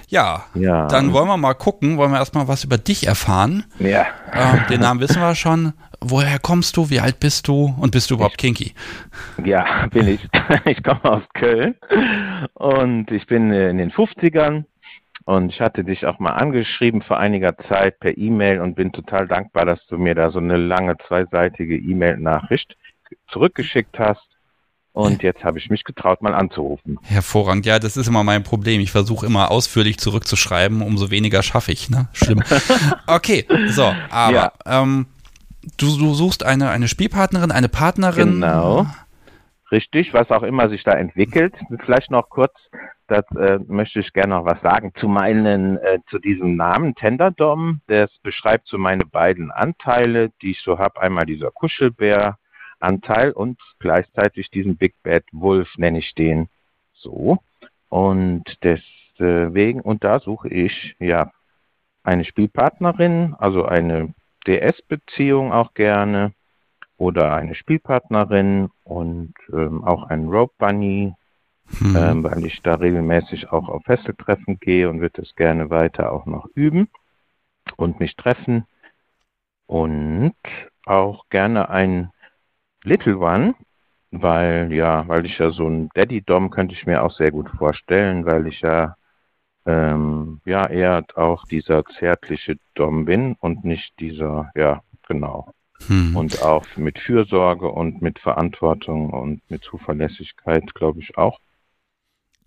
[0.09, 0.45] Ja.
[0.55, 0.87] Ja.
[0.89, 3.65] Dann wollen wir mal gucken, wollen wir erstmal was über dich erfahren.
[3.79, 4.07] Ja.
[4.35, 5.75] Ähm, den Namen wissen wir schon.
[6.01, 6.91] Woher kommst du?
[6.91, 7.75] Wie alt bist du?
[7.79, 8.73] Und bist du überhaupt kinky?
[9.45, 10.21] Ja, bin ich.
[10.65, 11.75] Ich komme aus Köln
[12.55, 14.65] und ich bin in den 50ern
[15.29, 19.29] und ich hatte dich auch mal angeschrieben vor einiger Zeit per E-Mail und bin total
[19.29, 22.75] dankbar, dass du mir da so eine lange zweiseitige E-Mail-Nachricht
[23.31, 24.27] zurückgeschickt hast.
[24.93, 26.99] Und jetzt habe ich mich getraut, mal anzurufen.
[27.03, 27.67] Hervorragend.
[27.67, 28.81] Ja, das ist immer mein Problem.
[28.81, 31.91] Ich versuche immer ausführlich zurückzuschreiben, umso weniger schaffe ich.
[31.91, 32.09] Ne?
[32.15, 32.43] Schlimm.
[33.07, 34.53] Okay, so, aber Ja.
[34.65, 35.09] ähm,
[35.77, 38.41] du, du suchst eine, eine Spielpartnerin, eine Partnerin.
[38.41, 38.87] Genau.
[39.71, 41.53] Richtig, was auch immer sich da entwickelt.
[41.85, 42.55] Vielleicht noch kurz,
[43.09, 47.81] das äh, möchte ich gerne noch was sagen zu meinen, äh, zu diesem Namen Tenderdom.
[47.87, 51.01] Das beschreibt so meine beiden Anteile, die ich so habe.
[51.01, 56.49] Einmal dieser Kuschelbär-Anteil und gleichzeitig diesen Big Bad Wolf nenne ich den
[56.93, 57.39] so.
[57.89, 61.33] Und deswegen, und da suche ich ja
[62.03, 64.13] eine Spielpartnerin, also eine
[64.47, 66.33] DS-Beziehung auch gerne
[66.99, 71.15] oder eine Spielpartnerin und ähm, auch ein Rope Bunny,
[71.79, 71.97] Hm.
[71.97, 76.27] ähm, weil ich da regelmäßig auch auf Fesseltreffen gehe und würde das gerne weiter auch
[76.27, 76.89] noch üben
[77.77, 78.67] und mich treffen
[79.67, 80.35] und
[80.87, 82.11] auch gerne ein
[82.85, 83.55] Little One,
[84.11, 87.51] weil ja, weil ich ja so ein Daddy Dom könnte ich mir auch sehr gut
[87.51, 88.97] vorstellen, weil ich ja
[89.67, 95.53] ähm, ja eher auch dieser zärtliche Dom bin und nicht dieser ja genau
[95.87, 96.17] Hm.
[96.17, 101.39] und auch mit Fürsorge und mit Verantwortung und mit Zuverlässigkeit, glaube ich, auch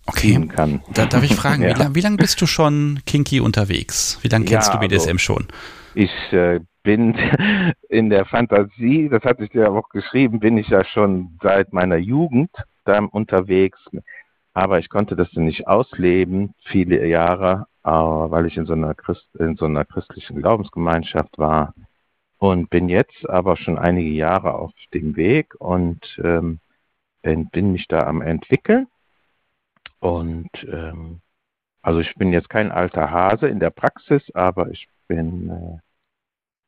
[0.07, 0.47] Okay.
[0.47, 0.81] kann.
[0.93, 1.75] Da, darf ich fragen, Ja.
[1.75, 4.19] wie lange lang bist du schon kinky unterwegs?
[4.21, 5.47] Wie lange kennst Ja, du BDSM also- schon?
[5.93, 7.15] Ich äh, bin
[7.89, 11.97] in der Fantasie, das hatte ich dir auch geschrieben, bin ich ja schon seit meiner
[11.97, 12.49] Jugend
[12.85, 13.79] da unterwegs,
[14.53, 19.27] aber ich konnte das nicht ausleben, viele Jahre, äh, weil ich in so einer Christ
[19.37, 21.73] in so einer christlichen Glaubensgemeinschaft war
[22.39, 26.59] und bin jetzt aber schon einige Jahre auf dem Weg und ähm,
[27.21, 28.87] bin mich da am entwickeln
[30.01, 31.21] und ähm,
[31.81, 35.79] also ich bin jetzt kein alter Hase in der Praxis, aber ich bin äh,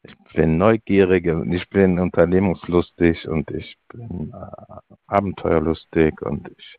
[0.03, 6.77] ich bin neugierig und ich bin unternehmungslustig und ich bin äh, abenteuerlustig und ich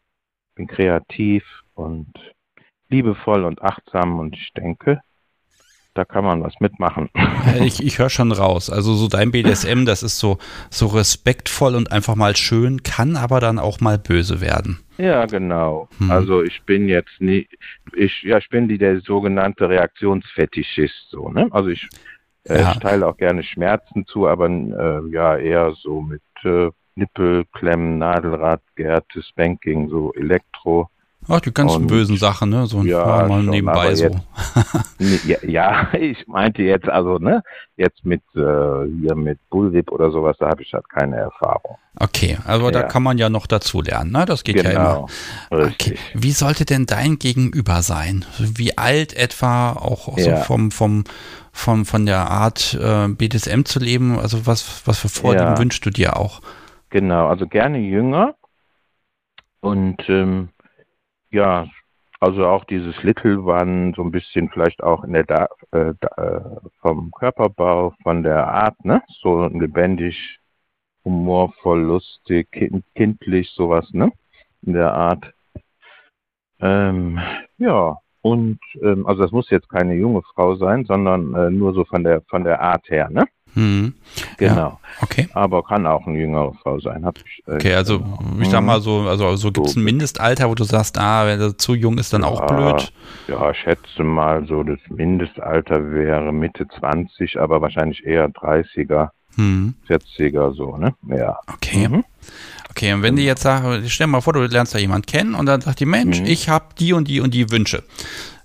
[0.54, 1.44] bin kreativ
[1.74, 2.12] und
[2.88, 5.00] liebevoll und achtsam und ich denke,
[5.94, 7.08] da kann man was mitmachen.
[7.62, 8.68] Ich, ich höre schon raus.
[8.70, 10.38] Also so dein BDSM, das ist so,
[10.70, 14.80] so respektvoll und einfach mal schön, kann aber dann auch mal böse werden.
[14.98, 15.88] Ja, genau.
[15.98, 16.10] Hm.
[16.10, 17.48] Also ich bin jetzt nie,
[17.94, 21.48] ich, ja, ich bin die der sogenannte Reaktionsfetischist, so, ne?
[21.50, 21.88] Also ich,
[22.48, 22.72] äh, Ja.
[22.72, 28.62] ich teile auch gerne Schmerzen zu, aber äh, ja, eher so mit äh, Nippelklemmen, Nadelrad,
[28.76, 30.88] Gerte, Spanking, so Elektro,
[31.26, 32.66] Ach, die ganzen Und- bösen Sachen, ne?
[32.66, 34.04] So Ja, mal, mal schon, nebenbei so.
[34.04, 34.18] jetzt-
[35.26, 37.42] Ja, ja, ich meinte jetzt also, ne,
[37.76, 38.40] jetzt mit äh,
[39.00, 41.78] hier mit Bullwhip oder sowas, da habe ich halt keine Erfahrung.
[41.98, 42.86] Okay, also da Ja.
[42.88, 44.24] kann man ja noch dazu lernen, ne?
[44.26, 45.06] Das geht ja immer.
[45.50, 45.98] Genau, richtig.
[46.14, 48.24] Wie sollte denn dein Gegenüber sein?
[48.38, 51.04] Wie alt etwa, auch, auch so vom, vom,
[51.52, 54.18] vom, von der Art äh, BDSM zu leben?
[54.18, 56.40] Also was, was für Vorlieben wünschst du dir auch?
[56.90, 58.34] Genau, also gerne jünger
[59.60, 60.48] und ähm,
[61.34, 61.68] ja,
[62.20, 66.08] also auch dieses Little One, so ein bisschen vielleicht auch in der da, äh, da,
[66.16, 69.02] äh, vom Körperbau, von der Art, ne?
[69.20, 70.38] So lebendig,
[71.04, 74.12] humorvoll, lustig, kind, kindlich, sowas, ne?
[74.62, 75.34] In der Art.
[76.60, 77.20] Ähm,
[77.58, 81.84] ja, und ähm, also das muss jetzt keine junge Frau sein, sondern äh, nur so
[81.84, 83.24] von der von der Art her, ne?
[83.52, 83.92] Hm.
[84.38, 84.56] Genau.
[84.56, 85.28] Ja, okay.
[85.34, 87.04] Aber kann auch eine jüngere Frau sein.
[87.04, 88.02] Hab ich, äh, Okay, also
[88.40, 88.66] ich sag Mhm.
[88.66, 91.74] mal so, also so gibt es ein Mindestalter, wo du sagst, ah, wenn er zu
[91.74, 92.92] jung ist, dann auch Ja, blöd.
[93.28, 99.74] Ja, ich schätze mal so, das Mindestalter wäre Mitte 20, aber wahrscheinlich eher 30er, Hm.
[99.88, 100.94] 40er so, ne?
[101.08, 101.38] Ja.
[101.52, 101.88] Okay.
[101.88, 102.04] Mhm.
[102.76, 105.36] Okay, und wenn die jetzt sagen, stell dir mal vor, du lernst da jemanden kennen
[105.36, 106.26] und dann sagt die, Mensch, Mhm.
[106.26, 107.84] ich habe die und die und die Wünsche.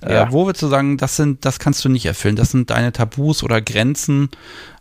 [0.03, 0.31] Äh, Ja.
[0.31, 2.35] wo würdest du sagen, das sind, das kannst du nicht erfüllen?
[2.35, 4.29] Das sind deine Tabus oder Grenzen,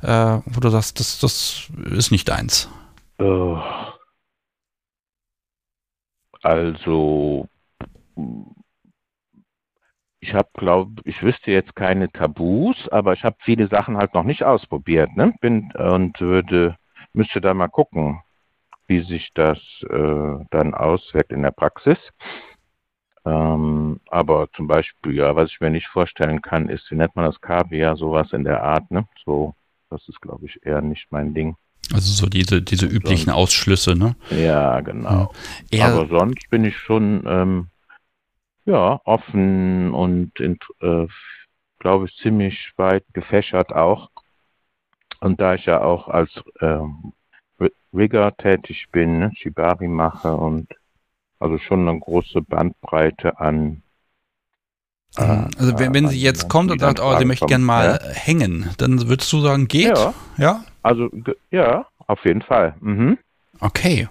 [0.03, 2.69] äh, wo du sagst, das, das ist nicht deins.
[3.19, 3.25] Äh,
[6.43, 7.49] Also,
[10.21, 14.25] ich habe, glaube ich, wüsste jetzt keine Tabus, aber ich habe viele Sachen halt noch
[14.25, 15.33] nicht ausprobiert, ne?
[15.41, 16.77] Bin und würde,
[17.13, 18.21] müsste da mal gucken,
[18.89, 19.59] wie sich das
[19.89, 21.99] äh, dann auswirkt in der Praxis.
[23.25, 27.27] Ähm, aber zum Beispiel, ja, was ich mir nicht vorstellen kann, ist, wie nennt man
[27.27, 29.07] das Kaviar, sowas in der Art, ne?
[29.25, 29.55] So,
[29.91, 31.57] das ist, glaube ich, eher nicht mein Ding.
[31.93, 34.17] Also so diese, diese üblichen Ausschlüsse, ne?
[34.31, 35.33] Ja, genau.
[35.71, 37.69] Eher, Aber sonst bin ich schon ähm,
[38.65, 41.07] ja offen und äh,
[41.79, 44.11] glaube ich ziemlich weit gefächert auch.
[45.21, 46.31] Und da ich ja auch als
[46.61, 47.13] ähm, Ri-
[47.93, 50.69] Rigger tätig bin, ne, Shibari mache und
[51.41, 53.83] also schon eine große Bandbreite an.
[55.17, 57.51] äh, also wenn, wenn an- sie jetzt an kommt und sagt, oh, sie möchte kommt,
[57.51, 58.11] gern mal ja.
[58.13, 59.97] hängen, dann würdest du sagen, geht?
[59.97, 60.15] Ja.
[60.37, 60.65] Ja?
[60.83, 61.09] Also
[61.51, 62.75] ja, auf jeden Fall.
[62.81, 63.19] Mhm.
[63.61, 64.09] Okay.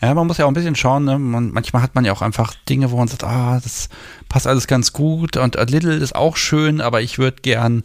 [0.00, 1.18] Ja, man muss ja auch ein bisschen schauen, ne?
[1.18, 3.88] man, manchmal hat man ja auch einfach Dinge, wo man sagt, ah, das
[4.28, 7.82] passt alles ganz gut und a little ist auch schön, aber ich würde gern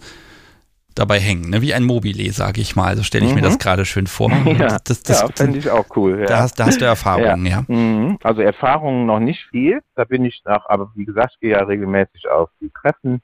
[0.95, 1.61] dabei hängen, ne?
[1.61, 2.95] wie ein Mobile, sage ich mal.
[2.97, 3.45] So stelle ich mir Mhm.
[3.45, 4.29] das gerade schön vor.
[4.45, 6.19] Ja, das, das, ja fände ich auch cool.
[6.21, 6.25] Ja.
[6.27, 7.63] da, hast, da hast du Erfahrungen, ja.
[7.67, 8.17] Mhm.
[8.23, 9.81] Also Erfahrungen noch nicht viel.
[9.95, 13.21] Da bin ich noch, aber wie gesagt, ich gehe ja regelmäßig auf die Treffen.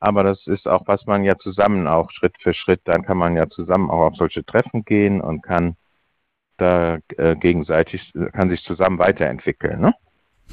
[0.00, 3.34] Aber das ist auch, was man ja zusammen auch Schritt für Schritt, dann kann man
[3.36, 5.74] ja zusammen auch auf solche Treffen gehen und kann
[6.56, 9.80] da äh, gegenseitig, kann sich zusammen weiterentwickeln.
[9.80, 9.94] Ne?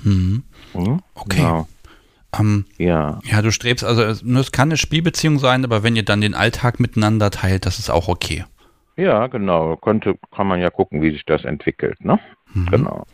[0.03, 0.43] Mhm.
[0.73, 0.99] Mhm.
[1.13, 1.37] Okay.
[1.37, 1.67] Genau.
[2.39, 3.19] Ähm, Ja.
[3.23, 6.35] ja, du strebst, also es es kann eine Spielbeziehung sein, aber wenn ihr dann den
[6.35, 8.45] Alltag miteinander teilt, das ist auch okay.
[8.97, 9.75] Ja, genau.
[9.75, 12.19] Könnte, kann man ja gucken, wie sich das entwickelt, ne?
[12.53, 12.65] Mhm.
[12.67, 13.05] Genau.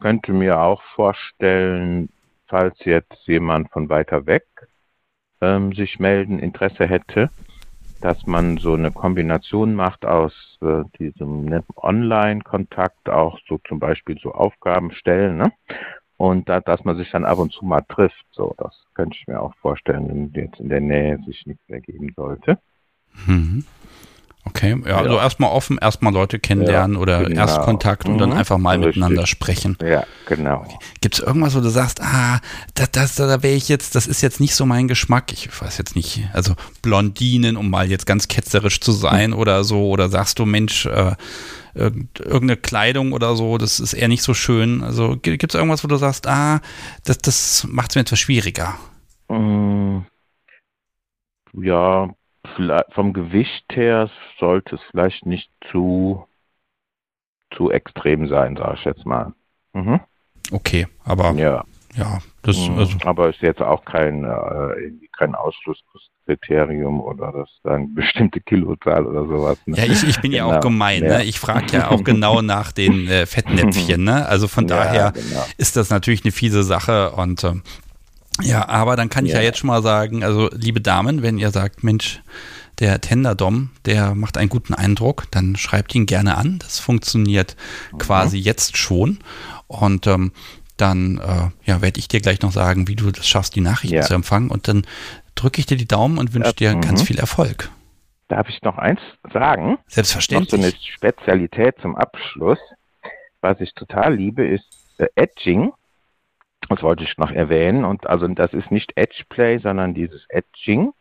[0.00, 2.08] Könnte mir auch vorstellen,
[2.46, 4.44] falls jetzt jemand von weiter weg
[5.40, 7.30] ähm, sich melden, Interesse hätte,
[8.00, 14.18] dass man so eine Kombination macht aus äh, diesem netten Online-Kontakt, auch so zum Beispiel
[14.22, 15.52] so Aufgaben stellen, ne?
[16.18, 18.24] Und da, dass man sich dann ab und zu mal trifft.
[18.32, 22.12] So, das könnte ich mir auch vorstellen, wenn jetzt in der Nähe sich nichts ergeben
[22.16, 22.58] sollte.
[23.26, 23.64] Mhm.
[24.48, 25.22] Okay, ja, also Ja.
[25.22, 27.40] erstmal offen, erstmal Leute kennenlernen Ja, oder genau.
[27.40, 28.96] Erstkontakt und dann Mhm, einfach mal richtig.
[28.96, 29.76] miteinander sprechen.
[29.82, 30.64] Ja, genau.
[31.00, 32.38] Gibt es irgendwas, wo du sagst, ah,
[32.74, 35.32] das, das, da wäre ich jetzt, das ist jetzt nicht so mein Geschmack.
[35.32, 39.88] Ich weiß jetzt nicht, also Blondinen, um mal jetzt ganz ketzerisch zu sein oder so,
[39.88, 41.16] oder sagst du, Mensch, äh,
[41.76, 44.82] irgendeine Kleidung oder so, das ist eher nicht so schön.
[44.82, 46.60] Also gibt es irgendwas, wo du sagst, ah,
[47.04, 48.74] das, das macht es mir etwas schwieriger.
[49.28, 50.00] Mm,
[51.52, 52.10] Ja,
[52.94, 56.26] vom Gewicht her sollte es vielleicht nicht zu,
[57.54, 59.32] zu extrem sein, sage ich jetzt mal.
[59.72, 60.00] Mhm.
[60.52, 61.64] Okay, aber ja,
[61.94, 67.94] Ja, das, mm, also, aber ist jetzt auch kein, äh, kein Ausschlusskriterium oder das dann
[67.94, 69.58] bestimmte Kilozahl oder sowas.
[69.66, 69.76] Ne?
[69.78, 70.60] Ja, ich, ich bin ja auch Genau.
[70.60, 71.04] gemein.
[71.04, 71.18] Ja.
[71.18, 71.24] Ne?
[71.24, 74.04] Ich frage ja auch genau nach den äh, Fettnäpfchen.
[74.04, 74.26] Ne?
[74.26, 75.44] Also von Ja, daher genau.
[75.58, 77.12] ist das natürlich eine fiese Sache.
[77.12, 77.62] Und ähm,
[78.42, 79.38] ja, aber dann kann ich ja.
[79.38, 79.44] Ja.
[79.44, 82.20] jetzt schon mal sagen, also liebe Damen, wenn ihr sagt, Mensch,
[82.78, 86.58] der Tenderdom, der macht einen guten Eindruck, dann schreibt ihn gerne an.
[86.58, 87.56] Das funktioniert
[87.92, 87.98] Mhm.
[87.98, 89.18] quasi jetzt schon.
[89.68, 90.32] Und ähm,
[90.76, 93.96] dann äh, ja, werde ich dir gleich noch sagen, wie du das schaffst, die Nachrichten
[93.96, 94.02] Ja.
[94.02, 94.50] zu empfangen.
[94.50, 94.86] Und dann
[95.34, 96.80] drücke ich dir die Daumen und wünsche dir Mhm.
[96.82, 97.70] ganz viel Erfolg.
[98.28, 99.00] Darf ich noch eins
[99.32, 99.70] sagen?
[99.72, 100.62] Noch so Selbstverständlich.
[100.64, 102.58] eine Spezialität zum Abschluss.
[103.40, 104.64] Was ich total liebe, ist
[104.98, 105.72] äh, Etching.
[106.68, 107.84] Das wollte ich noch erwähnen.
[107.84, 110.92] Und also das ist nicht Edgeplay, sondern dieses Edging.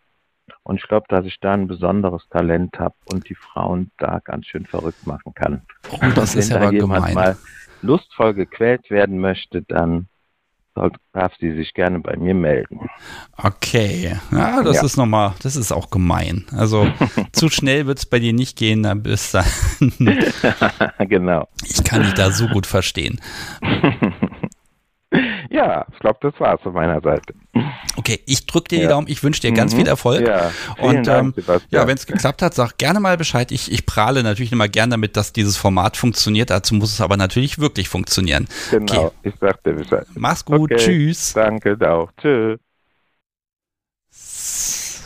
[0.62, 4.46] Und ich glaube, dass ich da ein besonderes Talent habe und die Frauen da ganz
[4.46, 5.64] schön verrückt machen kann.
[5.92, 7.14] Oh, das ist da aber gemein.
[7.16, 7.38] mal
[7.86, 10.08] lustvoll gequält werden möchte, dann
[11.14, 12.82] darf sie sich gerne bei mir melden.
[13.38, 14.84] Okay, ja, das Ja.
[14.84, 16.46] ist nochmal, das ist auch gemein.
[16.52, 16.86] Also
[17.32, 19.40] zu schnell wird es bei dir nicht gehen, dann bist du.
[21.08, 21.48] genau.
[21.64, 23.22] ich kann dich da so gut verstehen.
[25.56, 27.34] Ja, ich glaube, das war's von meiner Seite.
[27.96, 28.90] Okay, ich drücke dir die Ja.
[28.90, 29.78] Daumen, ich wünsche dir ganz Mhm.
[29.78, 30.28] viel Erfolg.
[30.28, 33.52] Ja, Und Dank, ähm, ja, wenn es geklappt hat, sag gerne mal Bescheid.
[33.52, 36.50] Ich, ich prahle natürlich immer gern damit, dass dieses Format funktioniert.
[36.50, 38.48] Dazu muss es aber natürlich wirklich funktionieren.
[38.70, 40.06] Genau, Okay, ich sag dir Bescheid.
[40.16, 41.34] mach's gut, Okay, tschüss.
[41.34, 42.12] Danke, auch.
[42.22, 42.60] Tschüss.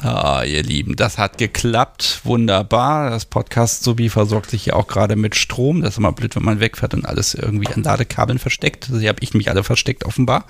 [0.02, 2.22] Ah, ihr Lieben, das hat geklappt.
[2.24, 3.10] Wunderbar.
[3.10, 5.82] Das Podcast sowie versorgt sich ja auch gerade mit Strom.
[5.82, 8.90] Das ist immer blöd, wenn man wegfährt und alles irgendwie an Ladekabeln versteckt.
[8.92, 10.46] Sie habe ich mich alle versteckt, offenbar.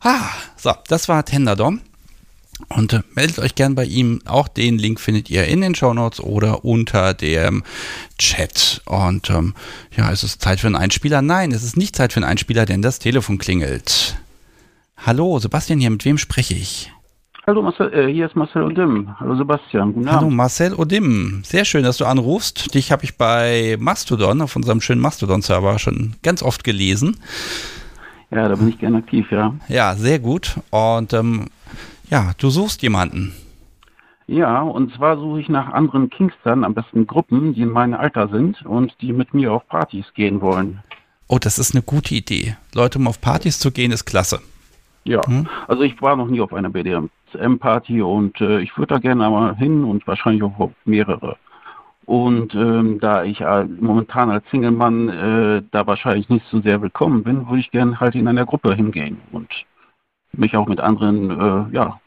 [0.00, 1.80] Ah, so, das war Tenderdom.
[2.68, 4.20] Und äh, meldet euch gern bei ihm.
[4.26, 7.64] Auch den Link findet ihr in den Shownotes oder unter dem
[8.16, 8.82] Chat.
[8.84, 9.54] Und ähm,
[9.96, 11.20] ja, ist es Zeit für einen Einspieler?
[11.20, 14.16] Nein, es ist nicht Zeit für einen Einspieler, denn das Telefon klingelt.
[14.96, 16.92] Hallo, Sebastian hier, mit wem spreche ich?
[17.44, 19.18] Hallo Marcel, äh, hier ist Marcel Odim.
[19.18, 20.36] Hallo Sebastian, guten Hallo Abend.
[20.36, 22.72] Marcel Odim, sehr schön, dass du anrufst.
[22.72, 27.16] Dich habe ich bei Mastodon, auf unserem schönen Mastodon-Server, schon ganz oft gelesen.
[28.30, 29.54] Ja, da bin ich gerne aktiv, ja.
[29.66, 30.54] Ja, sehr gut.
[30.70, 31.46] Und ähm,
[32.08, 33.34] ja, du suchst jemanden.
[34.28, 38.28] Ja, und zwar suche ich nach anderen Kingstern, am besten Gruppen, die in meinem Alter
[38.28, 40.78] sind und die mit mir auf Partys gehen wollen.
[41.26, 42.56] Oh, das ist eine gute Idee.
[42.72, 44.40] Leute, um auf Partys zu gehen, ist klasse.
[45.04, 45.48] Ja, Hm?
[45.66, 49.56] also ich war noch nie auf einer BDSM-Party und äh, ich würde da gerne mal
[49.56, 51.36] hin und wahrscheinlich auch mehrere.
[52.04, 57.22] Und ähm, da ich äh, momentan als Single-Mann äh, da wahrscheinlich nicht so sehr willkommen
[57.22, 59.48] bin, würde ich gerne halt in einer Gruppe hingehen und
[60.32, 62.00] mich auch mit anderen, äh, ja,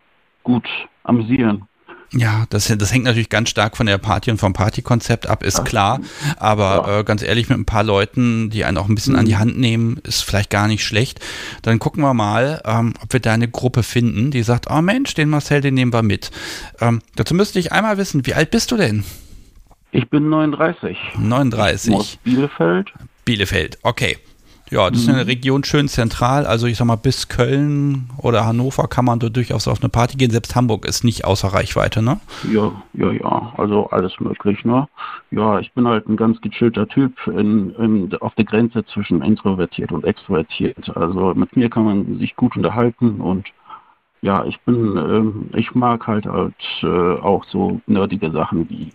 [0.43, 0.67] gut
[1.03, 1.67] amüsieren.
[2.11, 5.65] Ja, das, das hängt natürlich ganz stark von der Party und vom Partykonzept ab, ist
[5.65, 5.99] klar.
[6.37, 9.37] Aber äh, ganz ehrlich, mit ein paar Leuten, die einen auch ein bisschen an die
[9.37, 11.19] Hand nehmen, ist vielleicht gar nicht schlecht.
[11.61, 15.13] Dann gucken wir mal, ähm, ob wir da eine Gruppe finden, die sagt, oh Mensch,
[15.13, 16.31] den Marcel, den nehmen wir mit.
[16.79, 19.03] Ähm, dazu müsste ich einmal wissen, wie alt bist du denn?
[19.91, 20.97] Ich bin 39.
[21.17, 21.93] 39.
[21.93, 22.91] Aus Bielefeld.
[23.23, 24.17] Bielefeld, okay.
[24.71, 26.47] Ja, das ist eine Region schön zentral.
[26.47, 30.17] Also ich sag mal, bis Köln oder Hannover kann man da durchaus auf eine Party
[30.17, 30.31] gehen.
[30.31, 32.19] Selbst Hamburg ist nicht außer Reichweite, ne?
[32.51, 34.87] Ja, ja, ja, also alles möglich, ne?
[35.29, 39.91] Ja, ich bin halt ein ganz gechillter Typ in, in, auf der Grenze zwischen introvertiert
[39.91, 40.95] und extrovertiert.
[40.97, 43.45] Also mit mir kann man sich gut unterhalten und
[44.21, 48.89] ja, ich bin, ähm, ich mag halt halt äh, auch so nerdige Sachen wie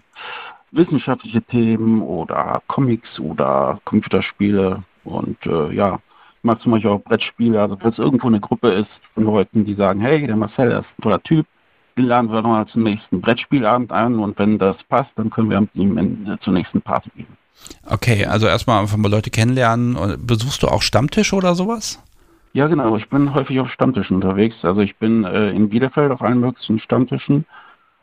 [0.72, 6.00] wissenschaftliche Themen oder Comics oder Computerspiele und äh, ja,
[6.38, 7.60] ich mag zum Beispiel auch Brettspiele.
[7.60, 10.86] Also wenn es irgendwo eine Gruppe ist von Leuten, die sagen, hey, der Marcel ist
[10.98, 11.46] ein toller Typ,
[11.96, 15.60] den laden wir nochmal zum nächsten Brettspielabend ein und wenn das passt, dann können wir
[15.60, 17.36] mit ihm in, äh, zur nächsten Party gehen.
[17.86, 20.16] Okay, also erstmal einfach mal Leute kennenlernen.
[20.26, 22.02] Besuchst du auch Stammtisch oder sowas?
[22.52, 22.96] Ja, genau.
[22.96, 24.56] Ich bin häufig auf Stammtischen unterwegs.
[24.62, 27.44] Also ich bin äh, in Bielefeld auf allen möglichen Stammtischen.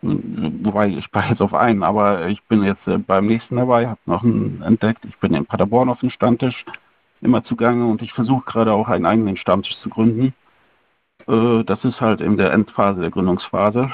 [0.02, 4.00] Wobei, ich war jetzt auf einen, aber ich bin jetzt äh, beim nächsten dabei, habe
[4.06, 5.04] noch einen entdeckt.
[5.06, 6.66] Ich bin in Paderborn auf dem Stammtisch
[7.22, 10.34] immer zugange und ich versuche gerade auch einen eigenen Stammtisch zu gründen.
[11.28, 13.90] Äh, das ist halt in der Endphase der Gründungsphase.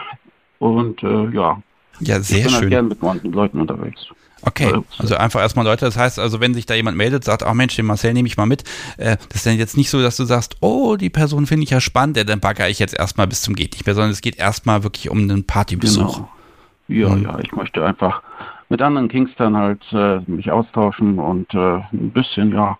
[0.59, 1.61] Und äh, ja,
[1.99, 2.69] Ja, sehr ich bin halt schön.
[2.69, 3.01] gern mit
[3.33, 4.07] Leuten unterwegs.
[4.45, 7.53] Okay, also einfach erstmal Leute, das heißt also, wenn sich da jemand meldet, sagt, ach
[7.53, 8.63] Mensch, den Marcel nehme ich mal mit,
[8.97, 11.69] äh, das ist dann jetzt nicht so, dass du sagst, oh, die Person finde ich
[11.69, 14.19] ja spannend, ja, dann bagger ich jetzt erstmal bis zum geht nicht mehr, sondern es
[14.19, 16.15] geht erstmal wirklich um einen Partybesuch.
[16.17, 16.29] Genau.
[16.89, 17.23] Ja, Mhm.
[17.23, 18.21] ja, ich möchte einfach
[18.67, 22.77] mit anderen Kingstern halt äh, mich austauschen und äh, ein bisschen, ja,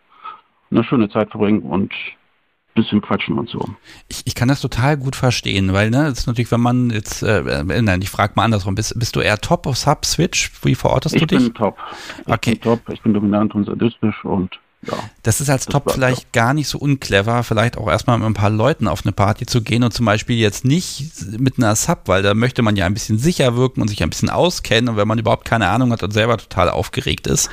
[0.74, 3.64] eine schöne Zeit verbringen und ein bisschen quatschen und so.
[4.08, 7.22] Ich, ich kann das total gut verstehen, weil, ne, das ist natürlich, wenn man jetzt,
[7.24, 10.52] äh, äh, nein, ich frage mal andersrum, bist, bist du eher Top of Sub Switch?
[10.64, 11.40] Wie verortest du Ich dich?
[11.40, 11.78] bin top.
[12.26, 12.52] Ich Okay.
[12.52, 14.98] bin top, ich bin dominant und sadistisch und ja.
[15.24, 18.34] Das ist als Das Top vielleicht gar nicht so unclever, vielleicht auch erstmal mit ein
[18.34, 22.02] paar Leuten auf eine Party zu gehen und zum Beispiel jetzt nicht mit einer Sub,
[22.08, 24.98] weil da möchte man ja ein bisschen sicher wirken und sich ein bisschen auskennen und
[24.98, 27.50] wenn man überhaupt keine Ahnung hat und selber total aufgeregt ist.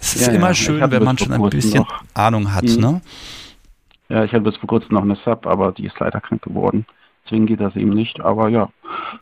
[0.00, 2.02] Es ist Ja, ja, immer schön, wenn man schon ein bisschen noch.
[2.14, 2.76] Ahnung hat, Mhm.
[2.80, 3.00] ne?
[4.08, 6.84] Ja, ich hatte bis vor kurzem noch eine Sub, aber die ist leider krank geworden.
[7.24, 8.20] Deswegen geht das eben nicht.
[8.20, 8.68] Aber ja,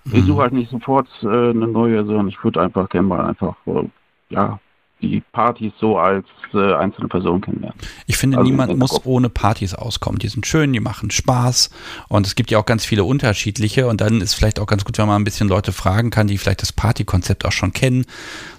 [0.06, 0.26] ich Mhm.
[0.26, 3.88] suche halt nicht sofort äh, eine neue, sondern ich würde einfach gerne mal einfach, äh,
[4.30, 4.58] ja,
[5.02, 7.78] die Partys so als äh, einzelne Person kennenlernen.
[8.06, 10.18] Ich finde, Also niemand muss ohne Partys auskommen.
[10.18, 11.70] Die sind schön, die machen Spaß
[12.08, 14.98] und es gibt ja auch ganz viele unterschiedliche und dann ist vielleicht auch ganz gut,
[14.98, 18.04] wenn man ein bisschen Leute fragen kann, die vielleicht das Partykonzept auch schon kennen.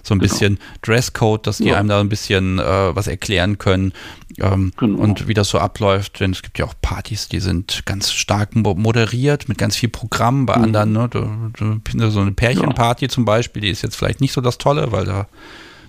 [0.04, 0.30] So ein Genau.
[0.32, 1.78] bisschen Dresscode, dass die Ja.
[1.78, 3.94] einem da ein bisschen äh, was erklären können
[4.40, 5.00] ähm, Genau.
[5.02, 6.20] und wie das so abläuft.
[6.22, 9.90] Denn es gibt ja auch Partys, die sind ganz stark mo- moderiert mit ganz viel
[9.90, 10.46] Programm.
[10.46, 10.64] Bei Mhm.
[10.64, 14.92] anderen, ne, so eine Pärchenparty zum Beispiel, die ist jetzt vielleicht nicht so das Tolle,
[14.92, 15.28] weil da,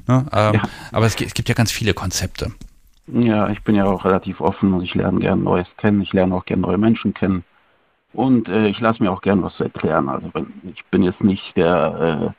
[0.09, 0.63] ne, ähm, Ja.
[0.93, 2.53] aber es, gibt- es gibt ja ganz viele Konzepte.
[3.07, 6.03] Ja, ich bin ja auch relativ offen und ich lerne gern Neues kennen.
[6.03, 7.45] Ich lerne auch gern neue Menschen kennen.
[8.13, 10.09] Und äh, ich lasse mir auch gern was erklären.
[10.09, 12.33] Also wenn, ich bin jetzt nicht der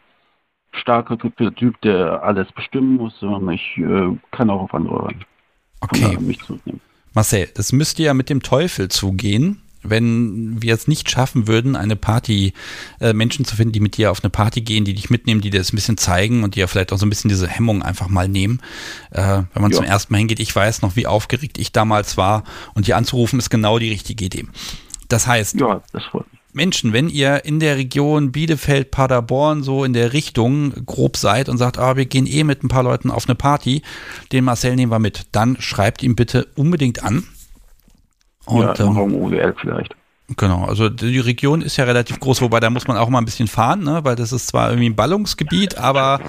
[0.74, 5.10] äh, starke Typ, der alles bestimmen muss, sondern ich äh, kann auch auf andere
[5.82, 6.18] Okay.
[6.20, 6.80] mich zurücknehmen.
[7.14, 11.96] Marcel, das müsste ja mit dem Teufel zugehen, wenn wir es nicht schaffen würden, eine
[11.96, 12.54] Party,
[13.00, 15.50] äh, Menschen zu finden, die mit dir auf eine Party gehen, die dich mitnehmen, die
[15.50, 17.84] dir das ein bisschen zeigen und die ja vielleicht auch so ein bisschen diese Hemmung
[17.84, 18.62] einfach mal nehmen.
[19.12, 19.78] Äh, wenn man Ja.
[19.78, 23.40] zum ersten Mal hingeht, ich weiß noch, wie aufgeregt ich damals war und die anzurufen
[23.40, 24.46] ist genau die richtige Idee.
[25.10, 26.04] Das heißt, Ja, das.
[26.56, 31.58] Menschen, wenn ihr in der Region Bielefeld, Paderborn so in der Richtung grob seid und
[31.58, 33.82] sagt, ah, wir gehen eh mit ein paar Leuten auf eine Party,
[34.32, 37.24] den Marcel nehmen wir mit, dann schreibt ihn bitte unbedingt an.
[38.46, 39.96] Und ja, im ähm, Raum OWL vielleicht.
[40.38, 43.26] Genau, also die Region ist ja relativ groß, wobei da muss man auch mal ein
[43.26, 44.00] bisschen fahren, ne?
[44.04, 46.22] weil das ist zwar irgendwie ein Ballungsgebiet, aber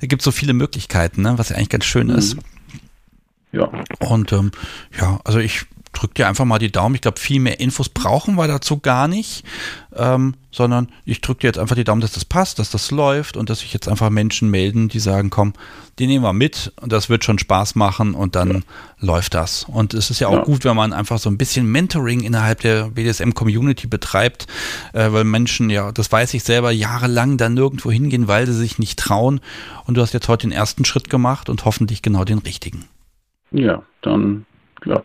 [0.00, 1.34] es gibt so viele Möglichkeiten, ne?
[1.36, 2.36] was ja eigentlich ganz schön ist.
[3.52, 4.50] Ja, Und ähm,
[4.98, 5.64] ja, also ich
[5.96, 6.94] drücke dir einfach mal die Daumen.
[6.94, 9.44] Ich glaube, viel mehr Infos brauchen wir dazu gar nicht,
[9.96, 13.36] ähm, sondern ich drücke dir jetzt einfach die Daumen, dass das passt, dass das läuft
[13.36, 15.54] und dass sich jetzt einfach Menschen melden, die sagen, komm,
[15.98, 18.64] die nehmen wir mit und das wird schon Spaß machen und dann
[19.00, 19.64] läuft das.
[19.64, 20.42] Und es ist ja auch Ja.
[20.44, 24.46] gut, wenn man einfach so ein bisschen Mentoring innerhalb der BDSM-Community betreibt,
[24.92, 28.78] äh, weil Menschen, ja, das weiß ich selber, jahrelang dann nirgendwo hingehen, weil sie sich
[28.78, 29.40] nicht trauen.
[29.86, 32.84] Und du hast jetzt heute den ersten Schritt gemacht und hoffentlich genau den richtigen.
[33.52, 34.44] ja, dann,
[34.84, 35.02] ja,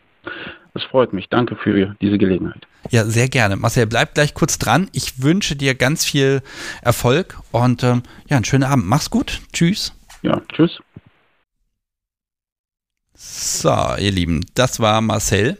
[0.73, 1.27] das freut mich.
[1.29, 2.65] Danke für diese Gelegenheit.
[2.89, 3.55] Ja, sehr gerne.
[3.55, 4.89] Marcel, bleib gleich kurz dran.
[4.93, 6.41] Ich wünsche dir ganz viel
[6.81, 8.85] Erfolg und ähm, ja, einen schönen Abend.
[8.85, 9.41] Mach's gut.
[9.53, 9.93] Tschüss.
[10.21, 10.79] Ja, tschüss.
[13.13, 15.57] So, ihr Lieben, das war Marcel.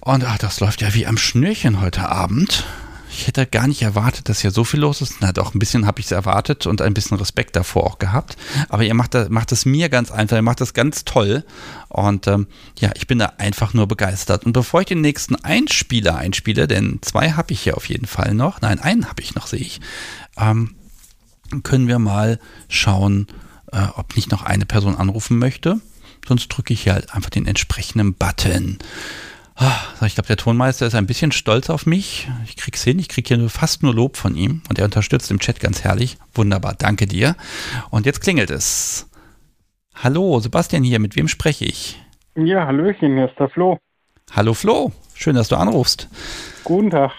[0.00, 2.64] Und ach, das läuft ja wie am Schnürchen heute Abend.
[3.18, 5.16] Ich hätte gar nicht erwartet, dass hier so viel los ist.
[5.18, 8.36] Na doch, ein bisschen habe ich es erwartet und ein bisschen Respekt davor auch gehabt.
[8.68, 11.44] Aber ihr macht das, macht das mir ganz einfach, ihr macht das ganz toll.
[11.88, 12.46] Und ähm,
[12.78, 14.46] ja, ich bin da einfach nur begeistert.
[14.46, 18.34] Und bevor ich den nächsten Einspieler einspiele, denn zwei habe ich hier auf jeden Fall
[18.34, 19.80] noch, nein, einen habe ich noch, sehe ich,
[20.38, 20.76] ähm,
[21.64, 22.38] können wir mal
[22.68, 23.26] schauen,
[23.72, 25.80] äh, ob nicht noch eine Person anrufen möchte.
[26.28, 28.78] Sonst drücke ich hier halt einfach den entsprechenden Button.
[29.60, 32.28] Ah, Ich glaube, der Tonmeister ist ein bisschen stolz auf mich.
[32.44, 35.32] Ich krieg's hin, ich krieg hier nur, fast nur Lob von ihm und er unterstützt
[35.32, 36.16] im Chat ganz herrlich.
[36.32, 37.34] Wunderbar, danke dir.
[37.90, 39.10] Und jetzt klingelt es.
[39.96, 42.00] Hallo, Sebastian hier, mit wem spreche ich?
[42.36, 43.78] Ja, Hallöchen, hier ist der Flo.
[44.30, 46.08] Hallo Flo, schön, dass du anrufst.
[46.62, 47.10] Guten Tag.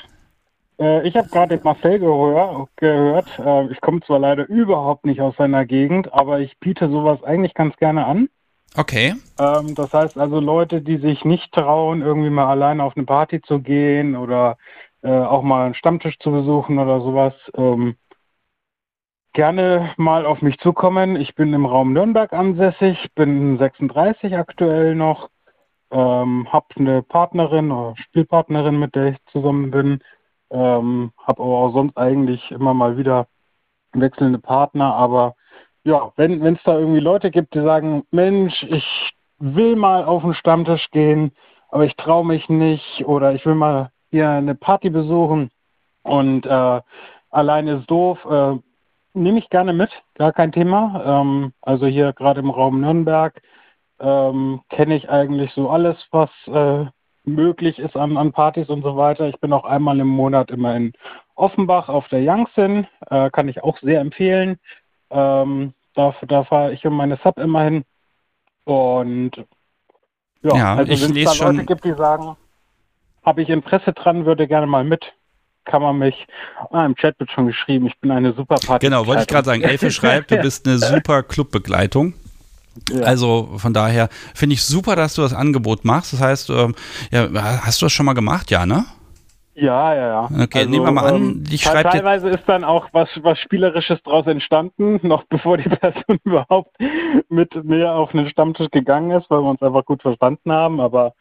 [0.79, 3.27] Äh, ich habe gerade den Marcel gehör, gehört.
[3.37, 7.53] Äh, ich komme zwar leider überhaupt nicht aus seiner Gegend, aber ich biete sowas eigentlich
[7.53, 8.29] ganz gerne an.
[8.75, 13.05] Okay, Ähm, das heißt also Leute, die sich nicht trauen, irgendwie mal alleine auf eine
[13.05, 14.57] Party zu gehen oder
[15.01, 17.95] äh, auch mal einen Stammtisch zu besuchen oder sowas, ähm,
[19.33, 21.15] gerne mal auf mich zukommen.
[21.15, 25.29] Ich bin im Raum Nürnberg ansässig, bin 36 aktuell noch,
[25.91, 30.01] ähm, habe eine Partnerin oder Spielpartnerin, mit der ich zusammen bin,
[30.51, 33.27] ähm, habe aber auch sonst eigentlich immer mal wieder
[33.93, 35.35] wechselnde Partner, aber
[35.83, 38.85] ja, wenn es da irgendwie Leute gibt, die sagen, Mensch, ich
[39.39, 41.31] will mal auf den Stammtisch gehen,
[41.69, 45.49] aber ich traue mich nicht oder ich will mal hier eine Party besuchen
[46.03, 46.81] und äh,
[47.29, 48.55] alleine ist doof, äh,
[49.13, 51.03] nehme ich gerne mit, gar kein Thema.
[51.05, 53.41] Ähm, also hier gerade im Raum Nürnberg
[53.99, 56.85] ähm, kenne ich eigentlich so alles, was äh,
[57.25, 59.27] möglich ist an, an Partys und so weiter.
[59.27, 60.93] Ich bin auch einmal im Monat immer in
[61.35, 64.59] Offenbach auf der Youngsin, äh, kann ich auch sehr empfehlen.
[65.09, 67.83] Ähm, da da fahre ich und meine Sub immer hin.
[68.65, 69.31] Und
[70.43, 72.35] ja, Ja, also ich wenn es lese da schon- Leute gibt, die sagen,
[73.25, 75.03] habe ich Interesse dran, würde gerne mal mit,
[75.65, 76.27] kann man mich,
[76.71, 78.85] ah, im Chat wird schon geschrieben, ich bin eine super Party.
[78.85, 79.61] genau, wollte ich gerade sagen.
[79.61, 82.13] Elfe schreibt, du bist eine super Clubbegleitung.
[82.91, 83.01] Ja.
[83.01, 86.13] Also von daher finde ich super, dass du das Angebot machst.
[86.13, 86.75] Das heißt, ähm,
[87.11, 87.27] ja,
[87.65, 88.51] hast du das schon mal gemacht?
[88.51, 88.85] Ja, ne?
[89.59, 90.21] Ja, ja, ja.
[90.25, 93.37] Also, Okay, nehmen wir mal an, te- schreibt jetzt- Teilweise ist dann auch was, was
[93.39, 96.75] Spielerisches draus entstanden, noch bevor die Person überhaupt
[97.29, 100.79] mit mir auf einen Stammtisch gegangen ist, weil wir uns einfach gut verstanden haben.
[100.79, 101.13] Aber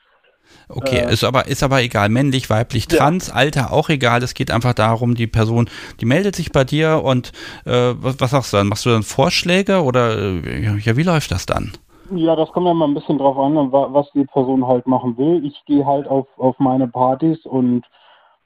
[0.71, 2.99] Okay, Äh, ist aber ist aber egal, männlich, weiblich, Ja.
[2.99, 4.23] trans, Alter auch egal.
[4.23, 5.69] Es geht einfach darum, die Person,
[6.01, 7.33] die meldet sich bei dir und
[7.67, 8.69] äh, was, was sagst du dann?
[8.69, 11.73] Machst du dann Vorschläge oder äh, ja, wie läuft das dann?
[12.15, 15.19] Ja, das kommt ja mal ein bisschen drauf an, wa- was die Person halt machen
[15.19, 15.45] will.
[15.45, 17.85] Ich gehe halt auf, auf meine Partys und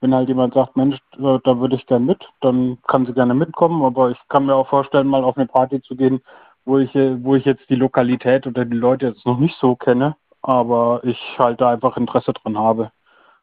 [0.03, 3.35] wenn halt jemand sagt, Mensch, äh, da würde ich gern mit, dann kann sie gerne
[3.35, 6.21] mitkommen, aber ich kann mir auch vorstellen, mal auf eine Party zu gehen,
[6.65, 9.77] wo ich, äh, wo ich jetzt die Lokalität oder die Leute jetzt noch nicht so
[9.77, 12.91] kenne, aber ich halt da einfach Interesse dran habe.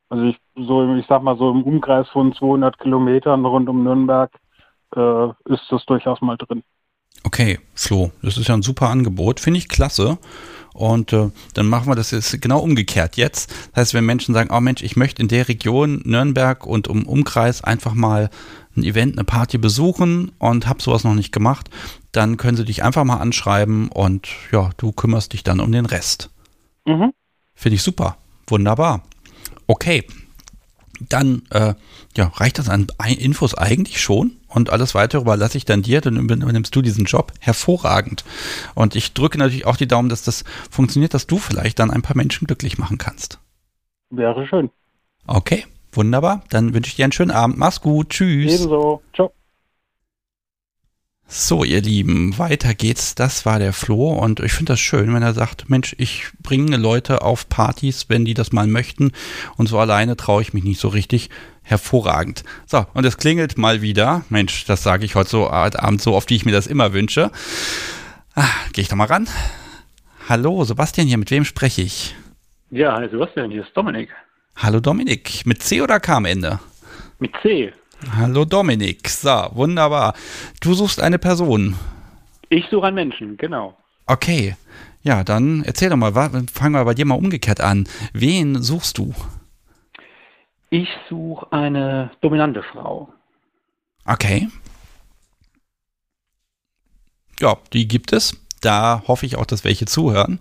[0.10, 4.32] Also ich so, ich sag mal so im Umkreis von 200 Kilometern rund um Nürnberg
[4.96, 6.64] äh, ist das durchaus mal drin.
[7.24, 10.18] Okay, Flo, das ist ja ein super Angebot, finde ich klasse.
[10.74, 13.52] Und äh, dann machen wir das jetzt genau umgekehrt jetzt.
[13.74, 17.06] Das heißt, wenn Menschen sagen, oh Mensch, ich möchte in der Region Nürnberg und um
[17.06, 18.30] Umkreis einfach mal
[18.76, 21.70] ein Event, eine Party besuchen und habe sowas noch nicht gemacht,
[22.12, 25.86] dann können sie dich einfach mal anschreiben und ja, du kümmerst dich dann um den
[25.86, 26.30] Rest.
[26.86, 27.12] Mhm.
[27.54, 28.18] Finde ich super.
[28.48, 29.04] Wunderbar.
[29.68, 30.06] Okay.
[31.00, 31.74] Dann äh,
[32.16, 36.18] ja, reicht das an Infos eigentlich schon und alles weitere überlasse ich dann dir, dann
[36.18, 37.32] übernimmst du diesen Job.
[37.40, 38.26] Hervorragend.
[38.76, 42.02] Und ich drücke natürlich auch die Daumen, dass das funktioniert, dass du vielleicht dann ein
[42.02, 43.40] paar Menschen glücklich machen kannst.
[44.10, 44.70] Wäre schön.
[45.28, 46.44] Okay, wunderbar.
[46.50, 47.58] Dann wünsche ich dir einen schönen Abend.
[47.58, 48.10] Mach's gut.
[48.10, 48.54] Tschüss.
[48.56, 49.02] Ebenso.
[49.14, 49.32] Ciao.
[51.32, 53.14] So, ihr Lieben, weiter geht's.
[53.14, 56.76] Das war der Flo und ich finde das schön, wenn er sagt, Mensch, ich bringe
[56.76, 59.12] Leute auf Partys, wenn die das mal möchten
[59.56, 61.30] und so alleine traue ich mich nicht so richtig.
[61.62, 62.44] Hervorragend.
[62.66, 64.26] So, und es klingelt mal wieder.
[64.30, 66.94] Mensch, das sage ich heute so heute Abend so oft, wie ich mir das immer
[66.94, 67.30] wünsche.
[68.34, 69.28] Ah, Gehe ich doch mal ran.
[70.28, 72.16] Hallo, Sebastian hier, mit wem spreche ich?
[72.72, 74.10] Ja, hi Sebastian, hier ist Dominik.
[74.56, 76.60] Hallo Dominik, mit C oder K am Ende?
[77.20, 77.72] Mit C.
[78.16, 80.14] Hallo Dominik, so, wunderbar.
[80.62, 81.76] Du suchst eine Person.
[82.50, 83.78] Ich suche einen Menschen, genau.
[84.06, 84.56] Okay,
[85.02, 87.88] ja, dann erzähl doch mal, fangen wir bei dir mal umgekehrt an.
[88.14, 89.14] Wen suchst du?
[90.70, 93.12] Ich suche eine dominante Frau.
[94.06, 94.50] Okay.
[97.40, 98.36] Ja, die gibt es.
[98.62, 100.40] Da hoffe ich auch, dass welche zuhören.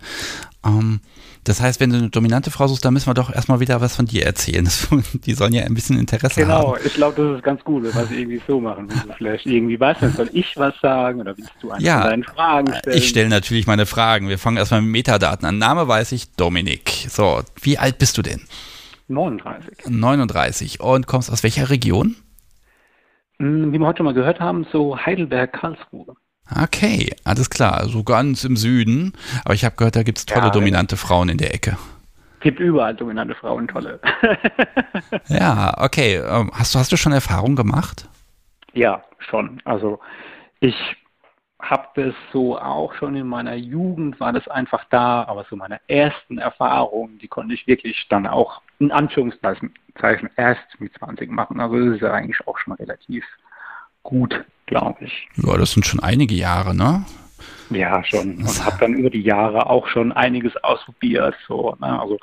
[0.65, 1.01] Ähm,
[1.45, 3.95] das heißt, wenn du eine dominante Frau suchst, dann müssen wir doch erstmal wieder was
[3.95, 4.69] von dir erzählen.
[5.25, 6.81] Die sollen ja ein bisschen Interesse Genau, haben.
[6.85, 8.87] ich glaube, das ist ganz gut, wenn wir es irgendwie so machen.
[8.89, 12.09] Wenn vielleicht irgendwie weißt, dann soll ich was sagen oder willst du eine Ja, von
[12.09, 12.97] deinen Fragen stellen?
[12.97, 14.27] Ich stelle natürlich meine Fragen.
[14.29, 15.57] Wir fangen erstmal mit Metadaten an.
[15.57, 17.07] Name weiß ich, Dominik.
[17.09, 18.41] So, wie alt bist du denn?
[19.07, 19.85] 39.
[19.87, 20.79] 39.
[20.81, 22.15] Und kommst aus welcher Region?
[23.39, 26.15] Hm, Wie wir heute schon mal gehört haben, so Heidelberg-Karlsruhe.
[26.55, 27.77] Okay, alles klar.
[27.77, 29.13] Also ganz im Süden.
[29.45, 31.77] Aber ich habe gehört, da gibt es tolle Ja, dominante Frauen in der Ecke.
[32.39, 33.99] Gibt überall dominante Frauen, tolle.
[35.27, 36.15] Ja, okay.
[36.17, 38.07] Ähm, Hast du, hast du schon Erfahrung gemacht?
[38.73, 39.61] Ja, schon.
[39.65, 39.99] Also
[40.59, 40.75] ich
[41.61, 45.79] habe das so auch schon in meiner Jugend, war das einfach da, aber so meine
[45.87, 51.59] ersten Erfahrungen, die konnte ich wirklich dann auch in Anführungszeichen Zeichen erst mit 20 machen.
[51.59, 53.25] Also das ist ja eigentlich auch schon relativ
[54.03, 55.27] gut, glaube ich.
[55.35, 57.05] Ja, das sind schon einige Jahre, ne?
[57.69, 58.37] Ja, schon.
[58.37, 61.35] Und habe dann über die Jahre auch schon einiges ausprobiert.
[61.47, 61.99] So, ne?
[61.99, 62.17] Also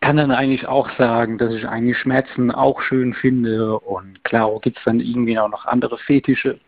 [0.00, 3.78] kann dann eigentlich auch sagen, dass ich eigentlich Schmerzen auch schön finde.
[3.78, 6.58] Und klar gibt es dann irgendwie auch noch andere Fetische.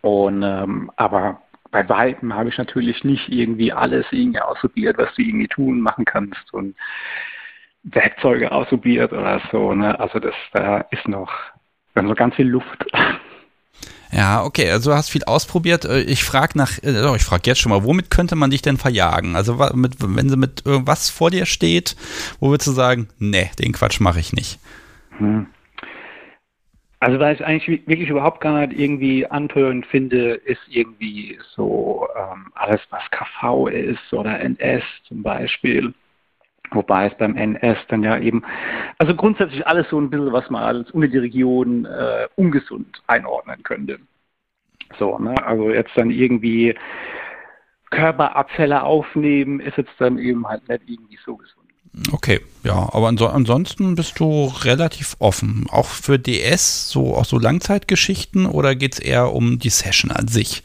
[0.00, 5.22] Und ähm, aber bei Weitem habe ich natürlich nicht irgendwie alles irgendwie ausprobiert, was du
[5.22, 6.76] irgendwie tun, machen kannst und
[7.82, 9.74] Werkzeuge ausprobiert oder so.
[9.74, 9.98] Ne?
[9.98, 11.32] Also das da ist noch,
[11.94, 12.86] da ist noch ganz viel Luft.
[14.12, 15.84] Ja, okay, also du hast viel ausprobiert.
[15.84, 18.76] Äh, Ich frage nach, äh, ich frage jetzt schon mal, womit könnte man dich denn
[18.76, 19.36] verjagen?
[19.36, 21.96] Also mit, wenn sie mit irgendwas vor dir steht,
[22.40, 24.58] wo würdest du sagen, nee, den Quatsch mache ich nicht?
[25.18, 25.46] Hm.
[27.00, 32.08] Also was ich eigentlich wi- wirklich überhaupt gar nicht irgendwie antörend finde, ist irgendwie so
[32.16, 35.92] ähm, alles, was KV ist oder NS zum Beispiel.
[36.70, 38.42] Wobei es beim NS dann ja eben,
[38.98, 43.98] also grundsätzlich alles so ein bisschen, was man als die Region äh, ungesund einordnen könnte.
[44.98, 45.34] So, ne?
[45.46, 46.74] Also jetzt dann irgendwie
[47.90, 51.64] Körperabfälle aufnehmen, ist jetzt dann eben halt nicht irgendwie so gesund.
[52.10, 55.66] Okay, ja, aber anso ansonsten bist du relativ offen.
[55.70, 60.26] Auch für DS, so auch so Langzeitgeschichten oder geht es eher um die Session an
[60.26, 60.64] sich?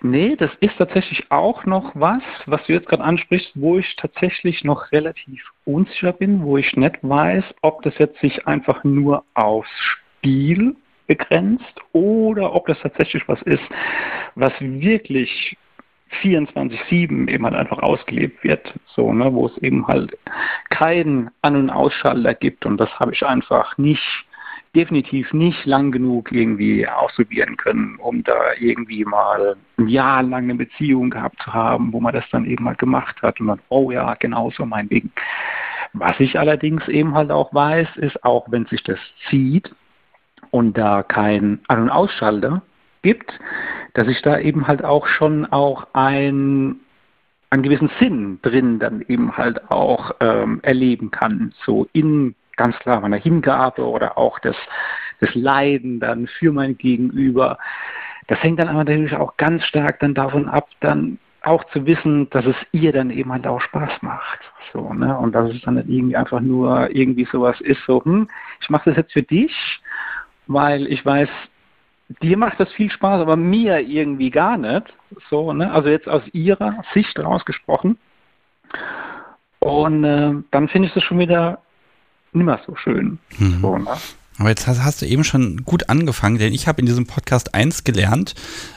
[0.00, 4.62] Nee, das ist tatsächlich auch noch was, was du jetzt gerade ansprichst, wo ich tatsächlich
[4.62, 9.70] noch relativ unsicher bin, wo ich nicht weiß, ob das jetzt sich einfach nur aufs
[9.80, 10.76] Spiel
[11.08, 13.62] begrenzt oder ob das tatsächlich was ist,
[14.36, 15.56] was wirklich
[16.22, 20.16] 24-7 eben halt einfach ausgelebt wird, so, ne, wo es eben halt
[20.70, 24.26] keinen An- und Ausschalter gibt und das habe ich einfach nicht
[24.74, 30.54] definitiv nicht lang genug irgendwie ausprobieren können, um da irgendwie mal ein Jahr lang eine
[30.54, 33.90] Beziehung gehabt zu haben, wo man das dann eben mal gemacht hat und dann, oh
[33.90, 35.10] ja, genau so mein Ding.
[35.94, 38.98] Was ich allerdings eben halt auch weiß, ist, auch wenn sich das
[39.28, 39.74] zieht
[40.50, 42.62] und da kein An- und Ausschalter
[43.02, 43.32] gibt,
[43.94, 46.76] dass ich da eben halt auch schon auch ein,
[47.50, 51.54] einen gewissen Sinn drin dann eben halt auch ähm, erleben kann.
[51.64, 54.56] So in ganz klar meiner Hingabe oder auch das,
[55.20, 57.56] das Leiden dann für mein Gegenüber.
[58.26, 62.28] Das hängt dann aber natürlich auch ganz stark dann davon ab, dann auch zu wissen,
[62.30, 64.40] dass es ihr dann eben halt auch Spaß macht.
[64.72, 65.16] So, ne?
[65.16, 68.28] Und dass es dann nicht irgendwie einfach nur irgendwie sowas ist, so, hm,
[68.60, 69.80] ich mache das jetzt für dich,
[70.46, 71.28] weil ich weiß,
[72.22, 74.92] dir macht das viel Spaß, aber mir irgendwie gar nicht.
[75.30, 75.70] So, ne?
[75.70, 77.98] Also jetzt aus ihrer Sicht rausgesprochen.
[79.60, 81.60] Und äh, dann finde ich das schon wieder
[82.32, 83.18] nimmer so schön.
[83.38, 83.60] Mhm.
[83.60, 83.90] So, ne?
[84.38, 87.54] Aber jetzt hast, hast, du eben schon gut angefangen, denn ich habe in diesem Podcast
[87.54, 88.34] eins gelernt,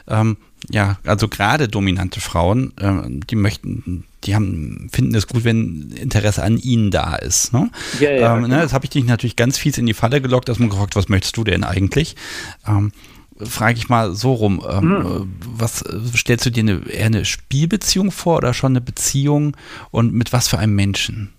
[0.07, 0.37] ähm,
[0.69, 6.43] ja, also gerade dominante Frauen, ähm, die möchten, die haben, finden es gut, wenn Interesse
[6.43, 7.53] an ihnen da ist.
[7.53, 7.69] Ne?
[7.99, 10.49] Ja, ja, ähm, ne, das habe ich dich natürlich ganz fies in die Falle gelockt,
[10.49, 12.15] dass man gefragt, was möchtest du denn eigentlich?
[12.67, 12.91] Ähm,
[13.43, 15.33] Frage ich mal so rum, ähm, Mhm.
[15.41, 19.57] was äh, stellst du dir eine, eher eine Spielbeziehung vor oder schon eine Beziehung
[19.89, 21.33] und mit was für einem Menschen?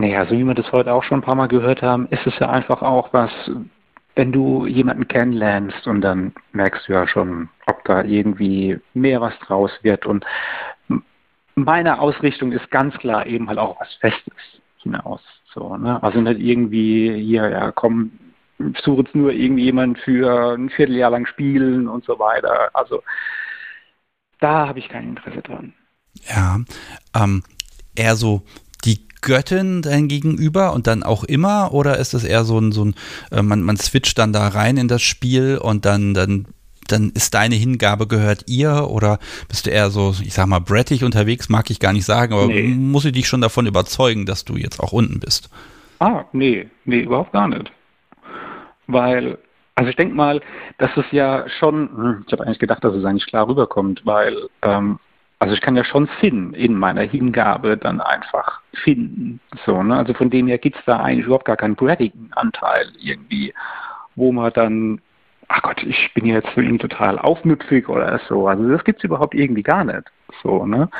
[0.00, 2.32] Naja, so wie wir das heute auch schon ein paar Mal gehört haben, ist es
[2.38, 3.30] ja einfach auch was,
[4.14, 9.38] wenn du jemanden kennenlernst und dann merkst du ja schon, ob da irgendwie mehr was
[9.40, 10.06] draus wird.
[10.06, 10.24] Und
[11.54, 14.32] meine Ausrichtung ist ganz klar eben halt auch was Festes
[14.78, 15.20] hinaus.
[15.52, 16.02] So, ne?
[16.02, 18.10] Also nicht irgendwie hier, ja komm,
[18.82, 22.70] suche jetzt nur irgendwie jemanden für ein Vierteljahr lang spielen und so weiter.
[22.72, 23.02] Also
[24.38, 25.74] da habe ich kein Interesse dran.
[26.26, 26.58] Ja,
[27.14, 27.42] ähm,
[27.94, 28.42] eher so
[29.22, 32.94] Göttin dein Gegenüber und dann auch immer oder ist es eher so ein, so ein
[33.30, 36.46] äh, man, man switcht dann da rein in das Spiel und dann, dann,
[36.88, 39.18] dann ist deine Hingabe gehört ihr oder
[39.48, 42.46] bist du eher so, ich sag mal, brettig unterwegs, mag ich gar nicht sagen, aber
[42.46, 42.62] Nee.
[42.68, 45.50] muss ich dich schon davon überzeugen, dass du jetzt auch unten bist?
[46.00, 47.70] Ah, nee, nee, überhaupt gar nicht.
[48.86, 49.38] Weil,
[49.74, 50.40] also ich denke mal,
[50.78, 54.48] dass es ja schon, hm, ich habe eigentlich gedacht, dass es eigentlich klar rüberkommt, weil,
[54.62, 54.98] ähm,
[55.40, 59.40] also ich kann ja schon Sinn in meiner Hingabe dann einfach finden.
[59.64, 59.96] So, ne?
[59.96, 63.54] Also von dem her gibt es da eigentlich überhaupt gar keinen poetischen Anteil irgendwie,
[64.16, 65.00] wo man dann,
[65.48, 68.48] ach Gott, ich bin jetzt ihn total aufmüpfig oder so.
[68.48, 70.02] Also das gibt es überhaupt irgendwie gar nicht.
[70.42, 70.90] So, ne?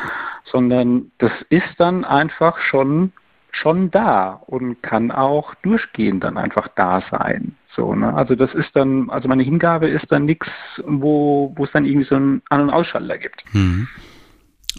[0.47, 3.13] Sondern das ist dann einfach schon
[3.53, 7.57] schon da und kann auch durchgehend dann einfach da sein.
[7.75, 8.15] So, ne?
[8.15, 10.49] Also das ist dann, also meine Hingabe ist dann nichts,
[10.87, 13.43] wo, wo es dann irgendwie so einen An- und Ausschalter gibt.
[13.53, 13.89] Mhm.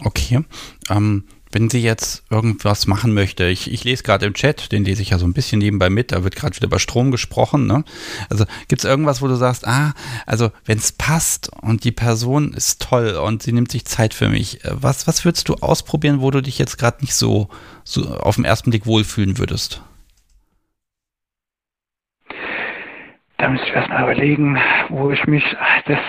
[0.04, 0.44] Okay.
[0.90, 5.02] Ähm, wenn sie jetzt irgendwas machen möchte, ich, ich lese gerade im Chat, den lese
[5.02, 7.68] ich ja so ein bisschen nebenbei mit, da wird gerade wieder über Strom gesprochen.
[7.68, 7.84] Ne?
[8.30, 9.94] Also gibt es irgendwas, wo du sagst, ah,
[10.26, 14.30] also wenn es passt und die Person ist toll und sie nimmt sich Zeit für
[14.30, 17.50] mich, äh, was, was würdest du ausprobieren, wo du dich jetzt gerade nicht so,
[17.84, 19.82] so auf den ersten Blick wohlfühlen würdest?
[23.38, 24.58] Da müsste ich erstmal überlegen,
[24.90, 25.44] wo ich mich,
[25.88, 26.00] das,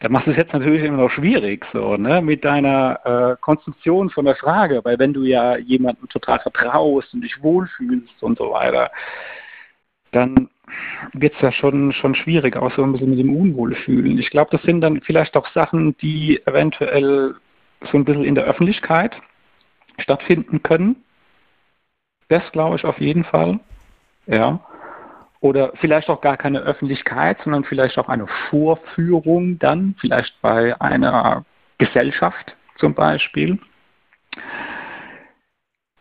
[0.00, 3.00] da machst du es jetzt natürlich immer noch schwierig, so, ne, mit deiner
[3.32, 8.22] äh, Konstruktion von der Frage, weil wenn du ja jemandem total vertraust und dich wohlfühlst
[8.22, 8.90] und so weiter,
[10.12, 10.48] dann
[11.12, 14.18] wird es ja schon, schon schwierig, auch so ein bisschen mit dem Unwohlfühlen.
[14.18, 17.34] Ich glaube, das sind dann vielleicht auch Sachen, die eventuell
[17.90, 19.16] so ein bisschen in der Öffentlichkeit
[19.98, 20.96] stattfinden können.
[22.28, 23.60] Das glaube ich auf jeden Fall.
[24.26, 24.60] Ja.
[25.40, 31.44] Oder vielleicht auch gar keine Öffentlichkeit, sondern vielleicht auch eine Vorführung dann, vielleicht bei einer
[31.78, 33.58] Gesellschaft zum Beispiel.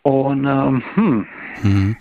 [0.01, 1.27] Und ähm, hm,
[1.63, 1.97] Mhm.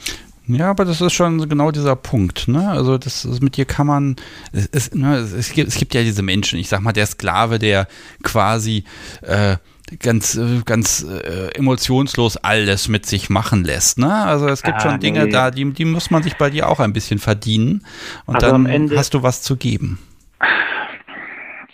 [0.48, 2.68] Ja, aber das ist schon genau dieser Punkt, ne?
[2.70, 4.16] Also das ist, mit dir kann man,
[4.52, 7.58] es, es, ne, es, gibt, es gibt ja diese Menschen, ich sag mal, der Sklave,
[7.58, 7.88] der
[8.22, 8.84] quasi
[9.22, 9.56] äh,
[10.00, 14.12] ganz, äh, ganz äh, emotionslos alles mit sich machen lässt, ne?
[14.12, 15.30] Also es gibt Ah, schon Dinge nee.
[15.30, 17.84] da, die, die muss man sich bei dir auch ein bisschen verdienen
[18.26, 19.98] und Also dann am Ende- hast du was zu geben.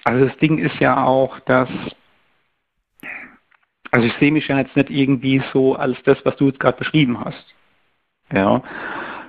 [0.05, 1.69] Also das Ding ist ja auch, dass
[3.91, 6.79] also ich sehe mich ja jetzt nicht irgendwie so als das, was du jetzt gerade
[6.79, 7.45] beschrieben hast.
[8.33, 8.63] Ja.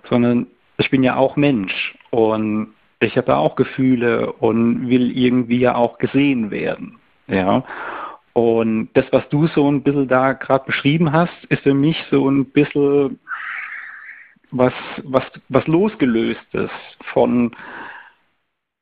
[0.09, 0.47] Sondern
[0.77, 5.75] ich bin ja auch Mensch und ich habe ja auch Gefühle und will irgendwie ja
[5.75, 6.97] auch gesehen werden.
[7.27, 7.63] Ja.
[8.33, 12.27] Und das, was du so ein bisschen da gerade beschrieben hast, ist für mich so
[12.29, 13.19] ein bisschen
[14.49, 14.73] was,
[15.03, 16.71] was, was losgelöstes
[17.13, 17.55] von,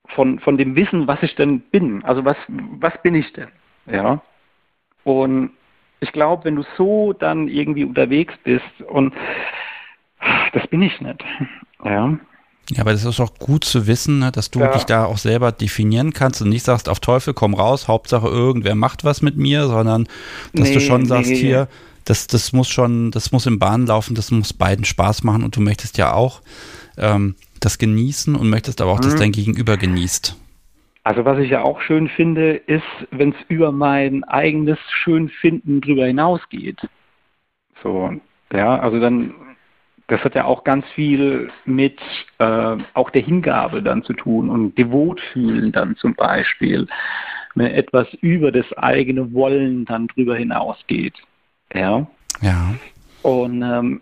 [0.07, 2.03] von, von dem Wissen, was ich denn bin.
[2.06, 3.49] Also was, was bin ich denn?
[3.88, 4.22] Ja.
[5.03, 5.52] Und
[5.99, 9.14] ich glaube, wenn du so dann irgendwie unterwegs bist und
[10.53, 11.23] das bin ich nicht.
[11.84, 12.18] Ja.
[12.70, 14.68] Ja, aber das ist auch gut zu wissen, ne, dass du Ja.
[14.68, 18.76] dich da auch selber definieren kannst und nicht sagst, auf Teufel komm raus, Hauptsache irgendwer
[18.76, 20.08] macht was mit mir, sondern
[20.56, 21.36] dass du Nee, schon sagst, nee.
[21.36, 21.68] hier,
[22.06, 25.56] das, das muss schon, das muss im Bahn laufen, das muss beiden Spaß machen und
[25.56, 26.42] du möchtest ja auch
[26.98, 29.20] ähm, das genießen und möchtest aber auch, dass Mhm.
[29.20, 30.38] dein Gegenüber genießt.
[31.04, 36.06] Also was ich ja auch schön finde, ist, wenn es über mein eigenes Schönfinden drüber
[36.06, 36.80] hinausgeht.
[37.82, 38.12] So,
[38.54, 39.34] ja, also dann,
[40.12, 41.98] das hat ja auch ganz viel mit
[42.38, 46.86] äh, auch der Hingabe dann zu tun und devot fühlen dann zum Beispiel,
[47.56, 51.14] wenn etwas über das eigene Wollen dann drüber hinausgeht.
[51.74, 52.06] Ja.
[52.42, 52.76] Ja.
[53.22, 54.02] Und ähm,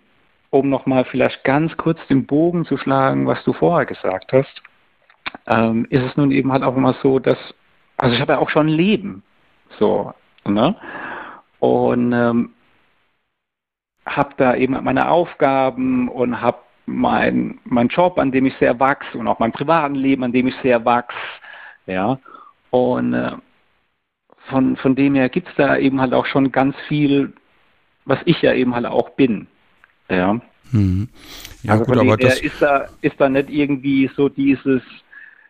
[0.50, 4.64] um nochmal vielleicht ganz kurz den Bogen zu schlagen, was du vorher gesagt hast,
[5.46, 7.38] ähm, ist es nun eben halt auch immer so, dass,
[7.98, 9.22] also ich habe ja auch schon ein Leben,
[9.78, 10.12] so,
[10.44, 10.76] ne?
[11.60, 12.54] Und ähm,
[14.16, 19.18] habe da eben meine Aufgaben und habe mein, mein Job, an dem ich sehr wachse
[19.18, 21.16] und auch mein privaten Leben, an dem ich sehr wachse,
[21.86, 22.20] ja.
[22.72, 23.32] Und äh,
[24.50, 27.34] von, von dem her gibt es da eben halt auch schon ganz viel,
[28.06, 29.48] was ich ja eben halt auch bin.
[30.10, 30.40] Ja.
[30.72, 31.10] Hm.
[31.64, 34.82] Ja, also gut, aber das, ist da, ist da nicht irgendwie so dieses,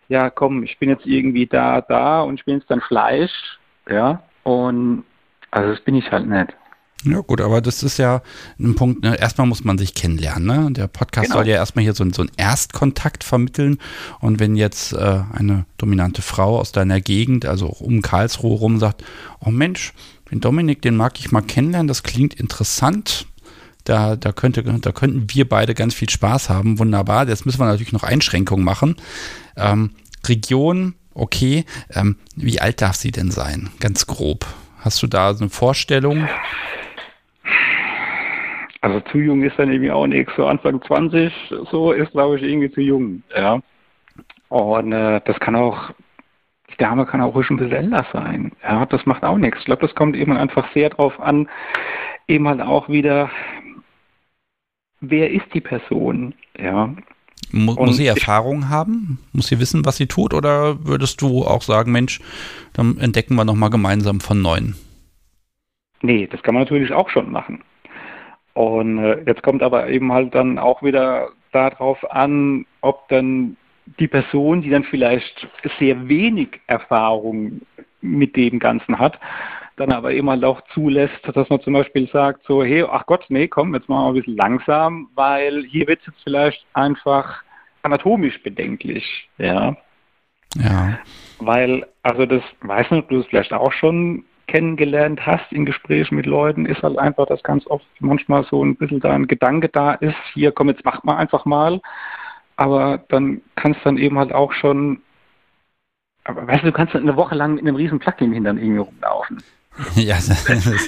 [0.08, 3.60] ja komm, ich bin jetzt irgendwie da, da und ich bin jetzt dann Fleisch,
[3.90, 5.04] ja, und
[5.52, 6.56] also das bin ich halt nicht.
[7.06, 8.22] Ja, gut, aber das ist ja
[8.60, 9.18] ein Punkt, ne?
[9.18, 10.46] erstmal muss man sich kennenlernen.
[10.66, 10.72] Ne?
[10.74, 11.38] Der Podcast Genau.
[11.40, 13.78] soll ja erstmal hier so, so einen Erstkontakt vermitteln.
[14.20, 19.04] Und wenn jetzt äh, eine dominante Frau aus deiner Gegend, also um Karlsruhe rum, sagt,
[19.40, 19.94] oh Mensch,
[20.30, 23.26] den Dominik, den mag ich mal kennenlernen, das klingt interessant.
[23.86, 26.80] Da, da, könnte, da könnten wir beide ganz viel Spaß haben.
[26.80, 27.28] Wunderbar.
[27.30, 28.98] Jetzt müssen wir natürlich noch Einschränkungen machen.
[29.56, 29.92] Ähm,
[30.28, 31.64] Region, okay.
[31.94, 33.70] Ähm, wie alt darf sie denn sein?
[33.80, 34.46] Ganz grob.
[34.80, 36.28] Hast du da so eine Vorstellung?
[38.82, 41.34] Also zu jung ist dann irgendwie auch nichts, so Anfang 20,
[41.70, 43.62] so ist glaube ich irgendwie zu jung, ja.
[44.48, 45.92] Und äh, das kann auch,
[46.72, 49.60] die Dame kann auch ruhig ein bisschen älter sein, ja, das macht auch nichts.
[49.60, 51.50] Ich glaube, das kommt eben einfach sehr drauf an,
[52.28, 53.30] eben halt auch wieder,
[55.02, 56.94] wer ist die Person, ja.
[57.52, 59.20] Mu Und muss sie ich- Erfahrung haben?
[59.34, 60.34] Muss sie wissen, was sie tut?
[60.36, 62.20] Oder würdest du auch sagen, Mensch,
[62.74, 64.76] dann entdecken wir nochmal gemeinsam von Neuem?
[66.02, 67.62] Nee, das kann man natürlich auch schon machen.
[68.54, 73.58] Und äh, jetzt kommt aber eben halt dann auch wieder darauf an, ob dann
[74.00, 75.48] die Person, die dann vielleicht
[75.80, 77.62] sehr wenig Erfahrung
[78.02, 79.20] mit dem Ganzen hat,
[79.78, 83.26] dann aber eben halt auch zulässt, dass man zum Beispiel sagt, so, hey, ach Gott,
[83.30, 87.44] nee, komm, jetzt machen wir ein bisschen langsam, weil hier wird es jetzt vielleicht einfach
[87.82, 89.76] anatomisch bedenklich, ja.
[90.56, 91.00] Ja.
[91.40, 96.26] Weil, also das, weiß nicht, du es vielleicht auch schon kennengelernt hast in Gesprächen mit
[96.26, 99.94] Leuten, ist halt einfach, dass ganz oft manchmal so ein bisschen da ein Gedanke da
[99.94, 101.80] ist, hier komm, jetzt mach mal einfach mal.
[102.56, 105.02] Aber dann kannst dann eben halt auch schon,
[106.24, 108.80] aber weißt du, du kannst dann eine Woche lang mit einem riesen Plugin hintern irgendwie
[108.80, 109.44] rumlaufen.
[109.96, 110.46] ja, das,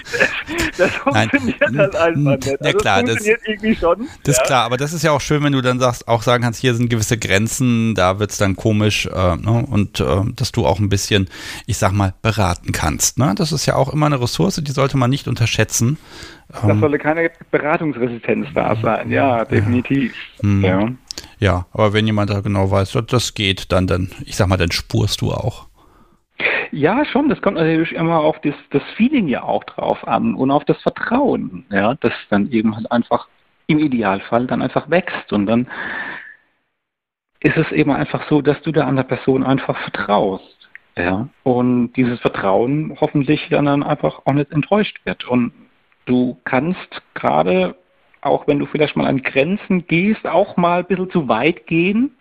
[0.77, 1.29] Das Nein.
[1.29, 2.45] funktioniert halt einfach nicht.
[2.45, 4.07] Ja, Also klar, das das- funktioniert irgendwie schon.
[4.23, 4.45] das ist ja.
[4.45, 6.73] klar, aber das ist ja auch schön, wenn du dann sagst, auch sagen kannst, hier
[6.75, 9.65] sind gewisse Grenzen, da wird es dann komisch äh, ne?
[9.69, 10.05] und äh,
[10.35, 11.29] dass du auch ein bisschen,
[11.67, 13.17] ich sag mal, beraten kannst.
[13.19, 13.33] Ne?
[13.37, 15.97] Das ist ja auch immer eine Ressource, die sollte man nicht unterschätzen.
[16.61, 20.13] Da Ähm, solle keine Beratungsresistenz da sein, ja, definitiv.
[20.41, 20.63] hm.
[20.63, 20.87] Ja.
[21.39, 24.57] ja, aber wenn jemand da genau weiß, das- das geht, dann, dann, ich sag mal,
[24.57, 25.67] dann spurst du auch.
[26.71, 27.29] Ja, schon.
[27.29, 30.81] Das kommt natürlich immer auf das, das Feeling ja auch drauf an und auf das
[30.81, 33.27] Vertrauen, ja, das dann eben halt einfach
[33.67, 35.67] im Idealfall dann einfach wächst und dann
[37.39, 42.19] ist es eben einfach so, dass du der anderen Person einfach vertraust, ja, und dieses
[42.19, 45.53] Vertrauen hoffentlich dann, dann einfach auch nicht enttäuscht wird und
[46.05, 47.75] du kannst gerade
[48.21, 52.11] auch wenn du vielleicht mal an Grenzen gehst, auch mal ein bisschen zu weit gehen,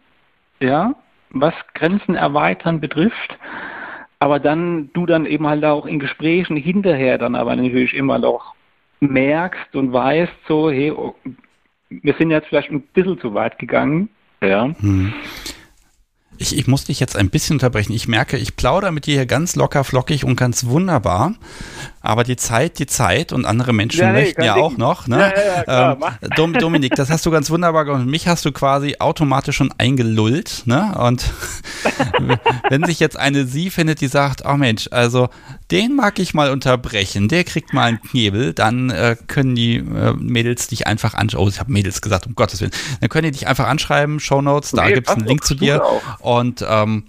[0.58, 0.94] ja,
[1.30, 3.38] was Grenzen erweitern betrifft.
[4.20, 8.54] Aber dann du dann eben halt auch in Gesprächen hinterher dann aber natürlich immer noch
[9.00, 11.14] merkst und weißt so, hey, oh,
[11.88, 14.10] wir sind jetzt vielleicht ein bisschen zu weit gegangen.
[14.42, 14.74] Ja.
[14.78, 15.12] Hm.
[16.36, 17.92] Ich, ich muss dich jetzt ein bisschen unterbrechen.
[17.92, 21.34] Ich merke, ich plaudere mit dir hier ganz locker, flockig und ganz wunderbar.
[22.02, 25.06] Aber die Zeit, die Zeit und andere Menschen Ja, nee, möchten kein ja auch noch.
[25.06, 25.18] Ne?
[25.18, 25.62] Ja, ja,
[25.96, 26.18] klar.
[26.34, 28.06] Dom, Dominik, das hast du ganz wunderbar gemacht.
[28.06, 30.62] Mich hast du quasi automatisch schon eingelullt.
[30.64, 30.94] Ne?
[30.98, 31.24] Und
[32.70, 35.28] wenn sich jetzt eine Sie findet, die sagt, oh Mensch, also
[35.70, 40.12] den mag ich mal unterbrechen, der kriegt mal einen Knebel, dann äh, können die äh,
[40.14, 41.44] Mädels dich einfach anschauen.
[41.44, 42.72] Oh, ich habe Mädels gesagt, um Gottes Willen.
[43.00, 45.84] Dann können die dich einfach anschreiben, Shownotes, da Nee, gibt es einen Link zu dir.
[45.84, 46.00] auch.
[46.20, 47.04] Und ähm,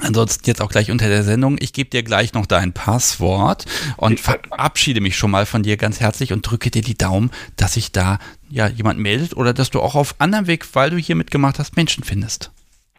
[0.00, 1.56] Ansonsten jetzt auch gleich unter der Sendung.
[1.60, 3.66] Ich gebe dir gleich noch dein Passwort
[3.96, 7.74] und verabschiede mich schon mal von dir ganz herzlich und drücke dir die Daumen, dass
[7.74, 8.18] sich da
[8.48, 11.76] ja jemand meldet oder dass du auch auf anderem Weg, weil du hier mitgemacht hast,
[11.76, 12.50] Menschen findest.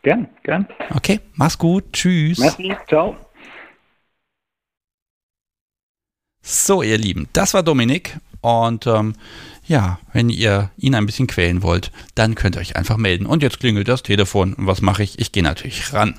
[0.04, 0.68] Gern, gern.
[0.96, 1.94] Okay, mach's gut.
[1.94, 2.40] Tschüss.
[2.40, 3.16] Merci, ciao.
[6.42, 8.18] So, ihr Lieben, das war Dominik.
[8.42, 9.14] Und ähm,
[9.66, 13.28] ja, wenn ihr ihn ein bisschen quälen wollt, dann könnt ihr euch einfach melden.
[13.28, 14.54] Und jetzt klingelt das Telefon.
[14.56, 15.20] Und was mache ich?
[15.20, 16.16] Ich gehe natürlich ran.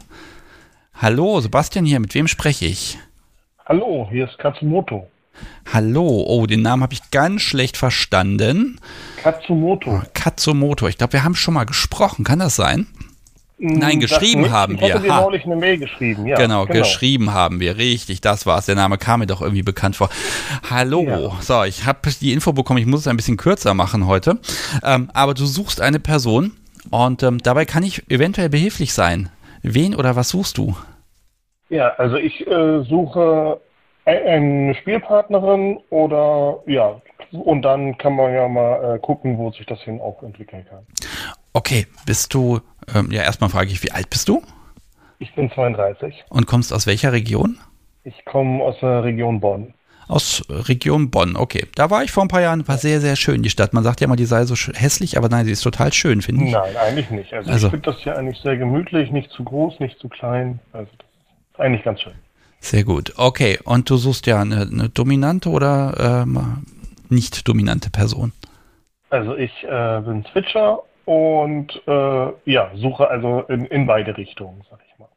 [1.03, 1.99] Hallo, Sebastian hier.
[1.99, 2.97] Mit wem spreche ich?
[3.67, 5.09] Hallo, hier ist Katsumoto.
[5.73, 6.25] Hallo.
[6.29, 8.79] Oh, den Namen habe ich ganz schlecht verstanden.
[9.21, 10.03] Katsumoto.
[10.15, 10.87] Katsumoto.
[10.87, 12.25] Ich glaube, wir haben schon mal gesprochen.
[12.25, 12.87] Kann das sein?
[13.59, 14.51] Nein, Mm, Das geschrieben nicht.
[14.53, 14.95] haben ich wir.
[14.95, 16.37] hatte dir neulich eine Mail geschrieben, ja.
[16.37, 17.77] genau, geschrieben haben wir.
[17.79, 18.67] Richtig, das war's.
[18.67, 20.09] Der Name kam mir doch irgendwie bekannt vor.
[20.71, 21.35] Hallo.
[21.41, 24.39] So, ich habe die Info bekommen, ich muss es ein bisschen kürzer machen heute.
[24.85, 26.53] Ähm, aber du suchst eine Person
[26.91, 29.31] und ähm, dabei kann ich eventuell behilflich sein.
[29.63, 30.77] Wen oder was suchst du?
[31.73, 33.59] Ja, also ich äh, suche
[34.05, 37.01] eine Spielpartnerin oder ja,
[37.31, 40.85] und dann kann man ja mal äh, gucken, wo sich das hin auch entwickeln kann.
[41.55, 42.61] Okay, bist du,
[42.95, 44.43] ähm, ja, erstmal frage ich, wie alt bist du?
[45.19, 46.25] Ich bin 32.
[46.29, 47.59] Und kommst aus welcher Region?
[48.05, 49.73] Ich komme aus der Region Bonn.
[50.09, 51.65] Aus äh, Region Bonn, okay.
[51.75, 53.73] Da war ich vor ein paar Jahren, war sehr, sehr schön, die Stadt.
[53.73, 56.45] Man sagt ja immer, die sei so hässlich, aber nein, sie ist total schön, finde
[56.45, 56.53] ich.
[56.53, 57.33] Nein, eigentlich nicht.
[57.33, 60.59] Also, Also- ich finde das hier eigentlich sehr gemütlich, nicht zu groß, nicht zu klein.
[60.75, 61.07] Also das
[61.53, 62.15] ist eigentlich ganz schön.
[62.61, 63.13] Sehr gut.
[63.17, 66.65] Okay, und du suchst ja eine, eine dominante oder ähm,
[67.09, 68.33] nicht dominante Person?
[69.11, 74.79] Also ich äh, bin Switcher und äh, ja, suche also in, in beide Richtungen, sag
[74.91, 75.09] ich mal.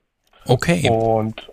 [0.47, 0.89] Okay.
[0.89, 1.51] Und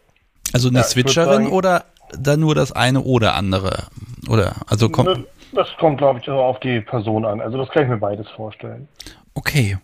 [0.55, 1.85] Also eine Ja, Switcherin sagen- oder
[2.19, 3.85] dann nur das eine oder andere?
[4.29, 7.41] Oder, also kommt, Ne, Das kommt, glaube ich, auch auf die Person an.
[7.43, 8.89] Also das kann ich mir beides vorstellen.
[9.35, 9.77] okay.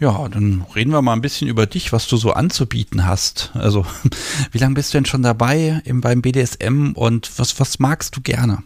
[0.00, 3.52] Ja, dann reden wir mal ein bisschen über dich, was du so anzubieten hast.
[3.54, 3.86] Also,
[4.52, 8.20] wie lange bist du denn schon dabei im, beim BDSM und was, was magst du
[8.20, 8.58] gerne?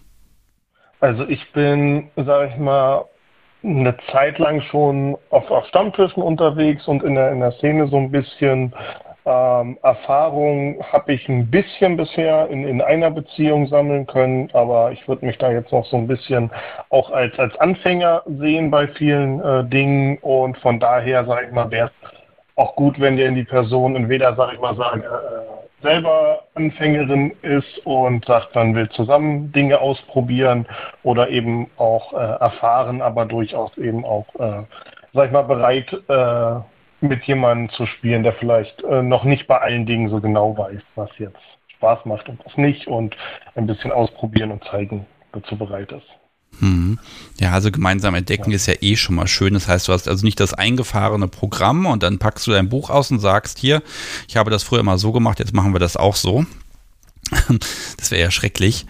[1.01, 3.05] Also ich bin, sage ich mal,
[3.63, 7.97] eine Zeit lang schon auf, auf Stammtischen unterwegs und in der, in der Szene so
[7.97, 8.73] ein bisschen
[9.27, 15.07] ähm, Erfahrung habe ich ein bisschen bisher in, in einer Beziehung sammeln können, aber ich
[15.09, 16.51] würde mich da jetzt noch so ein bisschen
[16.91, 20.19] auch als, als Anfänger sehen bei vielen äh, Dingen.
[20.19, 22.11] Und von daher, sage ich mal, wäre es
[22.55, 27.85] auch gut, wenn dir die Person entweder, sage ich mal, sagen, äh, selber Anfängerin ist
[27.85, 30.67] und sagt, man will zusammen Dinge ausprobieren
[31.03, 34.63] oder eben auch äh, erfahren, aber durchaus eben auch, äh,
[35.13, 36.61] sag ich mal, bereit, äh,
[37.01, 40.81] mit jemandem zu spielen, der vielleicht äh, noch nicht bei allen Dingen so genau weiß,
[40.95, 41.39] was jetzt
[41.77, 43.17] Spaß macht und was nicht und
[43.55, 46.07] ein bisschen ausprobieren und zeigen dazu bereit ist.
[46.61, 46.99] Hm.
[47.39, 49.55] Ja, also gemeinsam entdecken ist ja eh schon mal schön.
[49.55, 52.89] Das heißt, du hast also nicht das eingefahrene Programm und dann packst du dein Buch
[52.89, 53.83] aus und sagst, hier,
[54.27, 56.45] ich habe das früher mal so gemacht, jetzt machen wir das auch so.
[57.99, 58.87] Das wäre ja schrecklich.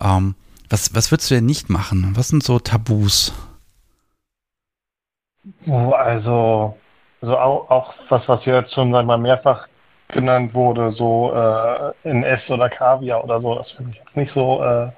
[0.00, 0.34] Ähm,
[0.68, 2.12] was, was würdest du denn nicht machen?
[2.14, 3.32] Was sind so Tabus?
[5.66, 6.76] Also,
[7.20, 9.66] also auch, auch was, was jetzt schon sag mal mehrfach
[10.08, 14.62] genannt wurde, so äh, NS oder Kaviar oder so, das finde ich jetzt nicht so
[14.62, 14.88] äh,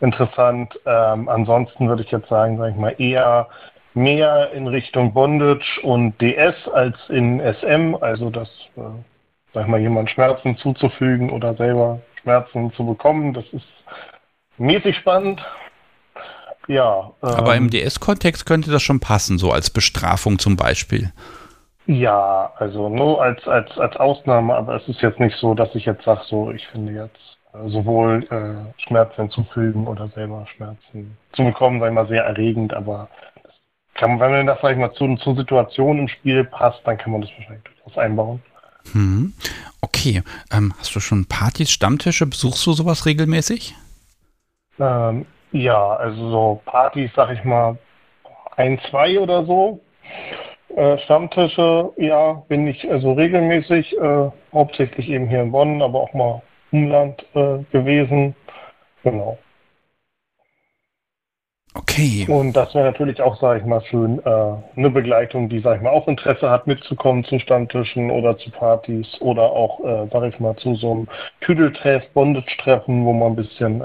[0.00, 0.78] interessant.
[0.86, 3.48] Ähm, ansonsten würde ich jetzt sagen, sage ich mal, eher
[3.94, 8.80] mehr in Richtung Bondage und DS als in SM, also das, äh,
[9.52, 13.66] sag ich mal, jemand Schmerzen zuzufügen oder selber Schmerzen zu bekommen, das ist
[14.58, 15.42] mäßig spannend.
[16.68, 17.12] Ja.
[17.20, 21.12] Aber ähm, im DS-Kontext könnte das schon passen, so als Bestrafung zum Beispiel.
[21.86, 25.84] Ja, also nur als, als, als Ausnahme, aber es ist jetzt nicht so, dass ich
[25.84, 31.44] jetzt sage, so, ich finde jetzt äh, sowohl äh, Schmerzen hinzufügen oder selber Schmerzen zu
[31.44, 33.08] bekommen, ich mal, sehr erregend, aber
[33.94, 37.12] kann man, wenn das, sag ich mal, zu, zur Situation im Spiel passt, dann kann
[37.12, 38.42] man das wahrscheinlich durchaus einbauen.
[38.92, 39.32] Hm.
[39.80, 40.22] Okay,
[40.52, 42.26] ähm, hast du schon Partys, Stammtische?
[42.26, 43.74] Besuchst du sowas regelmäßig?
[44.78, 47.78] Ähm, ja, also so Partys, sag ich mal,
[48.56, 49.80] ein, zwei oder so.
[50.76, 56.12] Äh, Stammtische, ja, bin ich also regelmäßig, äh, hauptsächlich eben hier in Bonn, aber auch
[56.14, 58.34] mal Umland äh, gewesen.
[59.02, 59.38] Genau.
[61.74, 62.26] Okay.
[62.28, 65.82] Und das wäre natürlich auch, sage ich mal, schön, äh, eine Begleitung, die, sage ich
[65.82, 70.38] mal, auch Interesse hat, mitzukommen zu Stammtischen oder zu Partys oder auch, äh, sage ich
[70.38, 71.08] mal, zu so einem
[71.40, 73.82] Tüdeltreff, Bondage-Treffen, wo man ein bisschen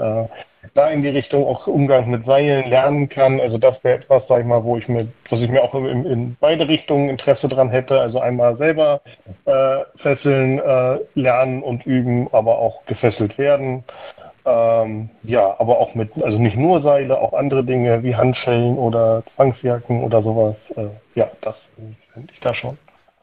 [0.74, 3.40] da in die Richtung auch Umgang mit Seilen lernen kann.
[3.40, 6.04] Also das wäre etwas, sag ich mal, wo ich mir, was ich mir auch in,
[6.04, 8.00] in beide Richtungen Interesse dran hätte.
[8.00, 9.00] Also einmal selber
[9.44, 13.84] äh, fesseln, äh, lernen und üben, aber auch gefesselt werden.
[14.44, 19.22] Ähm, ja, aber auch mit, also nicht nur Seile, auch andere Dinge wie Handschellen oder
[19.34, 20.56] Zwangsjacken oder sowas.
[20.76, 21.56] Äh, ja, das
[22.14, 22.78] finde ich da schon.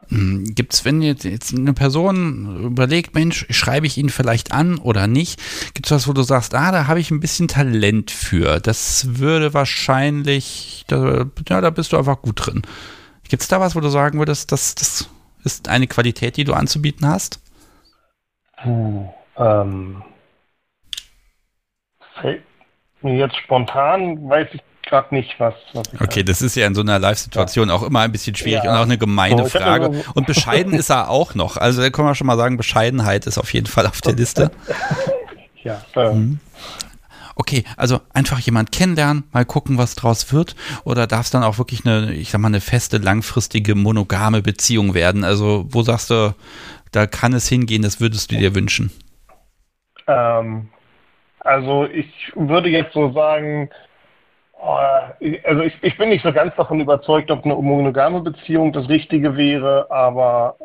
[0.10, 5.08] Gibt es, wenn jetzt, jetzt eine Person überlegt, Mensch, schreibe ich ihn vielleicht an oder
[5.08, 5.42] nicht,
[5.74, 8.60] gibt es was, wo du sagst, ah, da habe ich ein bisschen Talent für.
[8.60, 12.62] Das würde wahrscheinlich, da, ja, da bist du einfach gut drin.
[13.28, 15.10] Gibt es da was, wo du sagen würdest, das, das
[15.44, 17.40] ist eine Qualität, die du anzubieten hast?
[18.62, 20.04] Puh, ähm,
[23.02, 27.00] jetzt spontan, weiß ich gerade nicht, was, was Okay, das ist ja in so einer
[27.00, 28.72] Live-Situation auch immer ein bisschen schwierig Ja.
[28.72, 29.86] und auch eine gemeine hab Frage.
[29.88, 31.58] immer Und bescheiden ist er auch noch.
[31.58, 34.52] Also da kann man schon mal sagen, Bescheidenheit ist auf jeden Fall auf der Liste.
[35.64, 36.40] Ja, ähm,
[37.38, 40.56] Okay, also einfach jemand kennenlernen, mal gucken, was draus wird.
[40.86, 44.94] Oder darf es dann auch wirklich eine, ich sag mal, eine feste, langfristige, monogame Beziehung
[44.94, 45.26] werden?
[45.26, 46.34] Also, wo sagst du,
[46.92, 48.90] da kann es hingehen, das würdest du dir wünschen?
[50.08, 50.70] Ähm,
[51.40, 53.70] also ich würde jetzt so sagen, äh,
[54.62, 59.36] also ich, ich bin nicht so ganz davon überzeugt, ob eine monogame Beziehung das Richtige
[59.38, 60.56] wäre, aber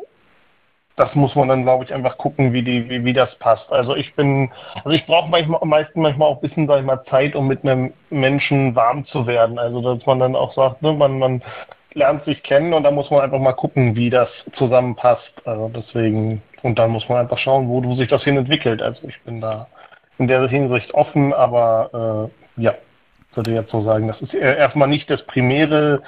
[0.95, 3.71] das muss man dann, glaube ich, einfach gucken, wie die, wie, wie das passt.
[3.71, 4.51] Also ich bin,
[4.83, 7.63] also ich brauche manchmal, meistens manchmal auch ein bisschen, sag ich mal, Zeit, um mit
[7.63, 9.57] einem Menschen warm zu werden.
[9.57, 11.41] Also dass man dann auch sagt, ne, man, man
[11.93, 15.31] lernt sich kennen und da muss man einfach mal gucken, wie das zusammenpasst.
[15.45, 18.81] Also deswegen, und dann muss man einfach schauen, wo, wo sich das hin entwickelt.
[18.81, 19.67] Also ich bin da
[20.17, 22.75] in der Hinsicht offen, aber äh, ja,
[23.35, 26.01] würde jetzt so sagen, das ist erstmal nicht das primäre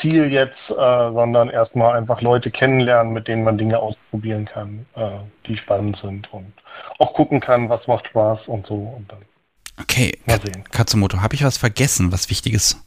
[0.00, 5.18] Ziel jetzt, äh, sondern erstmal einfach Leute kennenlernen, mit denen man Dinge ausprobieren kann, äh,
[5.46, 6.52] die spannend sind und
[6.98, 8.74] auch gucken kann, was macht Spaß und so.
[8.74, 9.22] Und dann
[9.80, 10.64] Okay, mal sehen.
[10.70, 12.84] Katsumoto, habe ich was vergessen, was Wichtiges?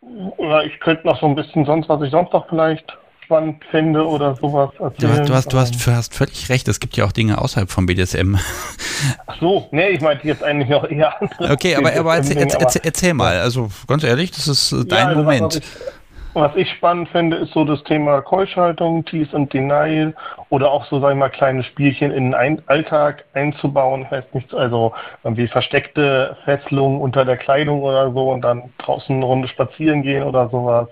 [0.00, 2.96] Oder ich könnte noch so ein bisschen sonst, was ich sonst noch vielleicht
[3.30, 6.80] spannend finde oder sowas Du hast, du, hast, du hast, du hast völlig recht, es
[6.80, 8.34] gibt ja auch Dinge außerhalb vom BDSM.
[9.26, 11.52] Ach so, nee, ich meinte jetzt eigentlich noch eher andere.
[11.52, 15.22] Okay, aber, aber erzähl, erzähl, erzähl, erzähl mal, also ganz ehrlich, das ist dein also
[15.22, 15.42] Moment.
[15.42, 15.62] Was
[16.34, 20.14] was ich spannend finde, ist so das Thema Keuschhaltung, Tease and Denial
[20.48, 24.02] oder auch so, sag ich mal, kleine Spielchen in den Alltag einzubauen.
[24.02, 24.92] Ich weiß nicht, also
[25.24, 30.22] irgendwie versteckte Fesselungen unter der Kleidung oder so und dann draußen eine Runde spazieren gehen
[30.22, 30.88] oder sowas.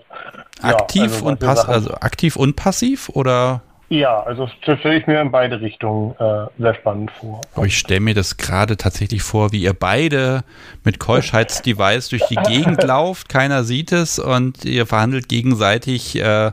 [0.62, 1.74] Ja, Aktiv also und pass, Sachen.
[1.74, 3.62] also aktiv und passiv oder?
[3.90, 7.40] Ja, also stelle ich mir in beide Richtungen äh, sehr spannend vor.
[7.56, 10.44] Oh, ich stelle mir das gerade tatsächlich vor, wie ihr beide
[10.84, 16.50] mit Keuschheitsdevice durch die Gegend lauft, keiner sieht es und ihr verhandelt gegenseitig, äh,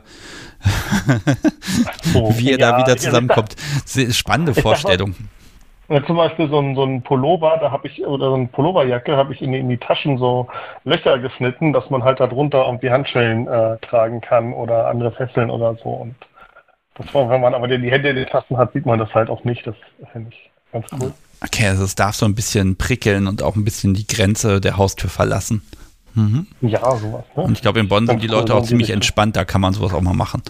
[2.14, 3.54] wie ihr da ja, wieder ich- zusammenkommt.
[4.12, 5.14] Spannende Vorstellung.
[5.88, 9.16] Ja, zum Beispiel so ein, so ein Pullover, da habe ich, oder so eine Pulloverjacke,
[9.16, 10.48] habe ich in die, in die Taschen so
[10.84, 15.76] Löcher geschnitten, dass man halt darunter irgendwie Handschellen äh, tragen kann oder andere Fesseln oder
[15.76, 15.90] so.
[15.90, 16.16] Und
[16.98, 19.28] das war, wenn man aber die Hände in den Tasten hat, sieht man das halt
[19.28, 19.66] auch nicht.
[19.66, 19.74] Das
[20.12, 21.12] finde ich ganz cool.
[21.44, 24.76] Okay, also es darf so ein bisschen prickeln und auch ein bisschen die Grenze der
[24.76, 25.62] Haustür verlassen.
[26.14, 26.46] Mhm.
[26.62, 27.24] Ja, sowas.
[27.36, 27.42] Ne?
[27.42, 29.92] Und ich glaube, in Bonn sind die Leute auch ziemlich entspannt, da kann man sowas
[29.92, 30.42] auch mal machen.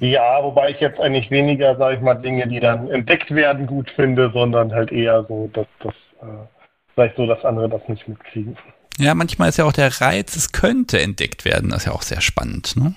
[0.00, 3.90] Ja, wobei ich jetzt eigentlich weniger, sage ich mal, Dinge, die dann entdeckt werden, gut
[3.90, 6.46] finde, sondern halt eher so, dass das, äh,
[6.94, 8.56] vielleicht so, dass andere das nicht mitkriegen.
[8.98, 12.02] Ja, manchmal ist ja auch der Reiz, es könnte entdeckt werden, das ist ja auch
[12.02, 12.76] sehr spannend.
[12.76, 12.94] Ne?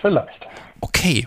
[0.00, 0.46] Vielleicht.
[0.80, 1.26] Okay,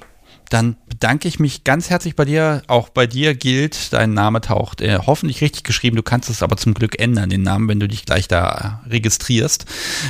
[0.50, 2.62] dann bedanke ich mich ganz herzlich bei dir.
[2.68, 5.96] Auch bei dir gilt, dein Name taucht äh, hoffentlich richtig geschrieben.
[5.96, 9.66] Du kannst es aber zum Glück ändern, den Namen, wenn du dich gleich da registrierst.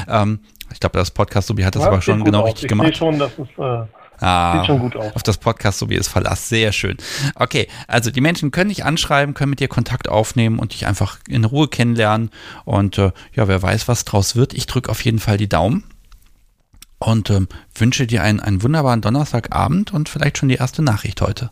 [0.08, 0.40] Ähm,
[0.74, 2.48] ich glaube, das Podcast Sobi hat das Ja, aber schon genau aus.
[2.50, 2.88] richtig ich gemacht.
[2.88, 3.88] sehe schon, dass es äh,
[4.20, 5.16] Ah, sieht schon gut aus.
[5.16, 6.50] Auf das Podcast wie es Verlass.
[6.50, 6.98] Sehr schön.
[7.36, 11.20] Okay, also die Menschen können dich anschreiben, können mit dir Kontakt aufnehmen und dich einfach
[11.28, 12.32] in Ruhe kennenlernen.
[12.66, 14.54] Und äh, ja, wer weiß, was draus wird.
[14.56, 15.84] Ich drücke auf jeden Fall die Daumen
[16.99, 21.52] und ähm, wünsche dir einen, einen wunderbaren Donnerstagabend und vielleicht schon die erste Nachricht heute.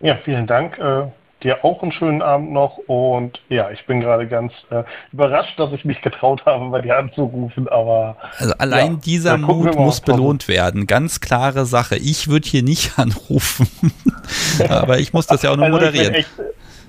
[0.00, 0.78] Ja, vielen Dank.
[0.78, 1.06] Äh,
[1.42, 5.72] dir auch einen schönen Abend noch und ja, ich bin gerade ganz äh, überrascht, dass
[5.72, 10.00] ich mich getraut habe, bei dir anzurufen, aber Also allein ja, dieser wir Mut muss
[10.00, 10.86] belohnt werden.
[10.86, 11.96] Ganz klare Sache.
[11.96, 13.68] Ich würde hier nicht anrufen.
[14.68, 16.14] Aber ich muss das ja auch nur also moderieren.
[16.14, 16.30] Ich echt,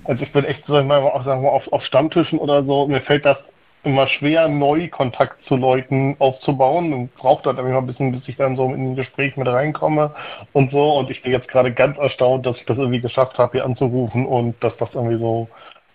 [0.05, 2.87] also ich bin echt, sag ich mal, auch sagen wir, auf, auf Stammtischen oder so,
[2.87, 3.37] mir fällt das
[3.83, 8.35] immer schwer, neu Kontakt zu Leuten aufzubauen und braucht dann immer ein bisschen, bis ich
[8.35, 10.13] dann so in ein Gespräch mit reinkomme
[10.53, 10.93] und so.
[10.97, 14.25] Und ich bin jetzt gerade ganz erstaunt, dass ich das irgendwie geschafft habe, hier anzurufen
[14.25, 15.47] und dass das irgendwie so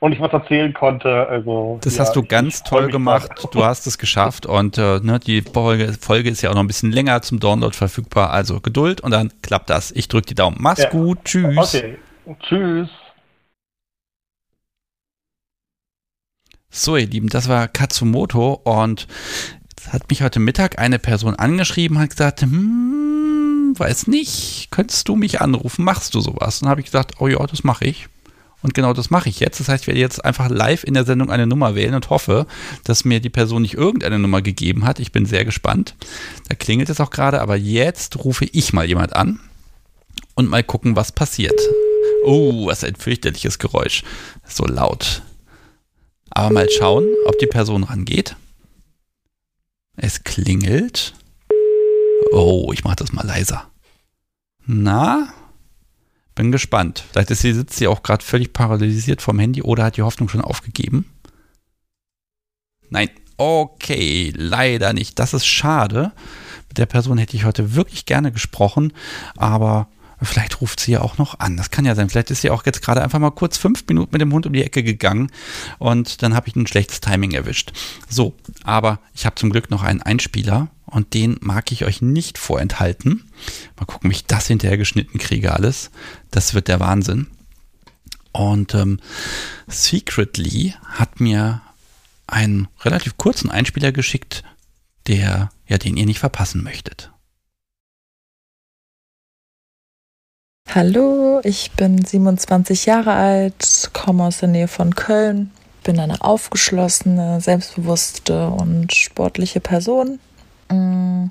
[0.02, 1.28] und ich was erzählen konnte.
[1.28, 3.30] Also Das ja, hast du ganz toll gemacht.
[3.52, 6.66] Du hast es geschafft und äh, ne, die Folge, Folge ist ja auch noch ein
[6.66, 8.30] bisschen länger zum Download verfügbar.
[8.30, 9.92] Also Geduld und dann klappt das.
[9.92, 10.56] Ich drücke die Daumen.
[10.58, 10.88] Mach's Ja.
[10.88, 11.18] gut.
[11.24, 11.56] Tschüss.
[11.56, 11.98] Okay,
[12.40, 12.88] tschüss.
[16.74, 19.06] So, ihr Lieben, das war Katsumoto und
[19.90, 25.42] hat mich heute Mittag eine Person angeschrieben, hat gesagt, hm, weiß nicht, könntest du mich
[25.42, 26.62] anrufen, machst du sowas?
[26.62, 28.08] Und habe ich gesagt, oh ja, das mache ich.
[28.62, 29.60] Und genau das mache ich jetzt.
[29.60, 32.46] Das heißt, ich werde jetzt einfach live in der Sendung eine Nummer wählen und hoffe,
[32.84, 34.98] dass mir die Person nicht irgendeine Nummer gegeben hat.
[34.98, 35.94] Ich bin sehr gespannt.
[36.48, 39.40] Da klingelt es auch gerade, aber jetzt rufe ich mal jemand an
[40.36, 41.60] und mal gucken, was passiert.
[42.24, 44.04] Oh, was ein fürchterliches Geräusch.
[44.48, 45.22] So laut.
[46.34, 48.36] Aber mal schauen, ob die Person rangeht.
[49.96, 51.14] Es klingelt.
[52.32, 53.70] Oh, ich mache das mal leiser.
[54.64, 55.32] Na?
[56.34, 57.04] Bin gespannt.
[57.10, 60.28] Vielleicht ist sie, sitzt sie auch gerade völlig paralysiert vom Handy oder hat die Hoffnung
[60.28, 61.10] schon aufgegeben.
[62.88, 63.10] Nein.
[63.36, 65.18] Okay, leider nicht.
[65.18, 66.12] Das ist schade.
[66.68, 68.92] Mit der Person hätte ich heute wirklich gerne gesprochen,
[69.36, 69.88] aber
[70.22, 71.56] Vielleicht ruft sie ja auch noch an.
[71.56, 72.08] Das kann ja sein.
[72.08, 74.52] Vielleicht ist sie auch jetzt gerade einfach mal kurz fünf Minuten mit dem Hund um
[74.52, 75.30] die Ecke gegangen
[75.78, 77.72] und dann habe ich ein schlechtes Timing erwischt.
[78.08, 82.38] So, aber ich habe zum Glück noch einen Einspieler und den mag ich euch nicht
[82.38, 83.30] vorenthalten.
[83.78, 85.90] Mal gucken, wie ich das hinterher geschnitten kriege alles.
[86.30, 87.26] Das wird der Wahnsinn.
[88.32, 89.00] Und ähm,
[89.66, 91.62] Secretly hat mir
[92.26, 94.42] einen relativ kurzen Einspieler geschickt,
[95.06, 97.10] der ja den ihr nicht verpassen möchtet.
[100.74, 105.50] Hallo, ich bin 27 Jahre alt, komme aus der Nähe von Köln,
[105.84, 110.18] bin eine aufgeschlossene, selbstbewusste und sportliche Person.
[110.70, 111.26] Mm,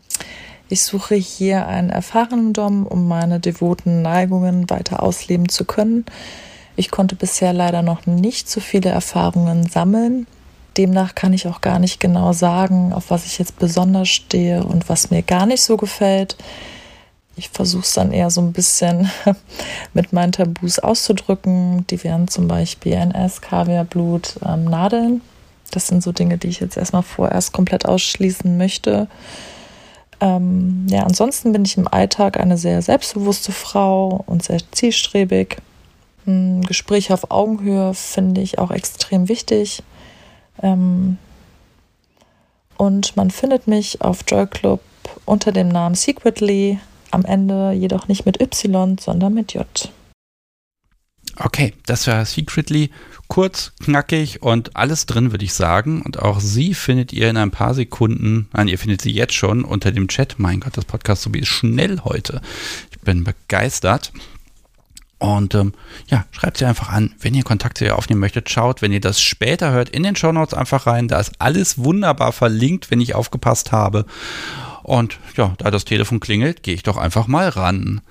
[0.69, 6.05] ich suche hier einen erfahrenen Dom, um meine devoten Neigungen weiter ausleben zu können.
[6.75, 10.27] Ich konnte bisher leider noch nicht so viele Erfahrungen sammeln.
[10.77, 14.87] Demnach kann ich auch gar nicht genau sagen, auf was ich jetzt besonders stehe und
[14.87, 16.37] was mir gar nicht so gefällt
[17.35, 19.09] ich versuche es dann eher so ein bisschen
[19.93, 21.85] mit meinen Tabus auszudrücken.
[21.87, 25.21] Die wären zum Beispiel NS, Kaviarblut, ähm, Nadeln.
[25.71, 29.07] Das sind so Dinge, die ich jetzt erstmal vorerst komplett ausschließen möchte.
[30.19, 35.57] Ähm, ja, ansonsten bin ich im Alltag eine sehr selbstbewusste Frau und sehr zielstrebig.
[36.27, 39.81] Ein Gespräch auf Augenhöhe finde ich auch extrem wichtig.
[40.61, 41.17] Ähm,
[42.77, 44.81] und man findet mich auf Joy Club
[45.25, 46.79] unter dem Namen Secretly
[47.11, 49.65] am Ende jedoch nicht mit Y, sondern mit J.
[51.37, 52.89] Okay, das war Secretly
[53.27, 56.01] kurz, knackig und alles drin, würde ich sagen.
[56.01, 59.63] Und auch sie findet ihr in ein paar Sekunden, nein, ihr findet sie jetzt schon
[59.63, 60.35] unter dem Chat.
[60.37, 62.41] Mein Gott, das Podcast so wie ist schnell heute.
[62.91, 64.11] Ich bin begeistert.
[65.19, 65.73] Und ähm,
[66.07, 68.49] ja, schreibt sie einfach an, wenn ihr Kontakt zu ihr aufnehmen möchtet.
[68.49, 71.07] Schaut, wenn ihr das später hört, in den Show Notes einfach rein.
[71.07, 74.05] Da ist alles wunderbar verlinkt, wenn ich aufgepasst habe.
[74.83, 78.01] Und ja, da das Telefon klingelt, gehe ich doch einfach mal ran.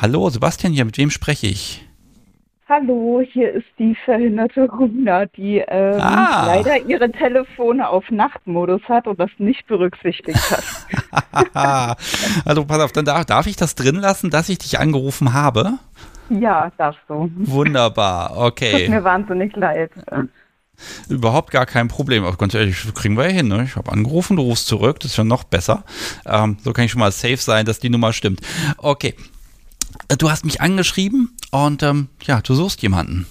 [0.00, 1.82] Hallo, Sebastian hier, mit wem spreche ich?
[2.68, 6.46] Hallo, hier ist die verhinderte Runa, die ähm, Ah.
[6.46, 10.64] leider ihre Telefone auf Nachtmodus hat und das nicht berücksichtigt hat.
[12.44, 15.74] also pass auf, dann darf, darf ich das drin lassen, dass ich dich angerufen habe?
[16.28, 17.30] ja, darfst du.
[17.36, 18.88] Wunderbar, Tut okay.
[18.88, 19.92] mir wahnsinnig leid.
[21.08, 22.24] Überhaupt gar kein Problem.
[22.24, 23.48] Aber ganz ehrlich, kriegen wir ja hin.
[23.48, 23.64] Ne?
[23.64, 25.84] Ich habe angerufen, du rufst zurück, das ist ja noch besser.
[26.26, 28.40] Ähm, so kann ich schon mal safe sein, dass die Nummer stimmt.
[28.78, 29.14] Okay.
[30.08, 33.26] Äh, Du hast mich angeschrieben und ähm, ja, du suchst jemanden.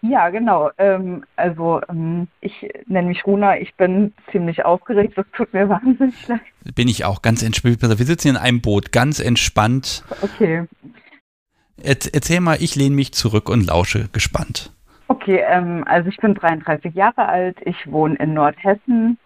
[0.00, 0.70] Ja, genau.
[0.78, 2.52] Ähm, also ähm, ich
[2.86, 6.40] nenne mich Runa, ich bin ziemlich aufgeregt, das tut mir wahnsinnig leid.
[6.76, 7.80] Bin ich auch ganz entspannt.
[7.82, 10.04] Wir sitzen in einem Boot, ganz entspannt.
[10.22, 10.66] Okay.
[11.82, 14.72] Erz- Erzähl mal, ich lehne mich zurück und lausche gespannt.
[15.08, 19.18] Okay, ähm, also ich bin 33 Jahre alt, ich wohne in Nordhessen,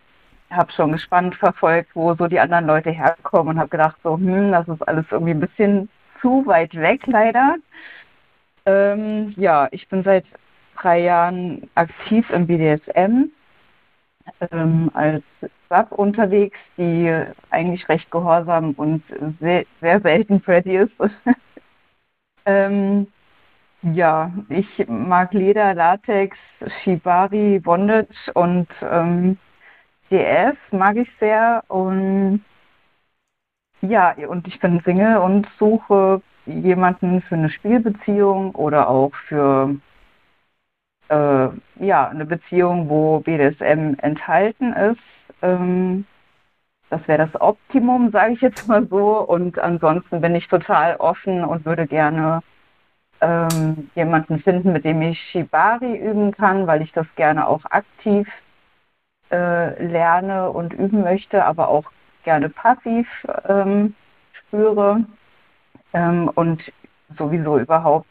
[0.50, 4.52] habe schon gespannt verfolgt, wo so die anderen Leute herkommen und habe gedacht, so, hm,
[4.52, 5.88] das ist alles irgendwie ein bisschen
[6.20, 7.56] zu weit weg leider.
[8.64, 10.24] Ähm, ja, ich bin seit
[10.80, 13.30] drei Jahren aktiv im BDSM
[14.52, 15.24] ähm, als
[15.68, 17.12] Sub unterwegs, die
[17.50, 19.02] eigentlich recht gehorsam und
[19.40, 20.92] sehr, sehr selten Freddy ist.
[22.46, 23.08] ähm,
[23.82, 26.36] ja, ich mag Leder, Latex,
[26.82, 29.38] Shibari, Bondage und ähm,
[30.10, 31.64] DF mag ich sehr.
[31.68, 32.44] Und
[33.80, 39.76] ja, und ich bin Single und suche jemanden für eine Spielbeziehung oder auch für
[41.08, 41.48] äh,
[41.84, 45.00] ja, eine Beziehung, wo BDSM enthalten ist.
[45.42, 46.06] Ähm,
[46.90, 49.18] das wäre das Optimum, sage ich jetzt mal so.
[49.20, 52.42] Und ansonsten bin ich total offen und würde gerne
[53.22, 58.28] ähm, jemanden finden, mit dem ich Shibari üben kann, weil ich das gerne auch aktiv
[59.30, 61.84] äh, lerne und üben möchte, aber auch
[62.24, 63.08] gerne passiv
[63.48, 63.94] ähm,
[64.32, 65.04] spüre.
[65.94, 66.62] Ähm, und
[67.16, 68.08] sowieso überhaupt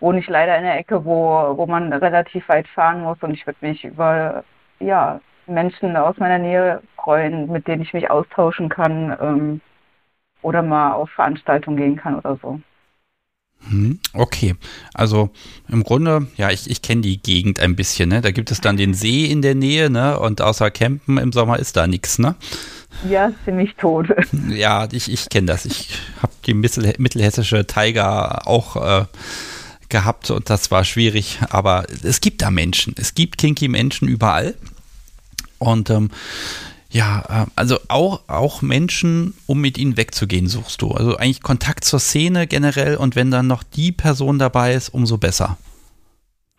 [0.00, 3.46] wohne ich leider in der Ecke, wo, wo man relativ weit fahren muss und ich
[3.46, 4.44] würde mich über
[4.80, 9.60] ja, Menschen aus meiner Nähe freuen, mit denen ich mich austauschen kann ähm,
[10.42, 12.60] oder mal auf Veranstaltungen gehen kann oder so.
[13.68, 14.54] Hm, Okay,
[14.92, 15.30] also
[15.68, 18.20] im Grunde, ja, ich, ich kenne die Gegend ein bisschen, ne?
[18.20, 20.18] Da gibt es dann den See in der Nähe, ne?
[20.18, 22.34] Und außer Campen im Sommer ist da nichts, ne?
[23.08, 24.08] Ja, ziemlich tot.
[24.50, 25.64] Ja, ich, ich kenne das.
[25.64, 25.88] Ich
[26.22, 29.04] habe die mittel, mittelhessische Taiga auch äh,
[29.88, 32.94] gehabt und das war schwierig, aber es gibt da Menschen.
[32.98, 34.54] Es gibt kinky Menschen überall.
[35.58, 36.10] Und ähm,
[36.94, 40.92] ja, äh, also auch, auch Menschen, um mit ihnen wegzugehen, suchst du.
[40.92, 45.18] Also eigentlich Kontakt zur Szene generell und wenn dann noch die Person dabei ist, umso
[45.18, 45.58] besser.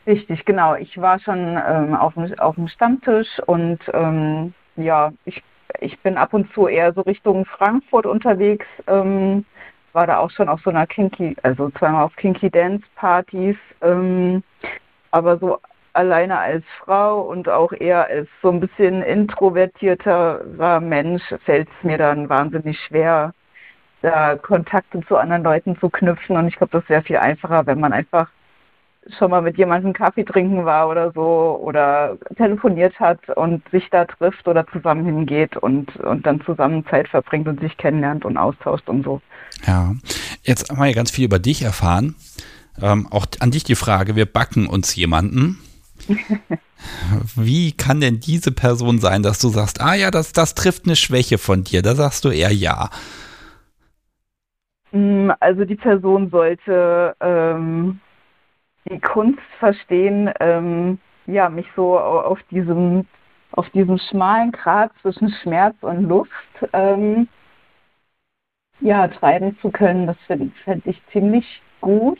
[0.05, 0.75] Richtig, genau.
[0.75, 5.41] Ich war schon ähm, auf, dem, auf dem Stammtisch und ähm, ja, ich,
[5.79, 8.65] ich bin ab und zu eher so Richtung Frankfurt unterwegs.
[8.87, 9.45] Ähm,
[9.93, 13.55] war da auch schon auf so einer Kinky, also zweimal auf Kinky Dance Partys.
[13.81, 14.43] Ähm,
[15.11, 15.59] aber so
[15.95, 21.97] alleine als Frau und auch eher als so ein bisschen introvertierter Mensch fällt es mir
[21.97, 23.33] dann wahnsinnig schwer,
[24.01, 26.37] da Kontakte zu anderen Leuten zu knüpfen.
[26.37, 28.29] Und ich glaube, das wäre viel einfacher, wenn man einfach
[29.17, 34.05] schon mal mit jemandem Kaffee trinken war oder so oder telefoniert hat und sich da
[34.05, 38.89] trifft oder zusammen hingeht und, und dann zusammen Zeit verbringt und sich kennenlernt und austauscht
[38.89, 39.21] und so.
[39.65, 39.93] Ja,
[40.43, 42.15] jetzt haben wir ja ganz viel über dich erfahren.
[42.81, 45.59] Ähm, auch an dich die Frage, wir backen uns jemanden.
[47.35, 50.95] Wie kann denn diese Person sein, dass du sagst, ah ja, das, das trifft eine
[50.95, 51.81] Schwäche von dir?
[51.81, 52.89] Da sagst du eher ja.
[54.91, 57.99] Mm, Also die Person sollte ähm,
[58.89, 63.07] die Kunst verstehen, ähm, ja, mich so au- auf diesem,
[63.51, 66.31] auf diesem schmalen Grat zwischen Schmerz und Luft
[66.73, 67.27] ähm,
[68.81, 70.07] ja, treiben zu können.
[70.07, 72.19] Das finde fänd ich ziemlich gut.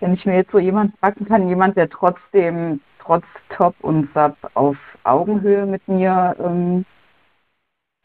[0.00, 4.36] Wenn ich mir jetzt so jemand backen kann, jemand, der trotzdem trotz Top und Sub
[4.52, 6.84] auf Augenhöhe mit mir ähm,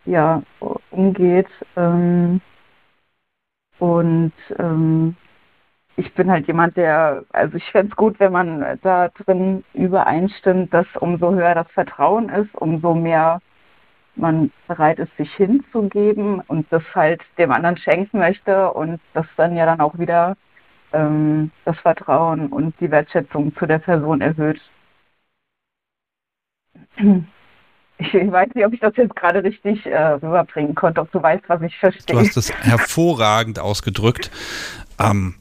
[0.06, 0.42] ja,
[0.92, 1.50] umgeht.
[1.76, 2.40] Ähm,
[3.80, 5.18] und ähm,
[5.98, 10.74] ich bin halt jemand, der, also ich fände es gut, wenn man da drin übereinstimmt,
[10.74, 13.42] dass umso höher das Vertrauen ist, umso mehr
[14.16, 19.58] man bereit ist, sich hinzugeben und das halt dem anderen schenken möchte und das dann
[19.58, 20.38] ja dann auch wieder
[20.94, 24.62] ähm, das Vertrauen und die Wertschätzung zu der Person erhöht.
[28.00, 31.44] Ich, weiß nicht, ob ich das jetzt gerade richtig äh, rüberbringen konnte, ob du weißt,
[31.48, 32.16] was ich verstehe.
[32.16, 34.30] Du hast es hervorragend ausgedrückt.
[35.00, 35.36] Ähm,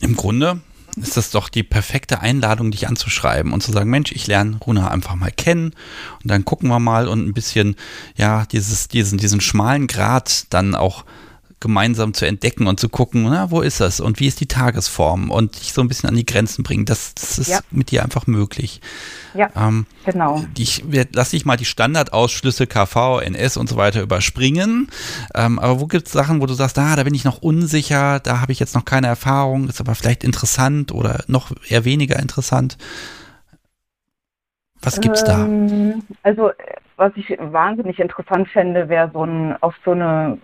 [0.00, 0.60] Im Grunde
[0.96, 4.88] ist das doch die perfekte Einladung, dich anzuschreiben und zu sagen, Mensch, ich lerne Runa
[4.90, 5.74] einfach mal kennen
[6.22, 7.76] und dann gucken wir mal und ein bisschen,
[8.16, 11.04] ja, dieses, diesen, diesen schmalen Grat dann auch
[11.66, 15.30] gemeinsam zu entdecken und zu gucken, na, wo ist das und wie ist die Tagesform
[15.30, 16.84] und dich so ein bisschen an die Grenzen bringen.
[16.84, 17.58] Das, das ist Ja.
[17.70, 18.80] mit dir einfach möglich.
[19.34, 20.44] Ja, Ähm, genau.
[20.56, 24.88] ich werd- lass dich mal die Standardausschlüsse KV, NS und so weiter überspringen.
[25.34, 28.20] Ähm, aber wo gibt es Sachen, wo du sagst, ah, da bin ich noch unsicher,
[28.20, 32.18] da habe ich jetzt noch keine Erfahrung, ist aber vielleicht interessant oder noch eher weniger
[32.18, 32.78] interessant?
[34.82, 35.44] Was gibt's da?
[35.44, 36.50] Ähm, Also,
[36.96, 40.38] was ich wahnsinnig interessant fände, wäre so ein, auf so eine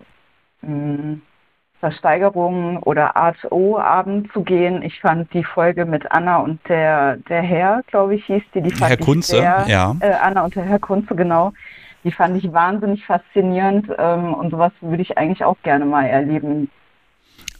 [1.80, 4.82] Versteigerung oder Art O-Abend zu gehen.
[4.82, 8.70] Ich fand die Folge mit Anna und der, der Herr, glaube ich, hieß die, die
[8.70, 9.96] fand Herr ich Kunze, sehr, ja.
[9.98, 11.52] Äh, Anna und der Herr Kunze, genau.
[12.04, 16.70] Die fand ich wahnsinnig faszinierend ähm, und sowas würde ich eigentlich auch gerne mal erleben.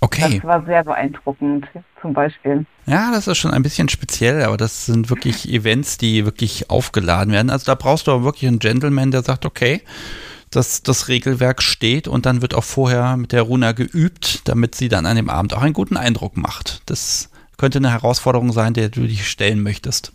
[0.01, 0.37] Okay.
[0.37, 1.67] Das war sehr beeindruckend,
[2.01, 2.67] zum Beispiel.
[2.87, 7.33] Ja, das ist schon ein bisschen speziell, aber das sind wirklich Events, die wirklich aufgeladen
[7.33, 7.51] werden.
[7.51, 9.83] Also da brauchst du aber wirklich einen Gentleman, der sagt, okay,
[10.53, 14.89] dass das Regelwerk steht und dann wird auch vorher mit der Runa geübt, damit sie
[14.89, 16.83] dann an dem Abend auch einen guten Eindruck macht.
[16.87, 20.13] Das könnte eine Herausforderung sein, der du dich stellen möchtest.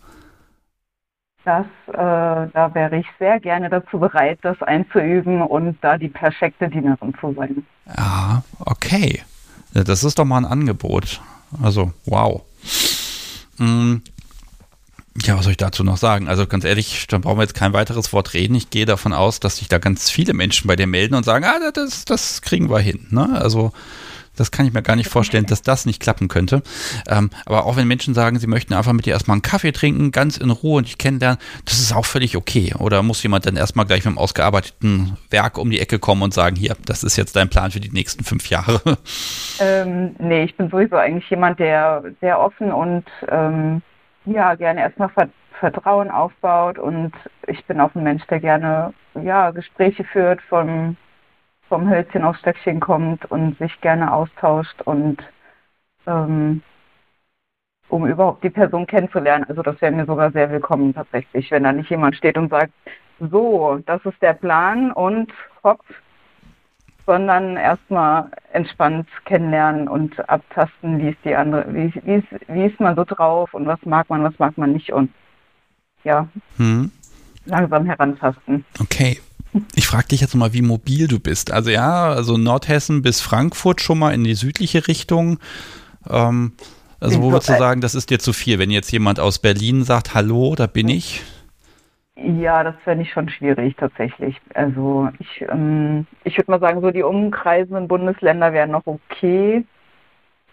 [1.44, 6.68] Das, äh, da wäre ich sehr gerne dazu bereit, das einzuüben und da die perfekte
[6.68, 7.64] Dienerin zu sein.
[7.96, 9.22] Ja, okay.
[9.72, 11.20] Das ist doch mal ein Angebot.
[11.62, 12.42] Also, wow.
[15.22, 16.28] Ja, was soll ich dazu noch sagen?
[16.28, 18.54] Also ganz ehrlich, dann brauchen wir jetzt kein weiteres Wort reden.
[18.54, 21.44] Ich gehe davon aus, dass sich da ganz viele Menschen bei dir melden und sagen,
[21.44, 23.06] ah, das, das kriegen wir hin.
[23.10, 23.36] Ne?
[23.40, 23.72] Also
[24.38, 26.62] das kann ich mir gar nicht vorstellen, dass das nicht klappen könnte.
[27.08, 30.12] Ähm, aber auch wenn Menschen sagen, sie möchten einfach mit dir erstmal einen Kaffee trinken,
[30.12, 32.72] ganz in Ruhe und dich kennenlernen, das ist auch völlig okay.
[32.78, 36.32] Oder muss jemand dann erstmal gleich mit einem ausgearbeiteten Werk um die Ecke kommen und
[36.32, 38.80] sagen, hier, das ist jetzt dein Plan für die nächsten fünf Jahre.
[39.60, 43.82] Ähm, nee, ich bin sowieso eigentlich jemand, der sehr offen und ähm,
[44.32, 45.28] ja, gerne erstmal Ver
[45.60, 47.12] Vertrauen aufbaut und
[47.48, 50.96] ich bin auch ein Mensch, der gerne ja, Gespräche führt, vom,
[51.68, 55.20] vom Hölzchen aufs Stöckchen kommt und sich gerne austauscht und
[56.06, 56.62] ähm,
[57.88, 59.46] um überhaupt die Person kennenzulernen.
[59.48, 62.72] Also das wäre mir sogar sehr willkommen tatsächlich, wenn da nicht jemand steht und sagt,
[63.18, 65.32] so, das ist der Plan und
[65.64, 65.80] hopp,
[67.08, 72.78] sondern erstmal entspannt kennenlernen und abtasten, wie ist die andere, wie, wie, ist, wie ist
[72.80, 75.10] man so drauf und was mag man, was mag man nicht und
[76.04, 76.28] ja,
[76.58, 76.90] Hm.
[77.46, 78.66] langsam herantasten.
[78.78, 79.18] Okay.
[79.74, 81.50] Ich frage dich jetzt mal, wie mobil du bist.
[81.50, 85.38] Also ja, also Nordhessen bis Frankfurt schon mal in die südliche Richtung.
[86.10, 86.52] Ähm,
[87.00, 88.58] also wo würdest du sagen, das ist dir zu viel?
[88.58, 91.22] Wenn jetzt jemand aus Berlin sagt, hallo, da bin ich.
[92.20, 94.40] Ja, das fände ich schon schwierig tatsächlich.
[94.54, 99.64] Also ich, ähm, ich würde mal sagen, so die umkreisenden Bundesländer wären noch okay.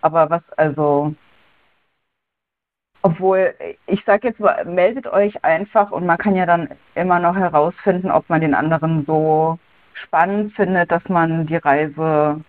[0.01, 1.15] Aber was, also,
[3.01, 3.55] obwohl,
[3.87, 8.11] ich sage jetzt, mal, meldet euch einfach und man kann ja dann immer noch herausfinden,
[8.11, 9.57] ob man den anderen so
[9.93, 12.41] spannend findet, dass man die Reise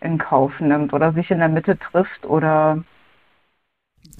[0.00, 2.82] in Kauf nimmt oder sich in der Mitte trifft oder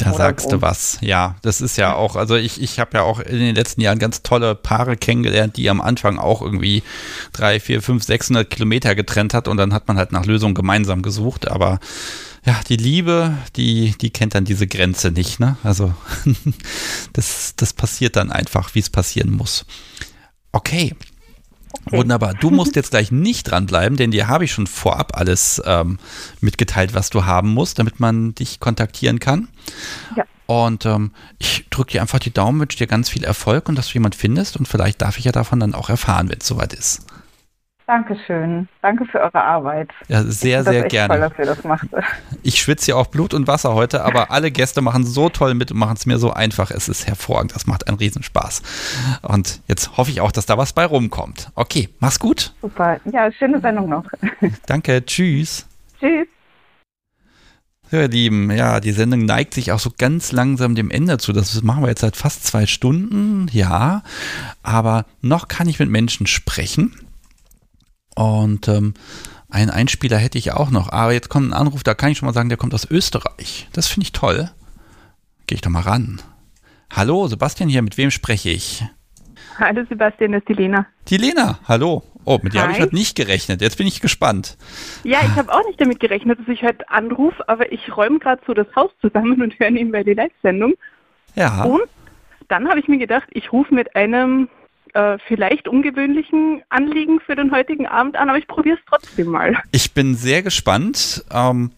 [0.01, 0.99] Da Oder sagst du was.
[1.03, 3.99] Ja, das ist ja auch, also ich, ich habe ja auch in den letzten Jahren
[3.99, 6.83] ganz tolle Paare kennengelernt, die am Anfang auch irgendwie
[7.33, 11.03] drei, vier, fünf, 600 Kilometer getrennt hat und dann hat man halt nach Lösungen gemeinsam
[11.03, 11.49] gesucht.
[11.49, 11.81] Aber
[12.47, 15.59] ja, die Liebe, die, die kennt dann diese Grenze nicht, ne?
[15.63, 15.95] Also
[17.13, 19.67] das, das passiert dann einfach, wie es passieren muss.
[20.53, 20.95] Okay.
[21.87, 22.35] Wunderbar.
[22.35, 25.99] Du musst jetzt gleich nicht dranbleiben, denn dir habe ich schon vorab alles ähm,
[26.41, 29.49] mitgeteilt, was du haben musst, damit man dich kontaktieren kann.
[30.17, 30.25] Ja.
[30.47, 33.89] Und ähm, ich drücke dir einfach die Daumen, wünsche dir ganz viel Erfolg und dass
[33.89, 36.73] du jemand findest und vielleicht darf ich ja davon dann auch erfahren, wenn es soweit
[36.73, 37.07] ist.
[37.91, 38.69] Dankeschön.
[38.83, 39.91] Danke für eure Arbeit.
[40.07, 41.09] Ja, sehr, sehr gerne.
[41.13, 41.89] Toll, dass ihr das macht.
[42.45, 45.73] Ich schwitze ja auch Blut und Wasser heute, aber alle Gäste machen so toll mit
[45.73, 46.71] und machen es mir so einfach.
[46.71, 47.53] Es ist hervorragend.
[47.53, 48.63] Das macht einen Riesenspaß.
[49.23, 51.51] Und jetzt hoffe ich auch, dass da was bei rumkommt.
[51.57, 52.55] Okay, mach's gut.
[52.63, 53.01] Super.
[53.13, 54.05] Ja, schöne Sendung noch.
[54.67, 55.05] Danke.
[55.05, 55.67] Tschüss.
[55.99, 56.29] Tschüss.
[57.91, 61.33] So, ihr Lieben, ja, die Sendung neigt sich auch so ganz langsam dem Ende zu.
[61.33, 64.05] Das machen wir jetzt seit fast zwei Stunden, ja.
[64.63, 66.95] Aber noch kann ich mit Menschen sprechen.
[68.15, 68.95] Und ähm,
[69.49, 70.91] einen Einspieler hätte ich auch noch.
[70.93, 73.69] Aber jetzt kommt ein Anruf, da kann ich schon mal sagen, der kommt aus Österreich.
[73.73, 74.51] Das finde ich toll.
[75.47, 76.21] Gehe ich doch mal ran.
[76.93, 78.85] Hallo, Sebastian hier, mit wem spreche ich?
[79.59, 80.87] Hallo Sebastian, das ist die Lena.
[81.09, 82.03] Die Lena, hallo.
[82.25, 83.61] Oh, mit dir habe ich heute nicht gerechnet.
[83.61, 84.57] Jetzt bin ich gespannt.
[85.05, 88.43] Ja, ich habe auch nicht damit gerechnet, dass ich heute anrufe, aber ich räume gerade
[88.47, 90.75] so das Haus zusammen und höre nebenbei die Live-Sendung.
[91.35, 91.65] Ja.
[91.65, 91.89] Und
[92.49, 94.49] dann habe ich mir gedacht, ich rufe mit einem
[94.95, 99.57] äh, vielleicht ungewöhnlichen Anliegen für den heutigen Abend an, aber ich probiere es trotzdem mal.
[99.73, 101.25] Ich bin sehr gespannt.
[101.33, 101.71] Ähm,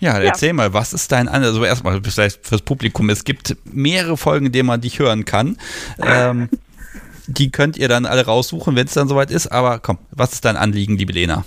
[0.00, 0.24] ja, Ja.
[0.24, 3.10] erzähl mal, was ist dein An Also erstmal vielleicht fürs Publikum.
[3.10, 5.56] Es gibt mehrere Folgen, in denen man dich hören kann.
[6.02, 6.48] Ähm,
[7.26, 9.48] die könnt ihr dann alle raussuchen, wenn es dann soweit ist.
[9.48, 11.44] Aber komm, was ist dein Anliegen, liebe Lena?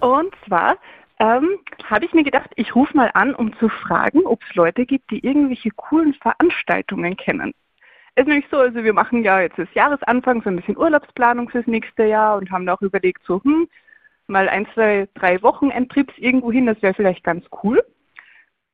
[0.00, 0.76] Und zwar
[1.18, 1.48] ähm,
[1.84, 5.10] habe ich mir gedacht, ich rufe mal an, um zu fragen, ob es Leute gibt,
[5.10, 7.54] die irgendwelche coolen Veranstaltungen kennen.
[8.14, 11.48] Es ist nämlich so, also wir machen ja jetzt das Jahresanfang so ein bisschen Urlaubsplanung
[11.48, 13.68] fürs nächste Jahr und haben da auch überlegt, so, hm,
[14.26, 17.82] mal ein, zwei, drei Wochenendtrips irgendwo hin, das wäre vielleicht ganz cool.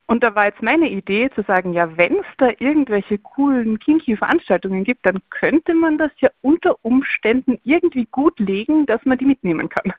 [0.09, 4.15] Und da war jetzt meine Idee zu sagen, ja, wenn es da irgendwelche coolen, kinky
[4.15, 9.25] Veranstaltungen gibt, dann könnte man das ja unter Umständen irgendwie gut legen, dass man die
[9.25, 9.93] mitnehmen kann.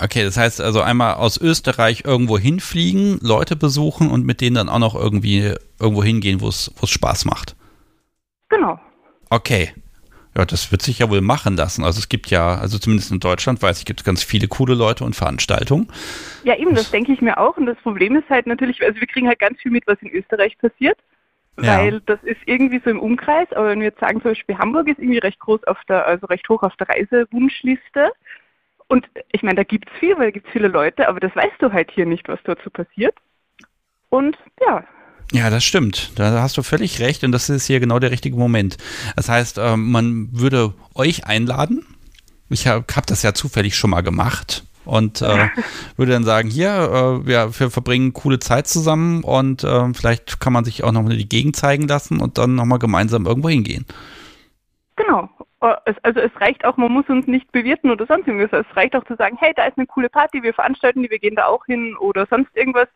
[0.00, 4.68] Okay, das heißt also einmal aus Österreich irgendwo hinfliegen, Leute besuchen und mit denen dann
[4.68, 7.56] auch noch irgendwie irgendwo hingehen, wo es Spaß macht.
[8.50, 8.78] Genau.
[9.30, 9.72] Okay.
[10.36, 11.84] Ja, das wird sich ja wohl machen lassen.
[11.84, 14.74] Also es gibt ja, also zumindest in Deutschland weiß ich, gibt es ganz viele coole
[14.74, 15.88] Leute und Veranstaltungen.
[16.44, 17.56] Ja, eben, das denke ich mir auch.
[17.56, 20.10] Und das Problem ist halt natürlich, also wir kriegen halt ganz viel mit, was in
[20.10, 20.98] Österreich passiert.
[21.60, 21.78] Ja.
[21.78, 24.88] Weil das ist irgendwie so im Umkreis, aber wenn wir jetzt sagen, zum Beispiel Hamburg
[24.88, 28.12] ist irgendwie recht groß auf der, also recht hoch auf der Reisewunschliste.
[28.86, 31.34] Und ich meine, da gibt es viel, weil da gibt es viele Leute, aber das
[31.34, 33.14] weißt du halt hier nicht, was dort so passiert.
[34.08, 34.84] Und ja,
[35.32, 36.12] Ja, das stimmt.
[36.16, 38.78] Da hast du völlig recht und das ist hier genau der richtige Moment.
[39.16, 41.86] Das heißt, ähm, man würde euch einladen.
[42.48, 45.48] Ich habe hab das ja zufällig schon mal gemacht und äh,
[45.96, 50.52] würde dann sagen, hier, äh, wir, wir verbringen coole Zeit zusammen und äh, vielleicht kann
[50.52, 53.86] man sich auch noch mal die Gegend zeigen lassen und dann nochmal gemeinsam irgendwo hingehen.
[54.96, 55.28] genau.
[55.60, 58.66] Äh, also es reicht auch, man muss uns nicht bewirten oder sonst irgendwas.
[58.66, 61.18] Es reicht auch zu sagen, hey, da ist eine coole Party, wir veranstalten die, wir
[61.18, 62.88] gehen da auch hin oder sonst irgendwas.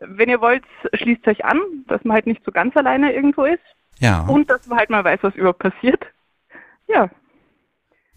[0.00, 0.64] Wenn ihr wollt,
[0.94, 3.62] schließt euch an, dass man halt nicht so ganz alleine irgendwo ist.
[3.98, 4.22] Ja.
[4.22, 6.04] Und dass man halt mal weiß, was überhaupt passiert.
[6.86, 7.10] Ja.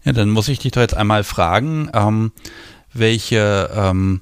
[0.04, 2.32] Ja, dann muss ich dich doch jetzt einmal fragen, ähm,
[2.92, 4.20] welche, ähm,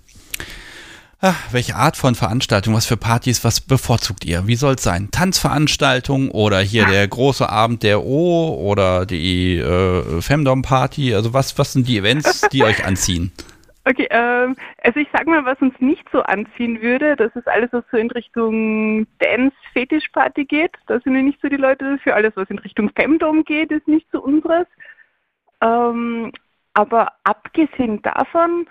[1.20, 4.46] ah, welche Art von Veranstaltung, was für Partys, was bevorzugt ihr?
[4.46, 5.10] Wie soll es sein?
[5.10, 11.14] Tanzveranstaltung oder hier der große Abend der O oder die äh, Femdom-Party?
[11.14, 13.32] Also was, was sind die Events, die euch anziehen?
[13.90, 14.54] Okay, ähm,
[14.84, 17.96] also ich sag mal, was uns nicht so anziehen würde, das ist alles, was so
[17.96, 20.70] in Richtung Dance-Fetisch-Party geht.
[20.86, 22.14] Da sind wir nicht so die Leute dafür.
[22.14, 24.68] Alles, was in Richtung Femdom geht, ist nicht so unseres.
[25.60, 26.30] Ähm,
[26.72, 28.68] aber abgesehen davon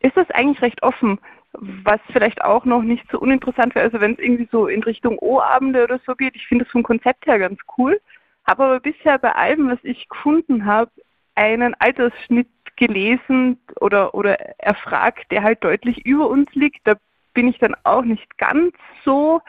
[0.00, 1.18] ist das eigentlich recht offen.
[1.52, 5.18] Was vielleicht auch noch nicht so uninteressant wäre, also wenn es irgendwie so in Richtung
[5.20, 7.98] O-Abende oder so geht, ich finde das vom Konzept her ganz cool,
[8.46, 10.90] habe aber bisher bei allem, was ich gefunden habe,
[11.34, 12.48] einen Altersschnitt
[12.80, 16.80] gelesen oder, oder erfragt, der halt deutlich über uns liegt.
[16.84, 16.94] Da
[17.34, 18.74] bin ich dann auch nicht ganz
[19.04, 19.40] so,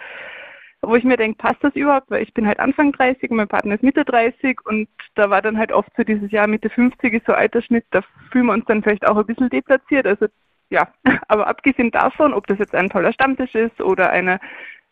[0.81, 2.11] wo ich mir denke, passt das überhaupt?
[2.11, 5.41] Weil ich bin halt Anfang 30 und mein Partner ist Mitte 30 und da war
[5.41, 8.01] dann halt oft so dieses Jahr Mitte 50 ist so Altersschnitt, da
[8.31, 10.05] fühlen wir uns dann vielleicht auch ein bisschen deplatziert.
[10.05, 10.27] Also
[10.69, 10.87] ja,
[11.29, 14.39] aber abgesehen davon, ob das jetzt ein toller Stammtisch ist oder eine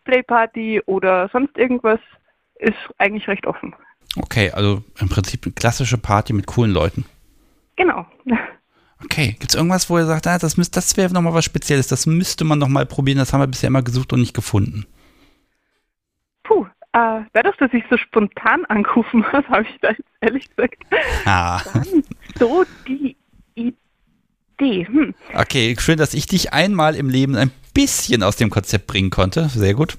[0.06, 2.00] Playparty oder sonst irgendwas,
[2.56, 3.76] ist eigentlich recht offen.
[4.18, 7.06] Okay, also im Prinzip eine klassische Party mit coolen Leuten.
[7.80, 8.06] Genau.
[9.06, 11.88] Okay, gibt es irgendwas, wo ihr sagt, ah, das, müsst- das wäre nochmal was Spezielles,
[11.88, 14.86] das müsste man nochmal probieren, das haben wir bisher immer gesucht und nicht gefunden?
[16.44, 20.84] Puh, äh, dadurch, dass ich so spontan angerufen habe, habe ich da jetzt ehrlich gesagt
[21.26, 21.62] Ah,
[22.38, 23.16] so die
[23.56, 24.86] Idee.
[24.88, 25.16] Hm.
[25.34, 29.48] okay, schön, dass ich dich einmal im Leben ein bisschen aus dem Konzept bringen konnte.
[29.48, 29.96] Sehr gut.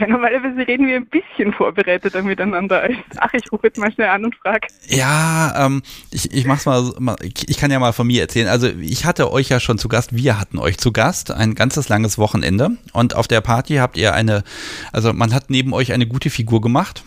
[0.00, 2.88] Ja, normalerweise reden wir ein bisschen vorbereiteter miteinander.
[3.18, 4.66] Ach, ich rufe jetzt mal schnell an und frage.
[4.88, 6.90] Ja, ähm, ich, ich mach's mal,
[7.22, 8.48] ich kann ja mal von mir erzählen.
[8.48, 11.90] Also ich hatte euch ja schon zu Gast, wir hatten euch zu Gast, ein ganzes
[11.90, 12.78] langes Wochenende.
[12.94, 14.42] Und auf der Party habt ihr eine,
[14.90, 17.04] also man hat neben euch eine gute Figur gemacht.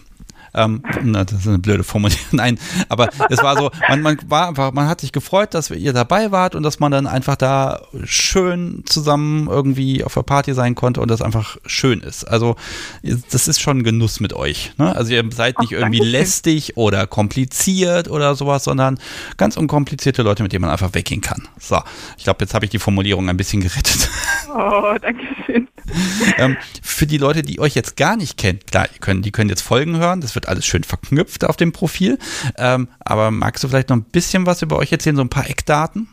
[0.55, 2.23] Ähm, na, das ist eine blöde Formulierung.
[2.31, 2.59] Nein,
[2.89, 6.31] aber es war so, man, man war einfach, man hat sich gefreut, dass ihr dabei
[6.31, 11.01] wart und dass man dann einfach da schön zusammen irgendwie auf der Party sein konnte
[11.01, 12.25] und das einfach schön ist.
[12.25, 12.55] Also
[13.31, 14.73] das ist schon ein Genuss mit euch.
[14.77, 14.95] Ne?
[14.95, 16.11] Also ihr seid nicht irgendwie Dankeschön.
[16.11, 18.99] lästig oder kompliziert oder sowas, sondern
[19.37, 21.47] ganz unkomplizierte Leute, mit denen man einfach weggehen kann.
[21.59, 21.79] So,
[22.17, 24.09] ich glaube, jetzt habe ich die Formulierung ein bisschen gerettet.
[24.55, 25.67] Oh, danke schön.
[26.37, 29.49] ähm, für die Leute, die euch jetzt gar nicht kennt, klar, die können, die können
[29.49, 32.19] jetzt Folgen hören, das wird alles schön verknüpft auf dem Profil.
[32.57, 35.49] Ähm, aber magst du vielleicht noch ein bisschen was über euch erzählen, so ein paar
[35.49, 36.07] Eckdaten?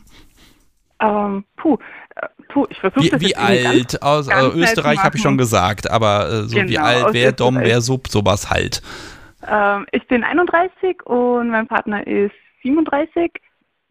[0.99, 1.77] Ähm, puh,
[2.15, 3.89] äh, puh, ich versuche Wie, das wie irgendwie alt?
[3.91, 7.03] ganz, aus ganz äh, Österreich habe ich schon gesagt, aber äh, so wie Genau, alt,
[7.05, 8.81] aus wer Dom, wer Sub, sowas halt.
[9.47, 13.31] Ähm, ich bin 31 und mein Partner ist 37.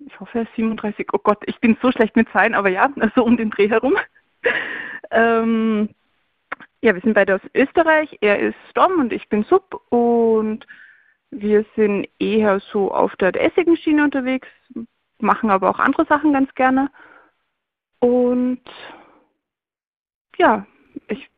[0.06, 1.08] Ich hoffe, er ist 37.
[1.12, 3.94] Oh Gott, ich bin so schlecht mit Zahlen, aber ja, so um den Dreh herum.
[5.10, 5.90] Ähm,
[6.82, 8.16] ja, wir sind beide aus Österreich.
[8.20, 10.66] Er ist Dom und ich bin Sub und
[11.30, 14.48] wir sind eher so auf der essigen Schiene unterwegs,
[15.18, 16.90] machen aber auch andere Sachen ganz gerne.
[18.00, 18.62] Und
[20.38, 20.66] ja,
[21.08, 21.29] ich,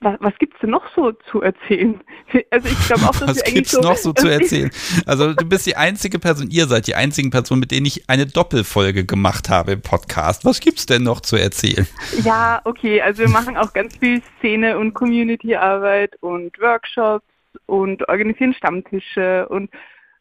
[0.00, 2.00] was, was gibt es denn noch so zu erzählen?
[2.50, 4.70] Also ich glaube auch, dass Was wir eigentlich gibt's so, noch so zu wir- erzählen?
[5.04, 8.26] Also du bist die einzige Person, ihr seid die einzigen Person, mit denen ich eine
[8.26, 10.44] Doppelfolge gemacht habe im Podcast.
[10.44, 11.86] Was gibt's denn noch zu erzählen?
[12.24, 17.24] Ja, okay, also wir machen auch ganz viel Szene- und Community-Arbeit und Workshops
[17.66, 19.70] und organisieren Stammtische und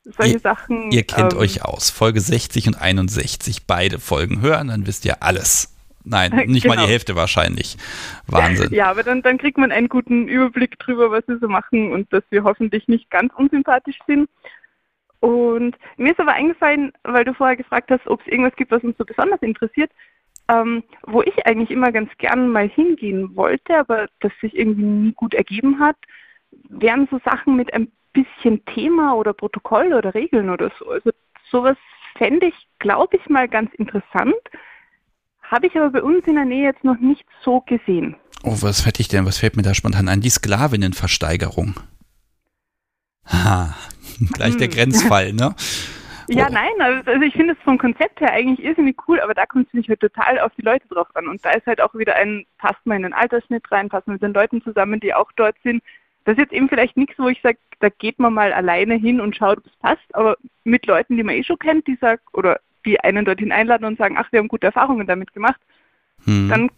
[0.03, 0.91] solche ihr, Sachen.
[0.91, 1.89] Ihr kennt ähm, euch aus.
[1.91, 3.67] Folge 60 und 61.
[3.67, 5.75] Beide Folgen hören, dann wisst ihr alles.
[6.03, 6.85] Nein, nicht mal Genau.
[6.85, 7.77] die Hälfte wahrscheinlich.
[8.27, 8.73] Wahnsinn.
[8.73, 12.11] Ja, aber dann, dann kriegt man einen guten Überblick drüber, was wir so machen und
[12.13, 14.29] dass wir hoffentlich nicht ganz unsympathisch sind.
[15.19, 18.83] Und mir ist aber eingefallen, weil du vorher gefragt hast, ob es irgendwas gibt, was
[18.83, 19.91] uns so besonders interessiert,
[20.47, 25.13] ähm, wo ich eigentlich immer ganz gern mal hingehen wollte, aber das sich irgendwie nie
[25.13, 25.97] gut ergeben hat,
[26.69, 30.89] wären so Sachen mit ein bisschen Thema oder Protokoll oder Regeln oder so.
[30.89, 31.11] Also
[31.51, 31.77] sowas
[32.17, 34.35] fände ich, glaube ich, mal ganz interessant.
[35.49, 38.15] Habe ich aber bei uns in der Nähe jetzt noch nicht so gesehen.
[38.43, 39.25] Oh, was hätte ich denn?
[39.25, 40.21] Was fällt mir da spontan ein?
[40.21, 41.75] Die Sklavinnenversteigerung.
[43.25, 43.75] Ha,
[44.33, 44.73] gleich der Hm.
[44.73, 45.55] Grenzfall, ne?
[46.31, 46.53] Ja, Oh.
[46.53, 49.65] nein, also also ich finde es vom Konzept her eigentlich irrsinnig cool, aber da kommt
[49.67, 51.27] es mich halt total auf die Leute drauf an.
[51.27, 54.21] Und da ist halt auch wieder ein, passt man in den Altersschnitt rein, passen mit
[54.21, 55.81] den Leuten zusammen, die auch dort sind.
[56.25, 59.19] Das ist jetzt eben vielleicht nichts, wo ich sage, da geht man mal alleine hin
[59.19, 62.21] und schaut, ob es passt, aber mit Leuten, die man eh schon kennt, die sagen,
[62.33, 65.59] oder die einen dorthin einladen und sagen, ach, wir haben gute Erfahrungen damit gemacht,
[66.25, 66.49] Hm.
[66.49, 66.69] dann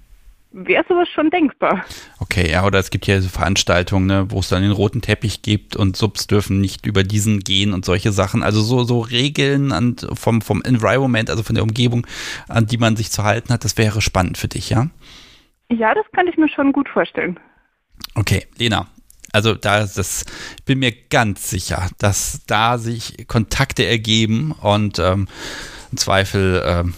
[0.51, 1.85] wäre sowas schon denkbar.
[2.19, 5.41] Okay, ja, oder es gibt ja so Veranstaltungen, ne, wo es dann den roten Teppich
[5.41, 8.43] gibt und Subs dürfen nicht über diesen gehen und solche Sachen.
[8.43, 12.05] Also so, so Regeln an, vom, vom Environment, also von der Umgebung,
[12.49, 14.87] an die man sich zu halten hat, das wäre spannend für dich, ja?
[15.69, 17.39] Ja, das kann ich mir schon gut vorstellen.
[18.15, 18.87] Okay, Lena.
[19.31, 20.25] Also da ist das,
[20.57, 25.29] ich bin mir ganz sicher, dass da sich Kontakte ergeben und ähm,
[25.91, 26.93] im Zweifel,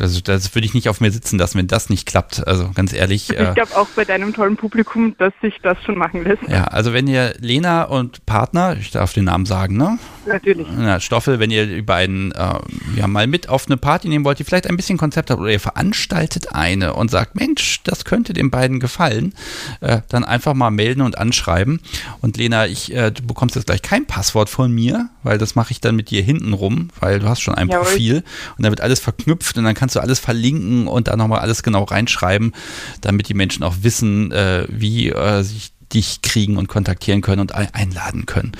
[0.00, 2.46] ähm, das, würde ich nicht auf mir sitzen lassen, wenn das nicht klappt.
[2.46, 3.30] Also ganz ehrlich.
[3.30, 6.42] Ich Äh, glaube auch bei deinem tollen Publikum, dass sich das schon machen lässt.
[6.48, 9.98] ja, also wenn ihr Lena und Partner, ich darf den Namen sagen, ne?
[10.26, 10.66] Natürlich.
[10.76, 12.54] Na, Stoffel, wenn ihr die beiden äh,
[12.96, 15.50] ja, mal mit auf eine Party nehmen wollt, die vielleicht ein bisschen Konzept habt oder
[15.50, 19.34] ihr veranstaltet eine und sagt, Mensch, das könnte den beiden gefallen,
[19.80, 21.80] äh, dann einfach mal melden und anschreiben.
[22.20, 25.72] Und Lena, ich, äh, du bekommst jetzt gleich kein Passwort von mir, weil das mache
[25.72, 27.84] ich dann mit dir hinten rum, weil du hast schon ein Jawohl.
[27.84, 28.16] Profil
[28.56, 31.40] und dann wird alles verknüpft und dann kann kannst du alles verlinken und da nochmal
[31.40, 32.52] alles genau reinschreiben,
[33.00, 37.52] damit die Menschen auch wissen, äh, wie äh, sich dich kriegen und kontaktieren können und
[37.52, 38.52] ein einladen können.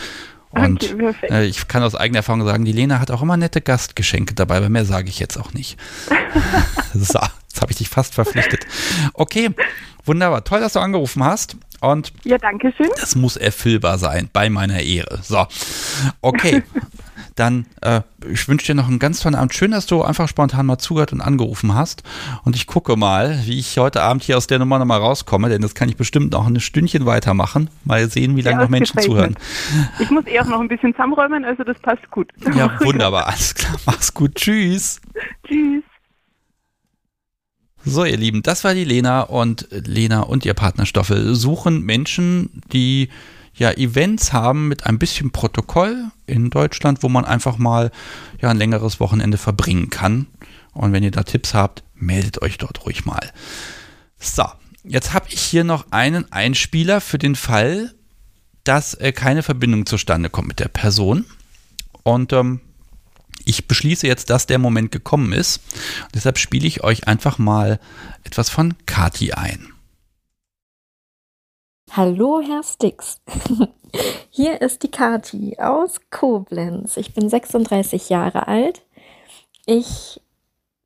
[0.50, 3.60] Und Okay, äh, ich kann aus eigener Erfahrung sagen, die Lena hat auch immer nette
[3.60, 5.78] Gastgeschenke dabei, aber mehr sage ich jetzt auch nicht.
[6.92, 8.66] so, jetzt habe ich dich fast verpflichtet.
[9.14, 9.50] Okay,
[10.04, 10.42] wunderbar.
[10.42, 11.56] Toll, dass du angerufen hast.
[11.80, 12.90] Und Ja, danke schön.
[13.00, 15.20] das muss erfüllbar sein, bei meiner Ehre.
[15.22, 15.46] So,
[16.20, 16.64] okay.
[17.34, 19.54] Dann, äh, ich wünsche dir noch einen ganz tollen Abend.
[19.54, 22.02] Schön, dass du einfach spontan mal zugehört und angerufen hast.
[22.44, 25.62] Und ich gucke mal, wie ich heute Abend hier aus der Nummer nochmal rauskomme, denn
[25.62, 27.70] das kann ich bestimmt noch ein Stündchen weitermachen.
[27.84, 29.36] Mal sehen, wie lange noch Menschen zuhören.
[29.36, 30.00] ausgezeichnet.
[30.00, 32.30] Ich muss eh auch noch ein bisschen zusammenräumen, also das passt gut.
[32.54, 33.28] Ja, wunderbar.
[33.28, 33.76] Alles klar.
[33.86, 34.34] Mach's gut.
[34.34, 35.00] Tschüss.
[35.46, 35.82] Tschüss.
[37.84, 42.62] So, ihr Lieben, das war die Lena und Lena und ihr Partner Stoffel suchen Menschen,
[42.72, 43.08] die
[43.54, 47.90] ja Events haben mit ein bisschen Protokoll in Deutschland, wo man einfach mal
[48.40, 50.26] ja ein längeres Wochenende verbringen kann.
[50.72, 53.30] Und wenn ihr da Tipps habt, meldet euch dort ruhig mal.
[54.18, 54.44] So,
[54.84, 57.94] jetzt habe ich hier noch einen Einspieler für den Fall,
[58.64, 61.26] dass äh, keine Verbindung zustande kommt mit der Person.
[62.04, 62.60] Und ähm,
[63.44, 65.60] ich beschließe jetzt, dass der Moment gekommen ist.
[66.04, 67.80] Und deshalb spiele ich euch einfach mal
[68.24, 69.71] etwas von Kati ein.
[71.94, 73.20] Hallo, Herr Stix.
[74.30, 76.96] Hier ist die Kati aus Koblenz.
[76.96, 78.80] Ich bin 36 Jahre alt.
[79.66, 80.18] Ich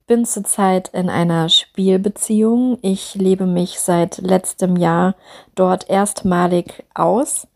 [0.09, 2.81] bin zurzeit in einer Spielbeziehung.
[2.83, 5.15] Ich lebe mich seit letztem Jahr
[5.55, 7.47] dort erstmalig aus,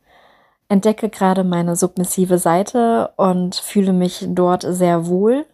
[0.69, 5.45] entdecke gerade meine submissive Seite und fühle mich dort sehr wohl.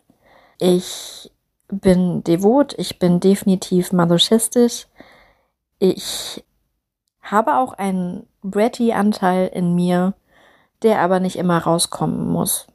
[0.59, 1.31] Ich
[1.69, 4.87] bin devot, ich bin definitiv masochistisch.
[5.79, 6.45] Ich
[7.31, 10.15] habe auch einen Bratty-Anteil in mir,
[10.83, 12.67] der aber nicht immer rauskommen muss.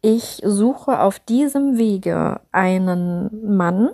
[0.00, 3.90] Ich suche auf diesem Wege einen Mann,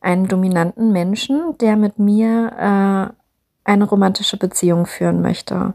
[0.00, 5.74] einen dominanten Menschen, der mit mir äh, eine romantische Beziehung führen möchte.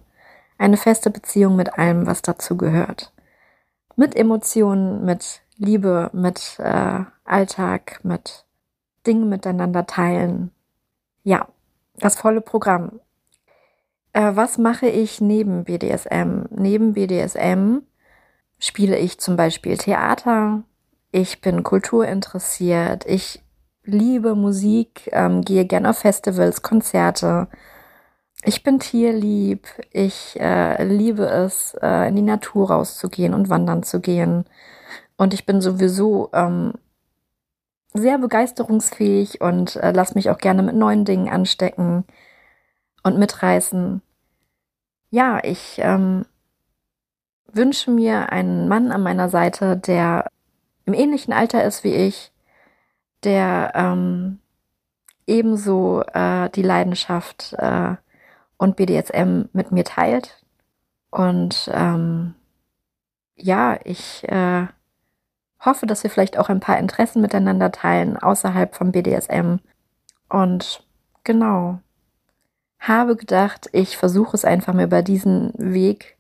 [0.57, 3.11] Eine feste Beziehung mit allem, was dazu gehört.
[3.95, 8.45] Mit Emotionen, mit Liebe, mit äh, Alltag, mit
[9.05, 10.51] Dingen miteinander teilen.
[11.23, 11.47] Ja,
[11.95, 12.99] das volle Programm.
[14.13, 16.45] Äh, was mache ich neben BDSM?
[16.51, 17.79] Neben BDSM
[18.59, 20.63] spiele ich zum Beispiel Theater.
[21.11, 23.05] Ich bin kulturinteressiert.
[23.05, 23.43] Ich
[23.83, 27.47] liebe Musik, ähm, gehe gerne auf Festivals, Konzerte.
[28.43, 29.67] Ich bin tierlieb.
[29.91, 34.45] Ich äh, liebe es, äh, in die Natur rauszugehen und wandern zu gehen.
[35.17, 36.73] Und ich bin sowieso ähm,
[37.93, 42.05] sehr begeisterungsfähig und äh, lass mich auch gerne mit neuen Dingen anstecken
[43.03, 44.01] und mitreißen.
[45.09, 46.25] Ja, ich ähm,
[47.51, 50.31] wünsche mir einen Mann an meiner Seite, der
[50.85, 52.31] im ähnlichen Alter ist wie ich,
[53.23, 54.39] der ähm,
[55.27, 57.95] ebenso äh, die Leidenschaft äh,
[58.57, 60.43] und BDSM mit mir teilt.
[61.11, 62.33] Und ähm,
[63.35, 64.67] ja, ich äh,
[65.65, 69.57] hoffe, dass wir vielleicht auch ein paar Interessen miteinander teilen außerhalb vom BDSM.
[70.29, 70.83] Und
[71.23, 71.79] genau,
[72.79, 76.17] habe gedacht, ich versuche es einfach mal über diesen Weg,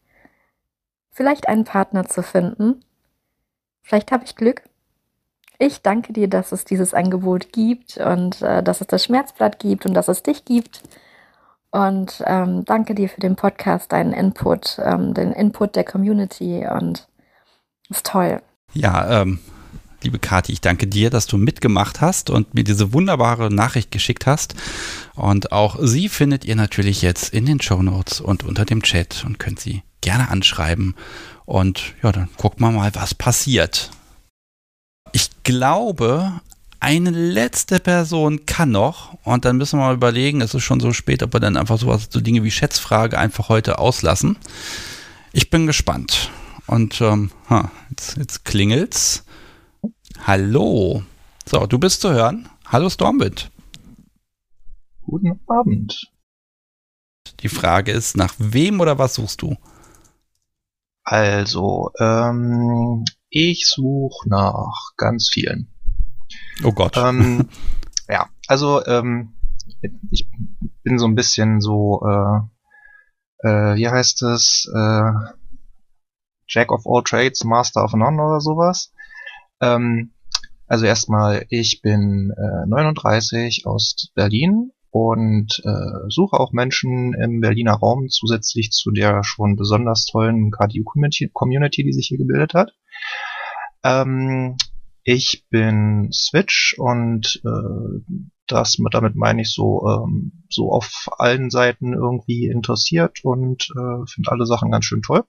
[1.11, 2.83] vielleicht einen Partner zu finden.
[3.81, 4.63] Vielleicht habe ich Glück.
[5.59, 9.85] Ich danke dir, dass es dieses Angebot gibt und äh, dass es das Schmerzblatt gibt
[9.85, 10.81] und dass es dich gibt.
[11.71, 17.07] Und ähm, danke dir für den Podcast, deinen Input, ähm, den Input der Community und
[17.89, 18.41] ist toll.
[18.73, 19.39] Ja, ähm,
[20.01, 24.25] liebe Kathi, ich danke dir, dass du mitgemacht hast und mir diese wunderbare Nachricht geschickt
[24.25, 24.55] hast.
[25.15, 29.23] Und auch sie findet ihr natürlich jetzt in den Show Notes und unter dem Chat
[29.25, 30.95] und könnt sie gerne anschreiben.
[31.45, 33.91] Und ja, dann gucken wir mal, was passiert.
[35.11, 36.41] Ich glaube,
[36.79, 40.91] eine letzte Person kann noch und dann müssen wir mal überlegen, es ist schon so
[40.91, 44.37] spät, ob wir dann einfach sowas, so Dinge wie Schätzfrage einfach heute auslassen.
[45.31, 46.31] Ich bin gespannt.
[46.67, 49.25] Und ähm, ha, jetzt, jetzt klingelt's.
[50.25, 51.03] Hallo.
[51.45, 52.49] So, du bist zu hören.
[52.65, 53.51] Hallo Stormwind.
[55.01, 56.11] Guten Abend.
[57.41, 59.57] Die Frage ist, nach wem oder was suchst du?
[61.03, 65.67] Also, ähm, ich suche nach ganz vielen.
[66.63, 66.95] Oh Gott.
[66.95, 67.49] Ähm,
[68.07, 69.33] ja, also ähm,
[70.11, 70.29] ich
[70.83, 75.11] bin so ein bisschen so, äh, äh, wie heißt es, äh,
[76.53, 78.93] Jack of all trades, Master of none oder sowas.
[79.61, 80.11] Ähm,
[80.67, 87.73] also erstmal, ich bin äh, 39 aus Berlin und äh, suche auch Menschen im Berliner
[87.73, 92.71] Raum zusätzlich zu der schon besonders tollen KDU-Community, die sich hier gebildet hat.
[93.83, 94.55] Ähm,
[95.05, 98.01] Ich bin Switch und äh,
[98.47, 104.31] das damit meine ich so ähm, so auf allen Seiten irgendwie interessiert und äh, finde
[104.31, 105.23] alle Sachen ganz schön toll.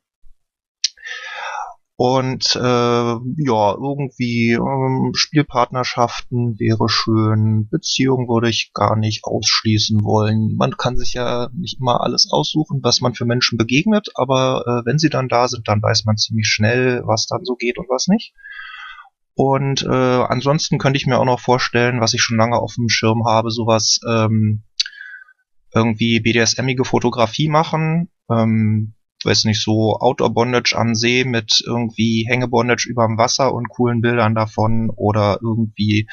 [1.97, 10.57] Und äh, ja, irgendwie ähm, Spielpartnerschaften wäre schön, Beziehungen würde ich gar nicht ausschließen wollen.
[10.57, 14.87] Man kann sich ja nicht immer alles aussuchen, was man für Menschen begegnet, aber äh,
[14.87, 17.89] wenn sie dann da sind, dann weiß man ziemlich schnell, was dann so geht und
[17.89, 18.35] was nicht.
[19.35, 22.89] Und äh, ansonsten könnte ich mir auch noch vorstellen, was ich schon lange auf dem
[22.89, 24.65] Schirm habe, sowas ähm,
[25.73, 28.11] irgendwie BDSMige Fotografie machen.
[28.31, 28.94] Ähm,
[29.25, 34.91] weiß nicht, so Outdoor-Bondage am See mit irgendwie Hängebondage überm Wasser und coolen Bildern davon
[34.95, 36.09] oder irgendwie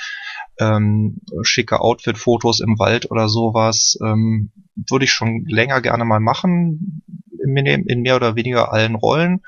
[0.59, 3.97] ähm, schicke Outfit-Fotos im Wald oder sowas.
[4.03, 7.03] Ähm, würde ich schon länger gerne mal machen,
[7.43, 9.41] in, mehr oder weniger allen Rollen.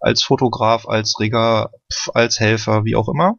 [0.00, 1.70] Als Fotograf, als Rigger,
[2.14, 3.36] als Helfer, wie auch immer.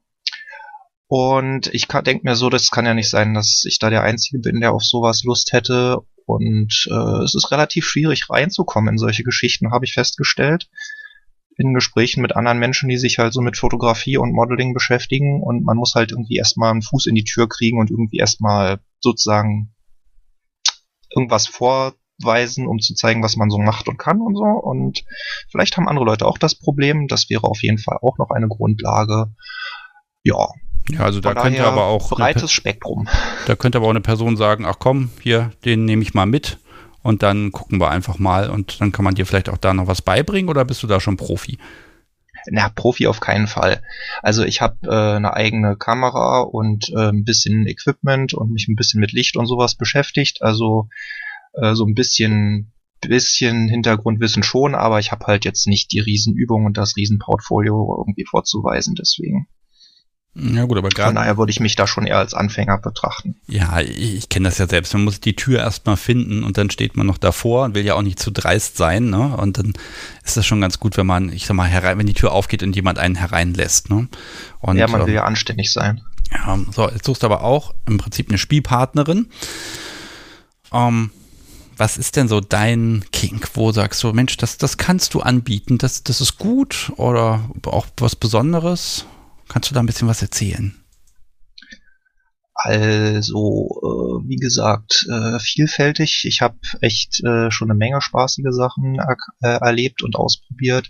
[1.08, 4.40] Und ich denke mir so, das kann ja nicht sein, dass ich da der Einzige
[4.40, 6.00] bin, der auf sowas Lust hätte.
[6.26, 10.70] Und äh, es ist relativ schwierig reinzukommen in solche Geschichten, habe ich festgestellt.
[11.56, 15.42] In Gesprächen mit anderen Menschen, die sich halt so mit Fotografie und Modeling beschäftigen.
[15.44, 18.80] Und man muss halt irgendwie erstmal einen Fuß in die Tür kriegen und irgendwie erstmal
[19.00, 19.74] sozusagen
[21.16, 24.44] irgendwas vorweisen, um zu zeigen, was man so macht und kann und so.
[24.44, 25.04] Und
[25.52, 27.08] vielleicht haben andere Leute auch das Problem.
[27.08, 29.28] Das wäre auf jeden Fall auch noch eine Grundlage.
[30.24, 30.48] Ja,
[30.90, 32.12] ja, also da Von könnte daher aber auch.
[32.12, 33.08] eine breites Pe- Spektrum.
[33.48, 36.60] Da könnte aber auch eine Person sagen, ach komm, hier, den nehme ich mal mit
[37.02, 39.88] und dann gucken wir einfach mal und dann kann man dir vielleicht auch da noch
[39.88, 41.58] was beibringen oder bist du da schon Profi?
[42.52, 43.82] Na, Profi auf keinen Fall.
[44.22, 48.76] Also ich habe äh, eine eigene Kamera und äh, ein bisschen Equipment und mich ein
[48.76, 50.42] bisschen mit Licht und sowas beschäftigt.
[50.42, 50.90] Also
[51.54, 52.70] äh, so ein bisschen
[53.00, 58.26] bisschen Hintergrundwissen schon, aber ich habe halt jetzt nicht die Riesenübung und das Riesenportfolio irgendwie
[58.26, 59.48] vorzuweisen, deswegen.
[60.36, 61.16] Ja gut, aber Von gerade.
[61.16, 63.36] daher würde ich mich da schon eher als Anfänger betrachten.
[63.48, 64.94] Ja, ich, ich kenne das ja selbst.
[64.94, 67.94] Man muss die Tür erstmal finden und dann steht man noch davor und will ja
[67.94, 69.38] auch nicht zu dreist sein, ne?
[69.38, 69.74] Und dann
[70.24, 72.64] ist das schon ganz gut, wenn man, ich sag mal, herein, wenn die Tür aufgeht
[72.64, 74.08] und jemand einen hereinlässt, ne?
[74.60, 76.02] Und, ja, man will ähm, ja anständig sein.
[76.32, 79.28] Ja, so, jetzt suchst du aber auch im Prinzip eine Spielpartnerin.
[80.74, 81.12] Ähm,
[81.78, 83.50] was ist denn so dein Kink?
[83.54, 87.86] Wo sagst du, Mensch, das, das kannst du anbieten, das, das ist gut oder auch
[87.98, 89.06] was Besonderes?
[89.54, 90.74] Kannst du da ein bisschen was erzählen?
[92.56, 96.26] Also, äh, wie gesagt, äh, vielfältig.
[96.26, 100.90] Ich habe echt äh, schon eine Menge spaßige Sachen äh, erlebt und ausprobiert.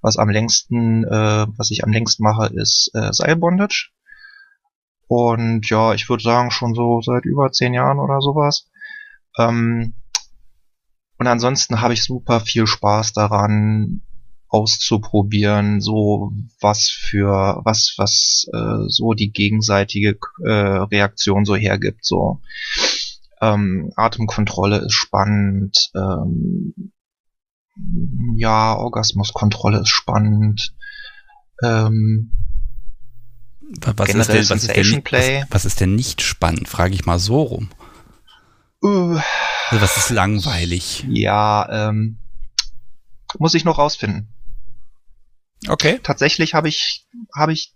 [0.00, 3.90] Was am längsten, äh, was ich am längsten mache, ist äh, Seilbondage.
[5.06, 8.68] Und ja, ich würde sagen, schon so seit über zehn Jahren oder sowas.
[9.38, 9.94] Ähm,
[11.16, 14.02] und ansonsten habe ich super viel Spaß daran,
[14.50, 22.04] auszuprobieren, so was für was was äh, so die gegenseitige äh, Reaktion so hergibt.
[22.04, 22.40] So
[23.40, 26.74] ähm, Atemkontrolle ist spannend, ähm,
[28.36, 30.74] ja Orgasmuskontrolle ist spannend.
[31.62, 32.32] Ähm,
[33.82, 35.40] Wa- Was ist, generell denn, was, ist denn, Sensation nicht- Play.
[35.42, 36.68] was, was ist denn nicht spannend?
[36.68, 37.68] Frage ich mal so rum.
[38.82, 39.20] Äh,
[39.68, 41.04] Also was ist langweilig?
[41.08, 42.18] Ja, ähm,
[43.38, 44.26] muss ich noch rausfinden.
[45.68, 46.00] Okay.
[46.02, 47.06] Tatsächlich habe ich
[47.36, 47.74] habe ich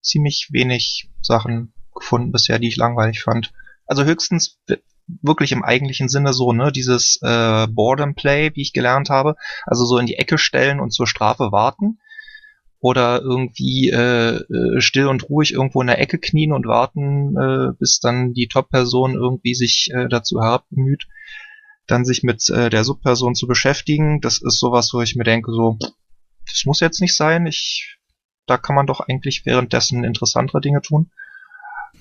[0.00, 3.52] ziemlich wenig Sachen gefunden bisher, die ich langweilig fand.
[3.86, 4.58] Also höchstens
[5.06, 9.84] wirklich im eigentlichen Sinne so, ne, dieses äh, Boredom Play, wie ich gelernt habe, also
[9.84, 11.98] so in die Ecke stellen und zur Strafe warten
[12.80, 17.72] oder irgendwie äh, äh, still und ruhig irgendwo in der Ecke knien und warten, äh,
[17.78, 21.06] bis dann die Top-Person irgendwie sich äh, dazu herabbemüht,
[21.86, 24.20] dann sich mit äh, der Subperson zu beschäftigen.
[24.20, 25.78] Das ist sowas, wo ich mir denke, so,
[26.50, 27.46] das muss jetzt nicht sein.
[27.46, 27.98] Ich,
[28.46, 31.10] da kann man doch eigentlich währenddessen interessantere Dinge tun.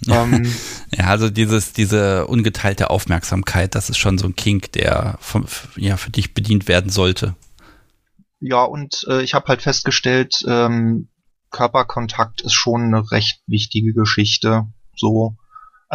[0.09, 0.53] Ähm,
[0.91, 5.45] Ja, also dieses, diese ungeteilte Aufmerksamkeit, das ist schon so ein Kink, der vom,
[5.77, 7.35] ja, für dich bedient werden sollte.
[8.41, 11.07] ja, und äh, ich habe halt festgestellt, ähm,
[11.49, 14.67] Körperkontakt ist schon eine recht wichtige Geschichte.
[14.97, 15.37] So,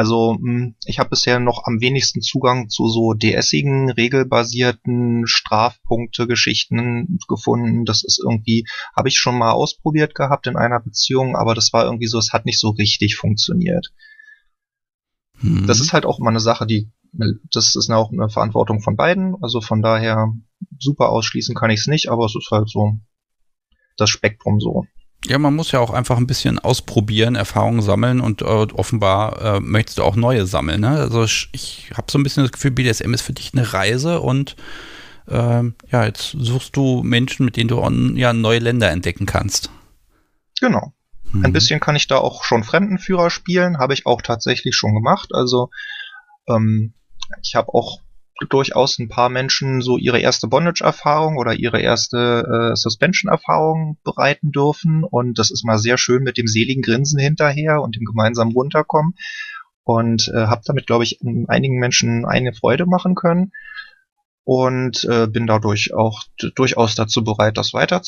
[0.00, 7.84] also mh, ich habe bisher noch am wenigsten Zugang zu so DS-igen, regelbasierten Strafpunkte-Geschichten gefunden.
[7.84, 8.64] Das ist irgendwie,
[8.96, 12.32] habe ich schon mal ausprobiert gehabt in einer Beziehung, aber das war irgendwie so, es
[12.32, 13.92] hat nicht so richtig funktioniert.
[15.42, 15.66] Mhm.
[15.66, 16.90] Das ist halt auch immer eine Sache, die,
[17.52, 19.36] das ist auch eine Verantwortung von beiden.
[19.42, 20.32] Also von daher
[20.78, 22.98] super ausschließen kann ich es nicht, aber es ist halt so
[23.98, 24.86] das Spektrum so.
[25.26, 29.60] Ja, man muss ja auch einfach ein bisschen ausprobieren, Erfahrungen sammeln und äh, offenbar äh,
[29.60, 30.80] möchtest du auch neue sammeln.
[30.80, 30.88] Ne?
[30.88, 34.20] Also ich, ich habe so ein bisschen das Gefühl, BDSM ist für dich eine Reise
[34.20, 34.56] und
[35.28, 39.70] ähm, ja, jetzt suchst du Menschen, mit denen du on, ja, neue Länder entdecken kannst.
[40.60, 40.92] Genau.
[41.32, 41.44] Mhm.
[41.44, 45.30] Ein bisschen kann ich da auch schon Fremdenführer spielen, habe ich auch tatsächlich schon gemacht.
[45.32, 45.70] Also
[46.48, 46.94] ähm,
[47.42, 48.00] ich habe auch
[48.48, 55.04] durchaus ein paar Menschen so ihre erste Bondage-Erfahrung oder ihre erste äh, Suspension-Erfahrung bereiten dürfen.
[55.04, 59.14] Und das ist mal sehr schön mit dem seligen Grinsen hinterher und dem gemeinsamen Runterkommen.
[59.84, 63.52] Und äh, habe damit, glaube ich, einigen Menschen eine Freude machen können.
[64.44, 66.22] Und äh, bin dadurch auch
[66.56, 68.02] durchaus dazu bereit, das weiter.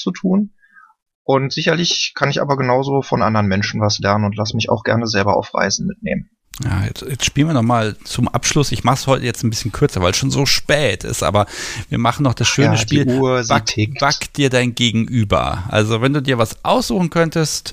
[1.24, 4.82] Und sicherlich kann ich aber genauso von anderen Menschen was lernen und lasse mich auch
[4.82, 6.30] gerne selber auf Reisen mitnehmen.
[6.62, 8.72] Ja, jetzt, jetzt spielen wir nochmal zum Abschluss.
[8.72, 11.46] Ich mache es heute jetzt ein bisschen kürzer, weil es schon so spät ist, aber
[11.88, 13.06] wir machen noch das schöne Ja, Spiel.
[13.06, 15.64] Uhr, back, back dir dein Gegenüber.
[15.68, 17.72] Also wenn du dir was aussuchen könntest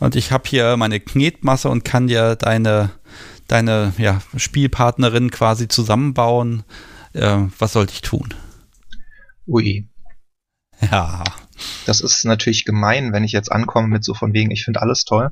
[0.00, 2.90] und ich habe hier meine Knetmasse und kann dir deine,
[3.48, 6.62] deine ja, Spielpartnerin quasi zusammenbauen,
[7.14, 8.34] äh, was sollte ich tun?
[9.46, 9.88] Ui.
[10.90, 11.24] Ja.
[11.86, 15.04] Das ist natürlich gemein, wenn ich jetzt ankomme mit so von wegen, ich finde alles
[15.04, 15.30] toll.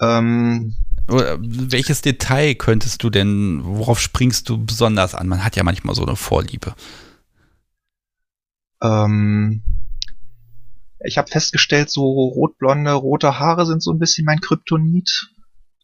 [0.00, 0.74] Ähm,
[1.08, 5.28] Welches Detail könntest du denn, worauf springst du besonders an?
[5.28, 6.74] Man hat ja manchmal so eine Vorliebe.
[8.82, 9.62] ähm,
[11.04, 15.30] ich habe festgestellt, so rotblonde, rote Haare sind so ein bisschen mein Kryptonit.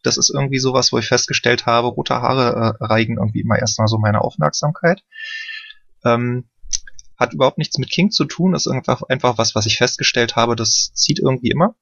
[0.03, 3.87] Das ist irgendwie sowas, wo ich festgestellt habe, rote Haare äh, reigen irgendwie immer erstmal
[3.87, 5.03] so meine Aufmerksamkeit.
[6.05, 6.45] Ähm,
[7.17, 10.55] hat überhaupt nichts mit King zu tun, ist einfach, einfach was, was ich festgestellt habe,
[10.55, 11.75] das zieht irgendwie immer.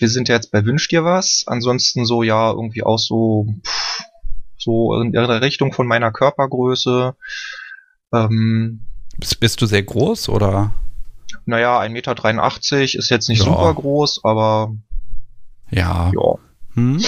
[0.00, 4.02] Wir sind ja jetzt bei Wünsch dir was, ansonsten so ja irgendwie auch so, pff,
[4.56, 7.14] so in der Richtung von meiner Körpergröße.
[8.12, 8.80] Ähm,
[9.18, 10.72] bist, bist du sehr groß oder?
[11.44, 13.44] Naja, 1,83 Meter ist jetzt nicht Ja.
[13.46, 14.74] super groß, aber
[15.70, 16.10] Ja.
[16.14, 16.34] ja.
[16.74, 17.02] Hm?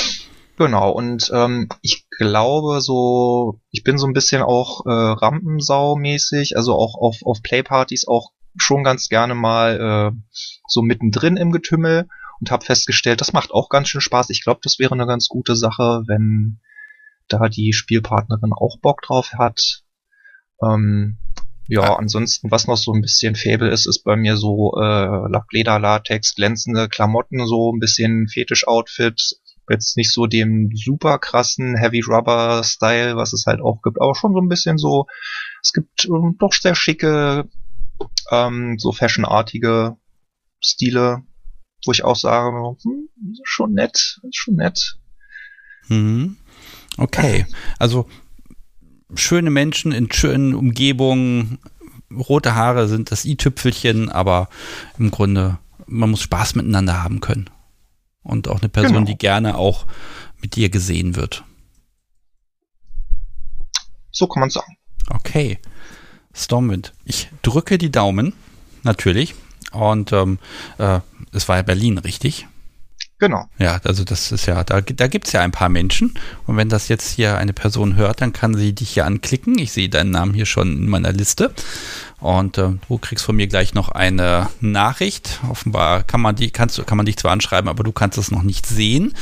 [0.59, 6.75] Genau, und ähm, ich glaube so, ich bin so ein bisschen auch äh, Rampensau-mäßig, also
[6.75, 12.07] auch auf, auf Playpartys auch schon ganz gerne mal äh, so mittendrin im Getümmel
[12.43, 14.31] und habe festgestellt, das macht auch ganz schön Spaß.
[14.31, 16.59] Ich glaube, das wäre eine ganz gute Sache, wenn
[17.29, 19.85] da die Spielpartnerin auch Bock drauf hat.
[20.61, 21.19] Ähm,
[21.69, 25.79] ja, ansonsten, was noch so ein bisschen Faible ist, ist bei mir so äh, Lackleder,
[25.79, 29.39] Latex, glänzende Klamotten, so ein bisschen Fetisch-Outfit.
[29.71, 34.17] Jetzt nicht so dem super krassen Heavy Rubber Style, was es halt auch gibt, aber
[34.17, 35.07] schon so ein bisschen so,
[35.63, 37.49] es gibt ähm, doch sehr schicke,
[38.33, 39.97] ähm, so fashionartige
[40.61, 41.23] Stile,
[41.85, 44.99] wo ich auch sage, hm, ist schon nett, ist schon nett.
[45.89, 46.37] Mhm.
[46.97, 47.47] Okay,
[47.79, 48.09] also
[49.15, 51.59] schöne Menschen in schönen Umgebungen,
[52.11, 54.49] rote Haare sind das i-Tüpfelchen, aber
[54.99, 57.51] im Grunde, man muss Spaß miteinander haben können.
[58.23, 59.07] Und auch eine Person, Genau.
[59.07, 59.87] die gerne auch
[60.41, 61.45] mit dir gesehen wird.
[64.11, 64.77] So kann man sagen.
[65.09, 65.59] Okay.
[66.35, 66.93] Stormwind.
[67.05, 68.33] Ich drücke die Daumen,
[68.85, 69.35] natürlich.
[69.71, 70.39] Und ähm,
[70.79, 71.01] äh,
[71.33, 72.47] es war ja Berlin, richtig?
[73.23, 73.47] Genau.
[73.57, 76.15] Ja, also das ist ja, da, da gibt es ja ein paar Menschen.
[76.45, 79.57] Und wenn das jetzt hier eine Person hört, dann kann sie dich hier anklicken.
[79.61, 81.55] Ich sehe deinen Namen hier schon in meiner Liste.
[82.19, 85.39] Und äh, du kriegst von mir gleich noch eine Nachricht.
[85.49, 88.43] Offenbar kann man, die, kannst, kann man dich zwar anschreiben, aber du kannst es noch
[88.43, 89.15] nicht sehen.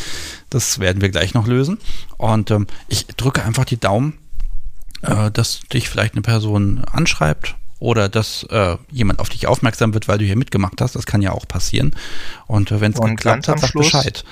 [0.48, 1.76] Das werden wir gleich noch lösen.
[2.16, 4.16] Und ähm, ich drücke einfach die Daumen,
[5.02, 10.06] äh, dass dich vielleicht eine Person anschreibt oder dass äh, jemand auf dich aufmerksam wird,
[10.06, 10.94] weil du hier mitgemacht hast.
[10.94, 11.92] Das kann ja auch passieren.
[12.46, 14.24] Und äh, wenn es geklappt hat, sag Schluss, Bescheid.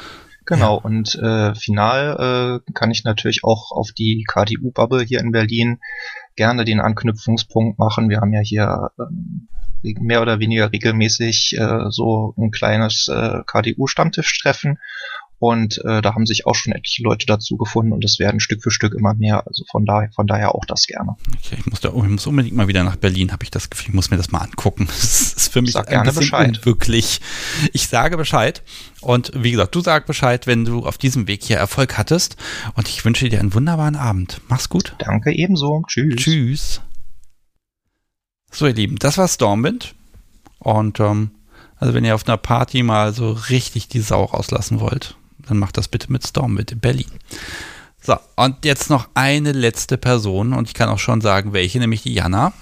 [0.49, 5.79] Genau, und äh, final äh, kann ich natürlich auch auf die KDU-Bubble hier in Berlin
[6.37, 8.09] gerne den Anknüpfungspunkt machen.
[8.09, 9.49] Wir haben ja hier ähm,
[9.83, 14.79] mehr oder weniger regelmäßig äh, so ein kleines äh, KDU-Stammtischtreffen.
[15.41, 18.63] Und äh, da haben sich auch schon etliche Leute dazu gefunden und es werden Stück
[18.63, 19.47] für Stück immer mehr.
[19.47, 21.17] Also von daher, von daher auch das gerne.
[21.37, 23.91] Okay, ich muss, da, ich muss unbedingt mal wieder nach Berlin, habe ich das Gefühl,
[23.91, 24.89] ich muss mir das mal angucken.
[24.99, 26.59] Das ist für mich Sag ein gerne bisschen Bescheid.
[26.59, 27.21] unwirklich.
[27.73, 28.63] Ich sage Bescheid
[29.01, 32.37] und wie gesagt, du sag Bescheid, wenn du auf diesem Weg hier Erfolg hattest
[32.75, 34.41] und ich wünsche dir einen wunderbaren Abend.
[34.49, 34.97] Mach's gut.
[34.99, 35.83] Danke ebenso.
[35.87, 36.17] Tschüss.
[36.17, 36.81] Tschüss.
[38.51, 39.95] So, ihr Lieben, das war Stormwind
[40.59, 41.31] und ähm,
[41.77, 45.17] also wenn ihr auf einer Party mal so richtig die Sau rauslassen wollt,
[45.49, 47.11] dann macht das bitte mit Stormwind in Berlin.
[48.01, 52.03] So, und jetzt noch eine letzte Person und ich kann auch schon sagen, welche, nämlich
[52.03, 52.53] die Jana.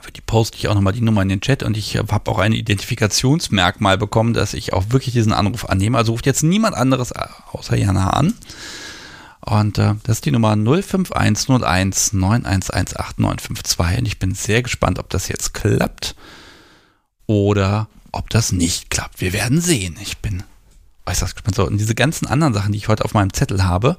[0.00, 2.38] Für die poste ich auch nochmal die Nummer in den Chat und ich habe auch
[2.38, 5.98] ein Identifikationsmerkmal bekommen, dass ich auch wirklich diesen Anruf annehme.
[5.98, 7.12] Also ruft jetzt niemand anderes
[7.52, 8.34] außer Jana an.
[9.40, 15.28] Und äh, das ist die Nummer 05101 9118952 und ich bin sehr gespannt, ob das
[15.28, 16.14] jetzt klappt
[17.26, 19.20] oder ob das nicht klappt.
[19.20, 19.96] Wir werden sehen.
[20.00, 20.42] Ich bin
[21.54, 23.96] So, und diese ganzen anderen Sachen, die ich heute auf meinem Zettel habe,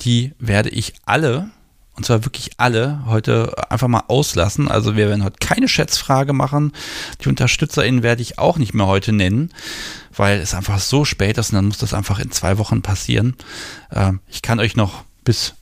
[0.00, 1.50] die werde ich alle,
[1.96, 4.68] und zwar wirklich alle, heute einfach mal auslassen.
[4.68, 6.72] Also wir werden heute keine Schätzfrage machen.
[7.22, 9.50] Die UnterstützerInnen werde ich auch nicht mehr heute nennen,
[10.16, 13.36] weil es einfach so spät ist und dann muss das einfach in zwei Wochen passieren.
[13.92, 15.54] Ähm, ich kann euch noch bis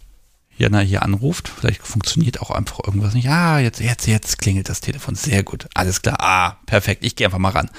[0.58, 1.48] Jana hier anruft.
[1.48, 3.28] Vielleicht funktioniert auch einfach irgendwas nicht.
[3.28, 5.14] Ah, jetzt, jetzt, jetzt klingelt das Telefon.
[5.14, 5.68] Sehr gut.
[5.74, 6.18] Alles klar.
[6.20, 7.04] Ah, perfekt.
[7.04, 7.70] Ich gehe einfach mal ran.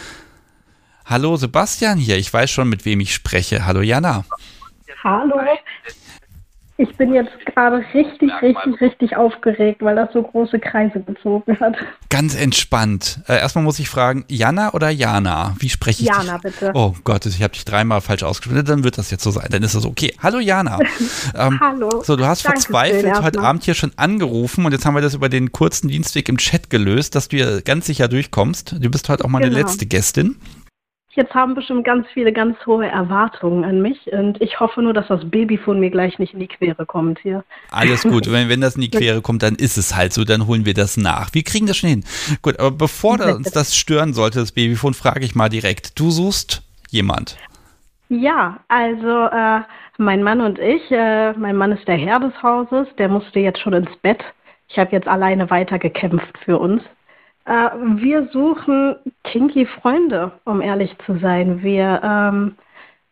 [1.09, 2.17] Hallo Sebastian hier.
[2.17, 3.65] Ich weiß schon, mit wem ich spreche.
[3.65, 4.25] Hallo Jana.
[5.03, 5.39] Hallo.
[6.77, 11.75] Ich bin jetzt gerade richtig, richtig, richtig aufgeregt, weil das so große Kreise gezogen hat.
[12.09, 13.19] Ganz entspannt.
[13.27, 15.55] Äh, erstmal muss ich fragen, Jana oder Jana?
[15.59, 16.53] Wie spreche ich Jana, dich?
[16.53, 16.71] bitte.
[16.75, 18.63] Oh Gott, ich habe dich dreimal falsch ausgesprochen.
[18.63, 19.47] Dann wird das jetzt so sein.
[19.49, 20.13] Dann ist das okay.
[20.21, 20.79] Hallo Jana.
[21.35, 21.89] Ähm, Hallo.
[22.03, 23.39] So, du hast Dankeschön, verzweifelt heute.
[23.41, 26.69] Abend hier schon angerufen und jetzt haben wir das über den kurzen Dienstweg im Chat
[26.69, 28.75] gelöst, dass du hier ganz sicher durchkommst.
[28.79, 29.59] Du bist heute auch meine Genau.
[29.59, 30.37] letzte Gästin.
[31.11, 35.07] Jetzt haben bestimmt ganz viele ganz hohe Erwartungen an mich und ich hoffe nur, dass
[35.07, 37.43] das Babyfon mir gleich nicht in die Quere kommt hier.
[37.71, 38.31] Alles gut.
[38.31, 40.75] Wenn, wenn das in die Quere kommt, dann ist es halt so, dann holen wir
[40.75, 41.33] das nach.
[41.33, 42.05] Wir kriegen das schon hin.
[42.43, 45.99] Gut, aber bevor da uns das stören sollte, das Babyfon, frage ich mal direkt.
[45.99, 47.37] Du suchst jemand.
[48.09, 49.61] Ja, also äh,
[49.97, 53.59] mein Mann und ich, äh, mein Mann ist der Herr des Hauses, der musste jetzt
[53.59, 54.23] schon ins Bett.
[54.67, 56.83] Ich habe jetzt alleine weitergekämpft für uns.
[57.49, 61.63] Äh, wir suchen kinky Freunde, um ehrlich zu sein.
[61.63, 62.55] Wir ähm,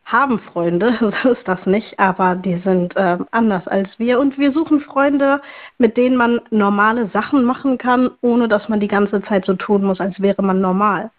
[0.06, 4.20] haben Freunde, so ist das nicht, aber die sind ähm, anders als wir.
[4.20, 5.42] Und wir suchen Freunde,
[5.80, 9.84] mit denen man normale Sachen machen kann, ohne dass man die ganze Zeit so tun
[9.84, 11.10] muss, als wäre man normal.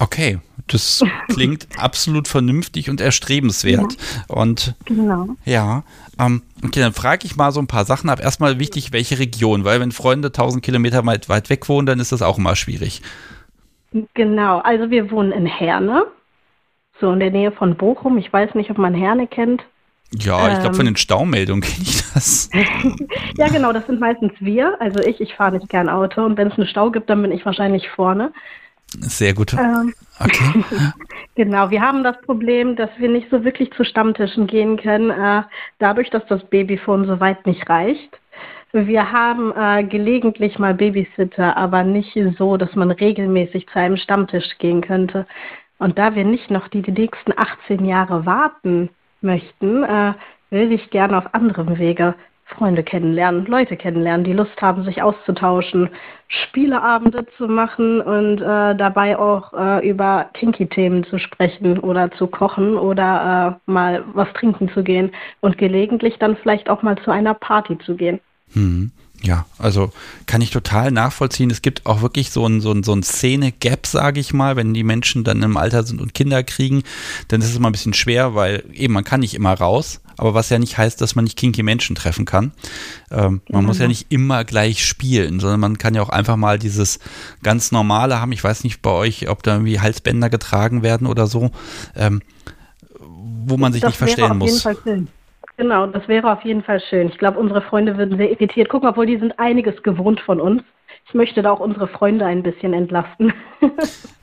[0.00, 3.96] Okay, das klingt absolut vernünftig und erstrebenswert.
[4.26, 5.28] Und Genau.
[5.44, 5.84] ja,
[6.18, 8.20] ähm, okay, dann frage ich mal so ein paar Sachen ab.
[8.20, 12.12] Erstmal wichtig, welche Region, weil wenn Freunde 1000 Kilometer weit, weit weg wohnen, dann ist
[12.12, 13.02] das auch immer schwierig.
[14.14, 16.06] Genau, also wir wohnen in Herne,
[17.00, 18.16] so in der Nähe von Bochum.
[18.18, 19.62] Ich weiß nicht, ob man Herne kennt.
[20.14, 20.74] Ja, ich glaube, Ähm.
[20.74, 22.50] von den Staumeldungen kenne ich das.
[23.38, 24.80] Ja, genau, das sind meistens wir.
[24.80, 27.32] Also ich, ich fahre nicht gern Auto und wenn es einen Stau gibt, dann bin
[27.32, 28.32] ich wahrscheinlich vorne.
[29.00, 29.54] Sehr gut.
[29.54, 29.94] Ähm,
[30.24, 30.64] Okay.
[31.34, 35.42] genau, wir haben das Problem, dass wir nicht so wirklich zu Stammtischen gehen können, äh,
[35.78, 38.18] dadurch, dass das Babyphone so weit nicht reicht.
[38.72, 44.58] Wir haben äh, gelegentlich mal Babysitter, aber nicht so, dass man regelmäßig zu einem Stammtisch
[44.58, 45.26] gehen könnte.
[45.78, 48.88] Und da wir nicht noch die, die nächsten 18 Jahre warten
[49.20, 50.14] möchten, äh,
[50.50, 52.14] will ich gerne auf anderem Wege
[52.46, 55.88] Freunde kennenlernen, Leute kennenlernen, die Lust haben, sich auszutauschen,
[56.32, 62.76] Spieleabende zu machen und äh, dabei auch äh, über Kinky-Themen zu sprechen oder zu kochen
[62.78, 67.34] oder äh, mal was trinken zu gehen und gelegentlich dann vielleicht auch mal zu einer
[67.34, 68.18] Party zu gehen.
[68.54, 68.92] Hm.
[69.22, 69.92] Ja, also
[70.26, 71.50] kann ich total nachvollziehen.
[71.50, 74.74] Es gibt auch wirklich so ein, so ein, so ein Szene-Gap, sage ich mal, wenn
[74.74, 76.82] die Menschen dann im Alter sind und Kinder kriegen,
[77.28, 80.34] dann ist es immer ein bisschen schwer, weil eben man kann nicht immer raus, aber
[80.34, 82.52] was ja nicht heißt, dass man nicht kinky Menschen treffen kann.
[83.10, 86.58] Ähm, man muss ja nicht immer gleich spielen, sondern man kann ja auch einfach mal
[86.58, 87.00] dieses
[87.42, 88.32] ganz normale haben.
[88.32, 91.50] Ich weiß nicht bei euch, ob da irgendwie Halsbänder getragen werden oder so,
[91.96, 92.22] ähm,
[92.98, 94.62] wo man sich das nicht verstellen wäre auf jeden muss.
[94.62, 95.08] Fall schön.
[95.56, 97.08] Genau, das wäre auf jeden Fall schön.
[97.08, 100.62] Ich glaube, unsere Freunde würden sehr irritiert gucken, obwohl die sind einiges gewohnt von uns.
[101.06, 103.32] Ich möchte da auch unsere Freunde ein bisschen entlasten.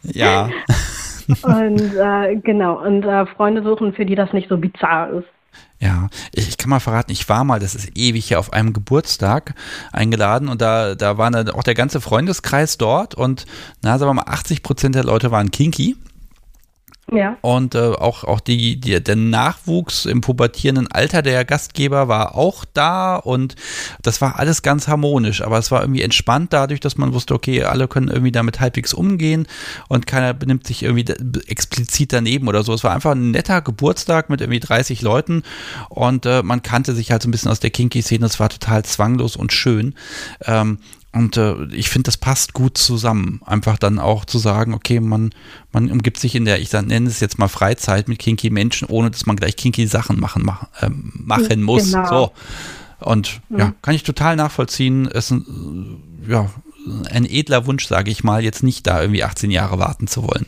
[0.03, 0.49] Ja.
[1.43, 5.27] und äh, genau, und äh, Freunde suchen, für die das nicht so bizarr ist.
[5.81, 8.73] Ja, ich, ich kann mal verraten, ich war mal, das ist ewig hier, auf einem
[8.73, 9.55] Geburtstag
[9.93, 13.45] eingeladen und da, da war dann auch der ganze Freundeskreis dort und
[13.81, 15.95] na, sagen wir mal, 80 Prozent der Leute waren kinky.
[17.11, 17.37] Ja.
[17.41, 22.65] Und äh, auch, auch die, die, der Nachwuchs im pubertierenden Alter der Gastgeber war auch
[22.73, 23.55] da und
[24.01, 27.63] das war alles ganz harmonisch, aber es war irgendwie entspannt dadurch, dass man wusste, okay,
[27.63, 29.47] alle können irgendwie damit halbwegs umgehen
[29.87, 31.05] und keiner benimmt sich irgendwie
[31.47, 32.73] explizit daneben oder so.
[32.73, 35.43] Es war einfach ein netter Geburtstag mit irgendwie 30 Leuten
[35.89, 38.83] und äh, man kannte sich halt so ein bisschen aus der Kinky-Szene, es war total
[38.83, 39.95] zwanglos und schön.
[40.45, 40.79] Ähm,
[41.11, 43.41] und äh, ich finde, das passt gut zusammen.
[43.45, 45.31] Einfach dann auch zu sagen, okay, man,
[45.71, 49.09] man umgibt sich in der, ich nenne es jetzt mal Freizeit mit kinky Menschen, ohne
[49.09, 51.91] dass man gleich kinky Sachen machen, machen, ähm, machen muss.
[51.91, 52.09] Genau.
[52.09, 52.31] So.
[53.05, 53.73] Und ja, Mhm.
[53.81, 55.05] kann ich total nachvollziehen.
[55.05, 56.49] Ist ein, äh, ja,
[57.11, 60.45] ein edler Wunsch, sage ich mal, jetzt nicht da irgendwie 18 Jahre warten zu wollen.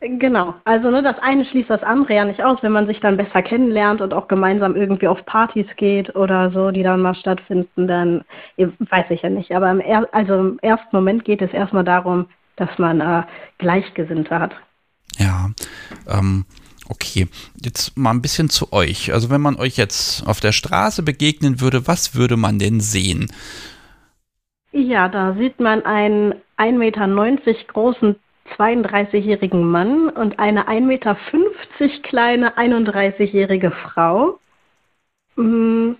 [0.00, 3.16] Genau, also ne, das eine schließt das andere ja nicht aus, wenn man sich dann
[3.16, 7.88] besser kennenlernt und auch gemeinsam irgendwie auf Partys geht oder so, die dann mal stattfinden,
[7.88, 8.24] dann
[8.56, 9.50] weiß ich ja nicht.
[9.50, 13.24] Aber im, er also im ersten Moment geht es erstmal darum, dass man äh,
[13.58, 14.54] Gleichgesinnte hat.
[15.16, 15.50] Ja,
[16.08, 16.44] ähm,
[16.88, 17.26] okay.
[17.60, 19.12] Jetzt mal ein bisschen zu euch.
[19.12, 23.32] Also wenn man euch jetzt auf der Straße begegnen würde, was würde man denn sehen?
[24.70, 28.16] Ja, da sieht man einen 1,90 Meter großen
[28.56, 31.16] 32-jährigen Mann und eine 1,50 Meter
[32.02, 34.38] kleine 31-jährige Frau.
[35.36, 35.94] Mm,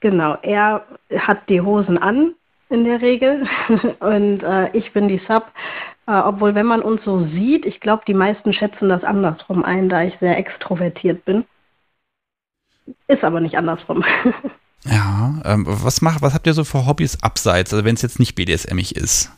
[0.00, 0.86] Genau, er
[1.18, 2.34] hat die Hosen an
[2.68, 3.46] in der Regel
[4.00, 5.46] und äh, ich bin die Sub.
[6.06, 9.88] Äh, obwohl, wenn man uns so sieht, ich glaube, die meisten schätzen das andersrum ein,
[9.88, 11.44] da ich sehr extrovertiert bin.
[13.08, 14.04] Ist aber nicht andersrum.
[14.88, 18.20] Ja, ähm, was macht, was habt ihr so für Hobbys abseits, also wenn es jetzt
[18.20, 19.35] nicht BDSMig ist?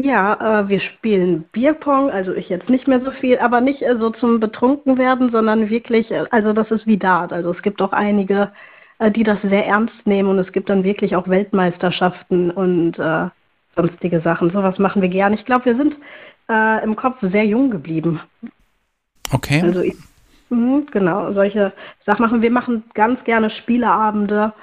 [0.00, 3.96] Ja, äh, wir spielen Bierpong, also ich jetzt nicht mehr so viel, aber nicht äh,
[3.98, 7.32] so zum Betrunkenwerden, sondern wirklich, äh, also das ist wie Dart.
[7.32, 8.52] Also es gibt auch einige,
[9.00, 13.26] äh, die das sehr ernst nehmen und es gibt dann wirklich auch Weltmeisterschaften und äh,
[13.74, 14.52] sonstige Sachen.
[14.52, 15.34] Sowas machen wir gerne.
[15.34, 15.96] Ich glaube, wir sind
[16.82, 18.22] im Kopf sehr jung geblieben.
[19.30, 19.60] Okay.
[19.62, 19.94] Also ich,
[20.48, 21.74] mh, genau, solche
[22.06, 22.50] Sachen machen wir.
[22.50, 24.54] machen ganz gerne Spieleabende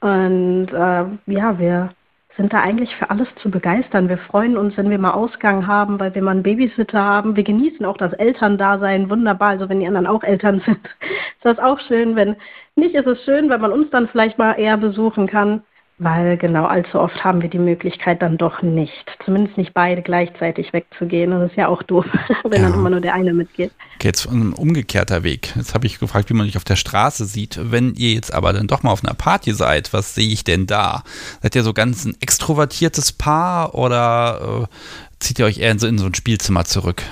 [0.00, 1.90] und ja, wir
[2.36, 4.08] sind da eigentlich für alles zu begeistern.
[4.08, 7.36] Wir freuen uns, wenn wir mal Ausgang haben, weil wir mal einen Babysitter haben.
[7.36, 9.50] Wir genießen auch das Elterndasein wunderbar.
[9.50, 12.16] Also wenn die anderen auch Eltern sind, ist das auch schön.
[12.16, 12.36] Wenn
[12.74, 15.62] nicht, ist es schön, weil man uns dann vielleicht mal eher besuchen kann.
[15.98, 19.06] Weil genau allzu oft haben wir die Möglichkeit dann doch nicht.
[19.24, 21.32] Zumindest nicht beide gleichzeitig wegzugehen.
[21.32, 22.04] Und das ist ja auch doof,
[22.44, 22.68] wenn Ja.
[22.68, 23.70] dann immer nur der eine mitgeht.
[23.94, 25.54] Okay, jetzt ein umgekehrter Weg.
[25.54, 27.60] Jetzt habe ich gefragt, wie man dich auf der Straße sieht.
[27.70, 30.66] Wenn ihr jetzt aber dann doch mal auf einer Party seid, was sehe ich denn
[30.66, 31.04] da?
[31.42, 34.74] Seid ihr so ganz ein extrovertiertes Paar oder äh,
[35.20, 37.02] zieht ihr euch eher in so, in so ein Spielzimmer zurück?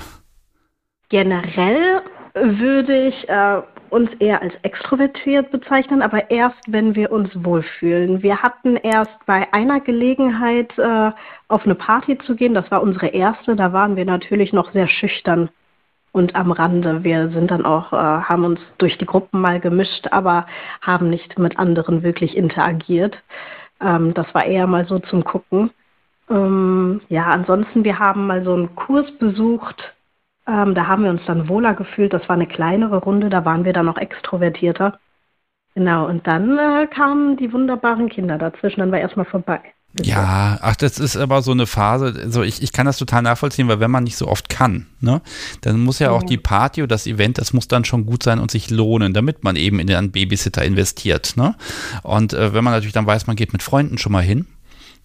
[1.09, 2.01] Generell
[2.33, 3.61] würde ich äh,
[3.93, 8.23] uns eher als extrovertiert bezeichnen, aber erst, wenn wir uns wohlfühlen.
[8.23, 11.11] Wir hatten erst bei einer Gelegenheit äh,
[11.47, 14.87] auf eine Party zu gehen, das war unsere erste, da waren wir natürlich noch sehr
[14.87, 15.49] schüchtern
[16.11, 17.03] und am Rande.
[17.03, 20.45] Wir sind dann auch, äh, haben uns durch die Gruppen mal gemischt, aber
[20.81, 23.17] haben nicht mit anderen wirklich interagiert.
[23.81, 25.71] Ähm, das war eher mal so zum Gucken.
[26.29, 29.92] Ähm, ja, ansonsten, wir haben mal so einen Kurs besucht.
[30.47, 32.13] Ähm, da haben wir uns dann wohler gefühlt.
[32.13, 34.99] Das war eine kleinere Runde, da waren wir dann noch extrovertierter.
[35.75, 39.59] Genau, und dann äh, kamen die wunderbaren Kinder dazwischen, dann war erstmal vorbei.
[40.01, 43.67] Ja, ach, das ist aber so eine Phase, also ich, ich kann das total nachvollziehen,
[43.67, 45.21] weil wenn man nicht so oft kann, ne,
[45.61, 48.39] dann muss ja auch die Party oder das Event, das muss dann schon gut sein
[48.39, 51.55] und sich lohnen, damit man eben in den Babysitter investiert, ne?
[52.01, 54.47] Und äh, wenn man natürlich dann weiß, man geht mit Freunden schon mal hin,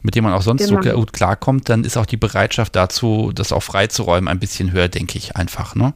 [0.02, 0.96] mit denen man auch sonst so Genau.
[0.96, 5.18] gut klarkommt, dann ist auch die Bereitschaft dazu, das auch freizuräumen, ein bisschen höher, denke
[5.18, 5.92] ich einfach, ne?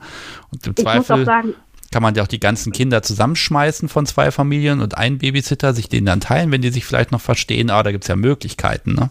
[0.52, 1.54] Und im Ich Zweifel sagen,
[1.92, 5.88] kann man ja auch die ganzen Kinder zusammenschmeißen von zwei Familien und einen Babysitter, sich
[5.88, 7.70] den dann teilen, wenn die sich vielleicht noch verstehen.
[7.70, 9.10] Aber da gibt es ja Möglichkeiten, ne?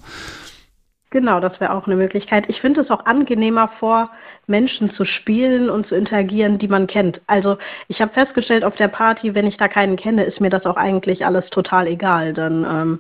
[1.12, 2.46] Genau, das wäre auch eine Möglichkeit.
[2.48, 4.10] Ich finde es auch angenehmer, vor
[4.48, 7.22] Menschen zu spielen und zu interagieren, die man kennt.
[7.28, 7.58] Also
[7.90, 10.78] ich habe festgestellt, auf der Party, wenn ich da keinen kenne, ist mir das auch
[10.78, 12.34] eigentlich alles total egal.
[12.34, 13.00] Dann ähm,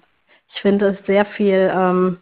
[0.53, 2.17] ich finde es sehr viel, ähm,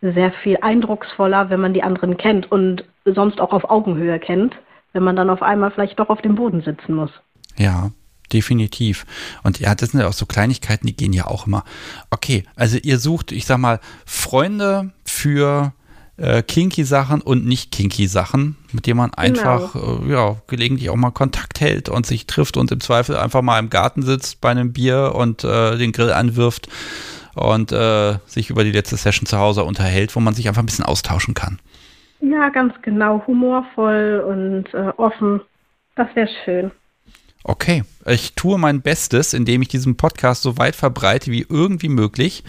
[0.00, 4.56] sehr viel eindrucksvoller, wenn man die anderen kennt und sonst auch auf Augenhöhe kennt,
[4.92, 7.10] wenn man dann auf einmal vielleicht doch auf dem Boden sitzen muss.
[7.56, 7.90] Ja,
[8.32, 9.06] definitiv.
[9.42, 11.64] Und ja, das sind ja auch so Kleinigkeiten, die gehen ja auch immer.
[12.10, 15.72] Okay, also ihr sucht, ich sag mal, Freunde für
[16.16, 20.96] äh, kinky Sachen und nicht kinky Sachen, mit denen man einfach äh, ja gelegentlich auch
[20.96, 24.50] mal Kontakt hält und sich trifft und im Zweifel einfach mal im Garten sitzt bei
[24.50, 26.68] einem Bier und äh, den Grill anwirft
[27.36, 30.66] und äh, sich über die letzte Session zu Hause unterhält, wo man sich einfach ein
[30.66, 31.58] bisschen austauschen kann.
[32.20, 35.42] Ja, ganz genau, humorvoll und äh, offen.
[35.96, 36.70] Das wäre schön.
[37.44, 42.42] Okay, ich tue mein Bestes, indem ich diesen Podcast so weit verbreite wie irgendwie möglich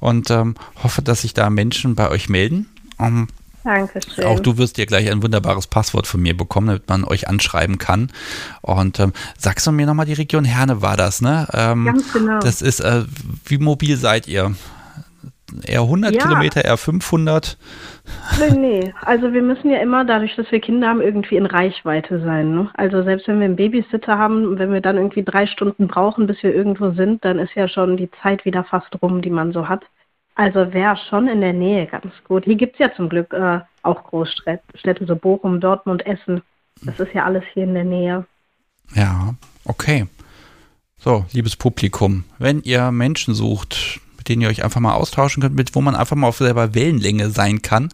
[0.00, 2.68] und ähm, hoffe, dass sich da Menschen bei euch melden.
[3.00, 3.28] Ähm,
[3.64, 4.24] Dankeschön.
[4.24, 7.78] auch du wirst dir gleich ein wunderbares Passwort von mir bekommen, damit man euch anschreiben
[7.78, 8.12] kann.
[8.60, 11.48] Und ähm, sagst du mir nochmal, die Region Herne war das, ne?
[11.52, 12.40] Ähm, Ganz genau.
[12.40, 13.04] Das ist, äh,
[13.46, 14.54] wie mobil seid ihr?
[15.66, 16.22] Eher 100 Ja.
[16.22, 17.56] Kilometer, eher 500?
[18.38, 18.94] Nee, nee.
[19.02, 22.54] Also wir müssen ja immer, dadurch, dass wir Kinder haben, irgendwie in Reichweite sein.
[22.54, 22.70] Ne?
[22.74, 26.26] Also selbst wenn wir einen Babysitter haben, und wenn wir dann irgendwie drei Stunden brauchen,
[26.26, 29.52] bis wir irgendwo sind, dann ist ja schon die Zeit wieder fast rum, die man
[29.52, 29.84] so hat.
[30.34, 32.44] Also wäre schon in der Nähe ganz gut.
[32.44, 36.42] Hier gibt's ja zum Glück äh, auch Großstädte, Städte, so Bochum, Dortmund, Essen.
[36.82, 38.26] Das ist ja alles hier in der Nähe.
[38.94, 39.34] Ja,
[39.64, 40.06] okay.
[40.98, 45.54] So, liebes Publikum, wenn ihr Menschen sucht, mit denen ihr euch einfach mal austauschen könnt,
[45.54, 47.90] mit wo man einfach mal auf selber Wellenlänge sein kann,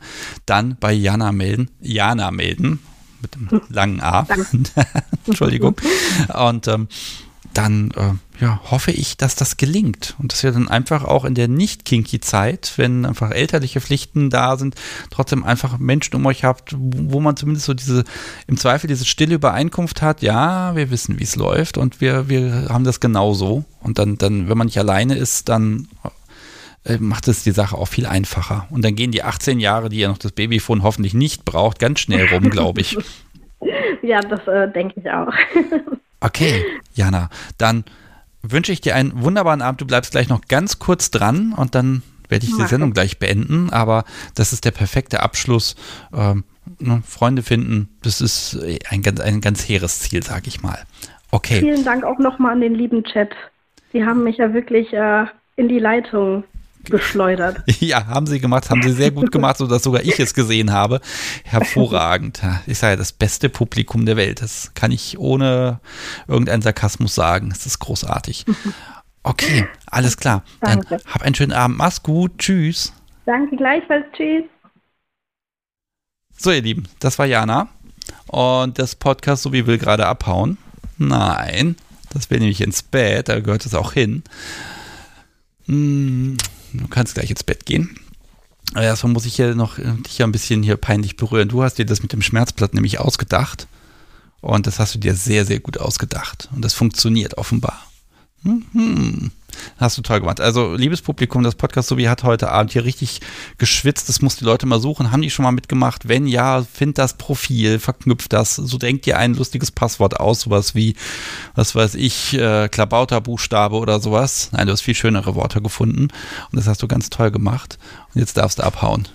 [0.47, 1.71] dann bei Jana melden.
[1.81, 2.79] Jana melden.
[3.21, 4.27] Mit dem langen A.
[5.27, 5.77] Entschuldigung.
[6.33, 6.89] Und ähm,
[7.53, 11.35] dann äh, ja, hoffe ich, dass das gelingt und dass wir dann einfach auch in
[11.35, 14.77] der nicht kinky Zeit, wenn einfach elterliche Pflichten da sind,
[15.11, 18.05] trotzdem einfach Menschen um euch habt, wo man zumindest so diese
[18.47, 20.23] im Zweifel diese stille Übereinkunft hat.
[20.23, 24.49] Ja, wir wissen, wie es läuft und wir wir haben das genauso und dann dann,
[24.49, 25.89] wenn man nicht alleine ist, dann
[26.85, 28.67] äh, macht es die Sache auch viel einfacher.
[28.71, 32.01] Und dann gehen die 18 Jahre, die ihr noch das Babyphone hoffentlich nicht braucht, ganz
[32.01, 32.97] schnell rum, glaube ich.
[34.03, 35.29] Ja, das äh, denke ich auch.
[36.21, 36.65] Okay,
[36.95, 37.85] Jana, dann
[38.43, 39.81] wünsche ich dir einen wunderbaren Abend.
[39.81, 42.95] Du bleibst gleich noch ganz kurz dran und dann werde ich die Sendung ich.
[42.95, 43.71] gleich beenden.
[43.71, 44.05] Aber
[44.35, 45.77] das ist der perfekte Abschluss.
[46.15, 46.45] Ähm,
[46.79, 50.79] ne, Freunde finden, das ist äh, ein ganz, ein ganz hehres Ziel, sage ich mal.
[51.31, 51.61] Okay.
[51.61, 53.31] Vielen Dank auch nochmal an den lieben Chat.
[53.93, 55.27] Sie haben mich ja wirklich äh,
[55.57, 56.45] in die Leitung
[56.85, 57.63] geschleudert.
[57.81, 61.01] Ja, haben sie gemacht, haben sie sehr gut gemacht, sodass sogar ich es gesehen habe.
[61.45, 62.43] Hervorragend.
[62.67, 64.43] Ich sage das beste Publikum der Welt.
[64.43, 65.81] Das kann ich ohne
[66.29, 67.51] irgendeinen Sarkasmus sagen.
[67.53, 68.45] Es ist großartig.
[69.23, 70.43] Okay, alles klar.
[70.63, 71.05] Dann Danke.
[71.07, 71.77] hab einen schönen Abend.
[71.77, 72.39] Mach's gut.
[72.39, 72.95] Tschüss.
[73.27, 74.07] Danke gleichfalls.
[74.17, 74.45] Tschüss.
[76.39, 77.69] So, ihr Lieben, das war Jana.
[78.29, 80.57] Und das Podcast, so wie will, gerade abhauen.
[80.97, 81.77] Nein,
[82.15, 84.23] das will nämlich ins Bett, da gehört es auch hin.
[85.67, 86.37] Hm,
[86.73, 87.99] du kannst gleich ins Bett gehen.
[88.75, 91.49] Aber erstmal muss ich hier noch äh, dich ja ein bisschen hier peinlich berühren.
[91.49, 93.67] Du hast dir das mit dem Schmerzblatt nämlich ausgedacht.
[94.41, 96.49] Und das hast du dir sehr, sehr gut ausgedacht.
[96.55, 97.91] Und das funktioniert offenbar.
[98.43, 99.33] Mhm.
[99.77, 100.41] Hast du toll gemacht.
[100.41, 103.21] Also, liebes Publikum, das Podcast Sobi hat heute Abend hier richtig
[103.59, 104.09] geschwitzt.
[104.09, 105.13] Das muss die Leute mal suchen.
[105.13, 106.09] Haben die schon mal mitgemacht?
[106.09, 108.57] Wenn ja, find das Profil, verknüpft das.
[108.57, 110.95] So denkt ihr ein lustiges Passwort aus, sowas wie,
[111.55, 114.51] was weiß ich, äh, Klabauterbuchstabe oder sowas.
[114.53, 116.05] Nein, du hast viel schönere Worte gefunden.
[116.05, 116.13] Und
[116.53, 117.79] das hast du ganz toll gemacht.
[118.15, 119.09] Und jetzt darfst du abhauen.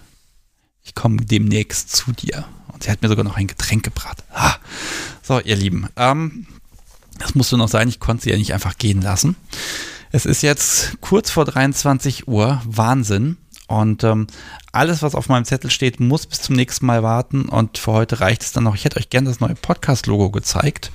[0.84, 2.46] Ich komme demnächst zu dir.
[2.72, 4.24] Und sie hat mir sogar noch ein Getränk gebracht.
[4.34, 4.56] Ah.
[5.24, 5.88] So, ihr Lieben.
[5.96, 6.46] Ähm,
[7.18, 9.36] das musste noch sein, ich konnte sie ja nicht einfach gehen lassen.
[10.16, 13.36] Es ist jetzt kurz vor 23 Uhr, Wahnsinn.
[13.68, 14.28] Und ähm,
[14.72, 17.50] alles, was auf meinem Zettel steht, muss bis zum nächsten Mal warten.
[17.50, 18.76] Und für heute reicht es dann noch.
[18.76, 20.94] Ich hätte euch gerne das neue Podcast-Logo gezeigt,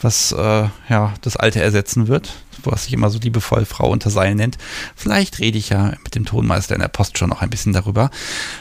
[0.00, 4.34] was äh, ja das alte ersetzen wird, was sich immer so liebevoll Frau unter Seil
[4.34, 4.58] nennt.
[4.94, 8.10] Vielleicht rede ich ja mit dem Tonmeister in der Post schon noch ein bisschen darüber.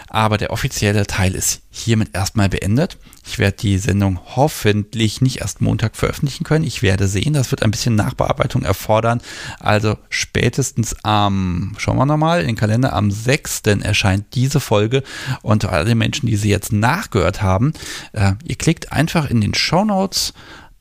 [0.08, 2.98] Aber der offizielle Teil ist hiermit erstmal beendet.
[3.28, 6.64] Ich werde die Sendung hoffentlich nicht erst Montag veröffentlichen können.
[6.64, 9.22] Ich werde sehen, das wird ein bisschen Nachbearbeitung erfordern.
[9.60, 13.64] Also spätestens am, schauen wir nochmal, in den Kalender, am 6.
[13.82, 15.04] erscheint diese Folge.
[15.42, 17.74] Und alle Menschen, die sie jetzt nachgehört haben,
[18.14, 20.34] äh, ihr klickt einfach in den Show Notes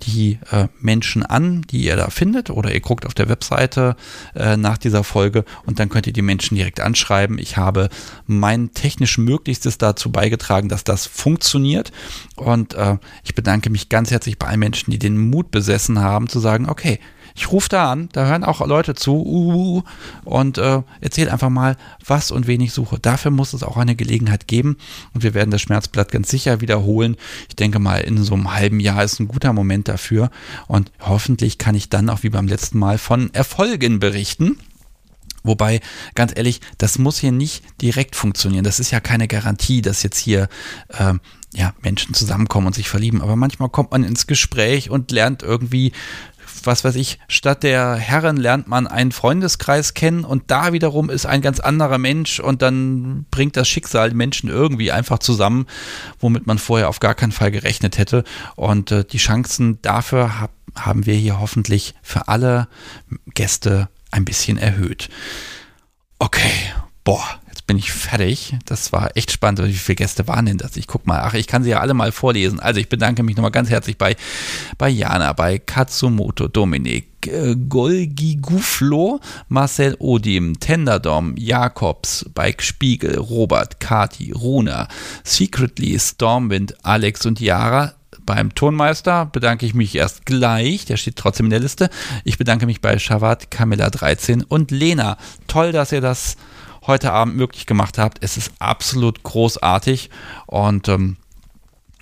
[0.02, 3.96] die äh, Menschen an, die ihr da findet, oder ihr guckt auf der Webseite
[4.34, 7.38] äh, nach dieser Folge und dann könnt ihr die Menschen direkt anschreiben.
[7.38, 7.88] Ich habe
[8.26, 11.92] mein technisch Möglichstes dazu beigetragen, dass das funktioniert.
[12.36, 16.28] Und äh, ich bedanke mich ganz herzlich bei allen Menschen, die den Mut besessen haben,
[16.28, 16.98] zu sagen, okay,
[17.34, 19.82] ich rufe da an, da hören auch Leute zu uh,
[20.24, 23.00] und äh, erzähle einfach mal, was und wen ich suche.
[23.00, 24.76] Dafür muss es auch eine Gelegenheit geben
[25.14, 27.16] und wir werden das Schmerzblatt ganz sicher wiederholen.
[27.48, 30.30] Ich denke mal, in so einem halben Jahr ist ein guter Moment dafür
[30.68, 34.58] und hoffentlich kann ich dann auch wie beim letzten Mal von Erfolgen berichten.
[35.42, 35.80] Wobei,
[36.14, 38.64] ganz ehrlich, das muss hier nicht direkt funktionieren.
[38.64, 40.48] Das ist ja keine Garantie, dass jetzt hier
[40.98, 41.20] ähm,
[41.54, 43.20] ja, Menschen zusammenkommen und sich verlieben.
[43.20, 45.92] Aber manchmal kommt man ins Gespräch und lernt irgendwie
[46.64, 51.26] was weiß ich, statt der Herren lernt man einen Freundeskreis kennen und da wiederum ist
[51.26, 55.66] ein ganz anderer Mensch und dann bringt das Schicksal Menschen irgendwie einfach zusammen,
[56.18, 58.24] womit man vorher auf gar keinen Fall gerechnet hätte.
[58.56, 62.68] Und äh, die Chancen dafür hab, haben wir hier hoffentlich für alle
[63.34, 65.08] Gäste ein bisschen erhöht.
[66.18, 66.52] Okay,
[67.02, 67.24] boah,
[67.66, 68.56] bin ich fertig.
[68.66, 69.64] Das war echt spannend.
[69.64, 70.76] Wie viele Gäste waren denn das?
[70.76, 71.20] Ich guck mal.
[71.22, 72.60] Ach, ich kann sie ja alle mal vorlesen.
[72.60, 74.16] Also ich bedanke mich nochmal ganz herzlich bei,
[74.76, 83.80] bei Jana, bei Katsumoto, Dominik, äh, Golgi Guflo, Marcel Odim, Tenderdom, Jakobs, Bike Spiegel, Robert,
[83.80, 84.88] Kati, Runa,
[85.22, 87.94] Secretly, Stormwind, Alex und Yara.
[88.26, 91.90] Beim Tonmeister bedanke ich mich erst gleich, der steht trotzdem in der Liste.
[92.24, 95.18] Ich bedanke mich bei Shavat, Camilla 13 und Lena.
[95.46, 96.36] Toll, dass ihr das
[96.86, 98.18] heute Abend möglich gemacht habt.
[98.22, 100.10] Es ist absolut großartig
[100.46, 101.16] und ähm,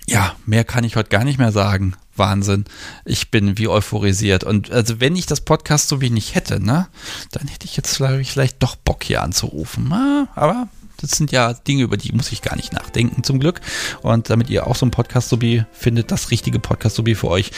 [0.07, 1.95] ja, mehr kann ich heute gar nicht mehr sagen.
[2.15, 2.65] Wahnsinn.
[3.05, 4.43] Ich bin wie euphorisiert.
[4.43, 6.87] Und also wenn ich das Podcast so wie nicht hätte, ne,
[7.31, 9.87] dann hätte ich jetzt vielleicht, vielleicht doch Bock hier anzurufen.
[9.89, 13.61] Na, aber das sind ja Dinge, über die muss ich gar nicht nachdenken, zum Glück.
[14.01, 17.51] Und damit ihr auch so ein Podcast-Subi findet, das richtige Podcast-Subi für euch,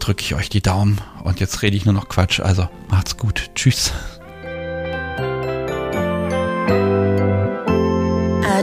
[0.00, 1.00] drücke ich euch die Daumen.
[1.22, 2.40] Und jetzt rede ich nur noch Quatsch.
[2.40, 3.50] Also macht's gut.
[3.54, 3.92] Tschüss.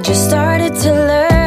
[0.02, 1.39] Just started to learn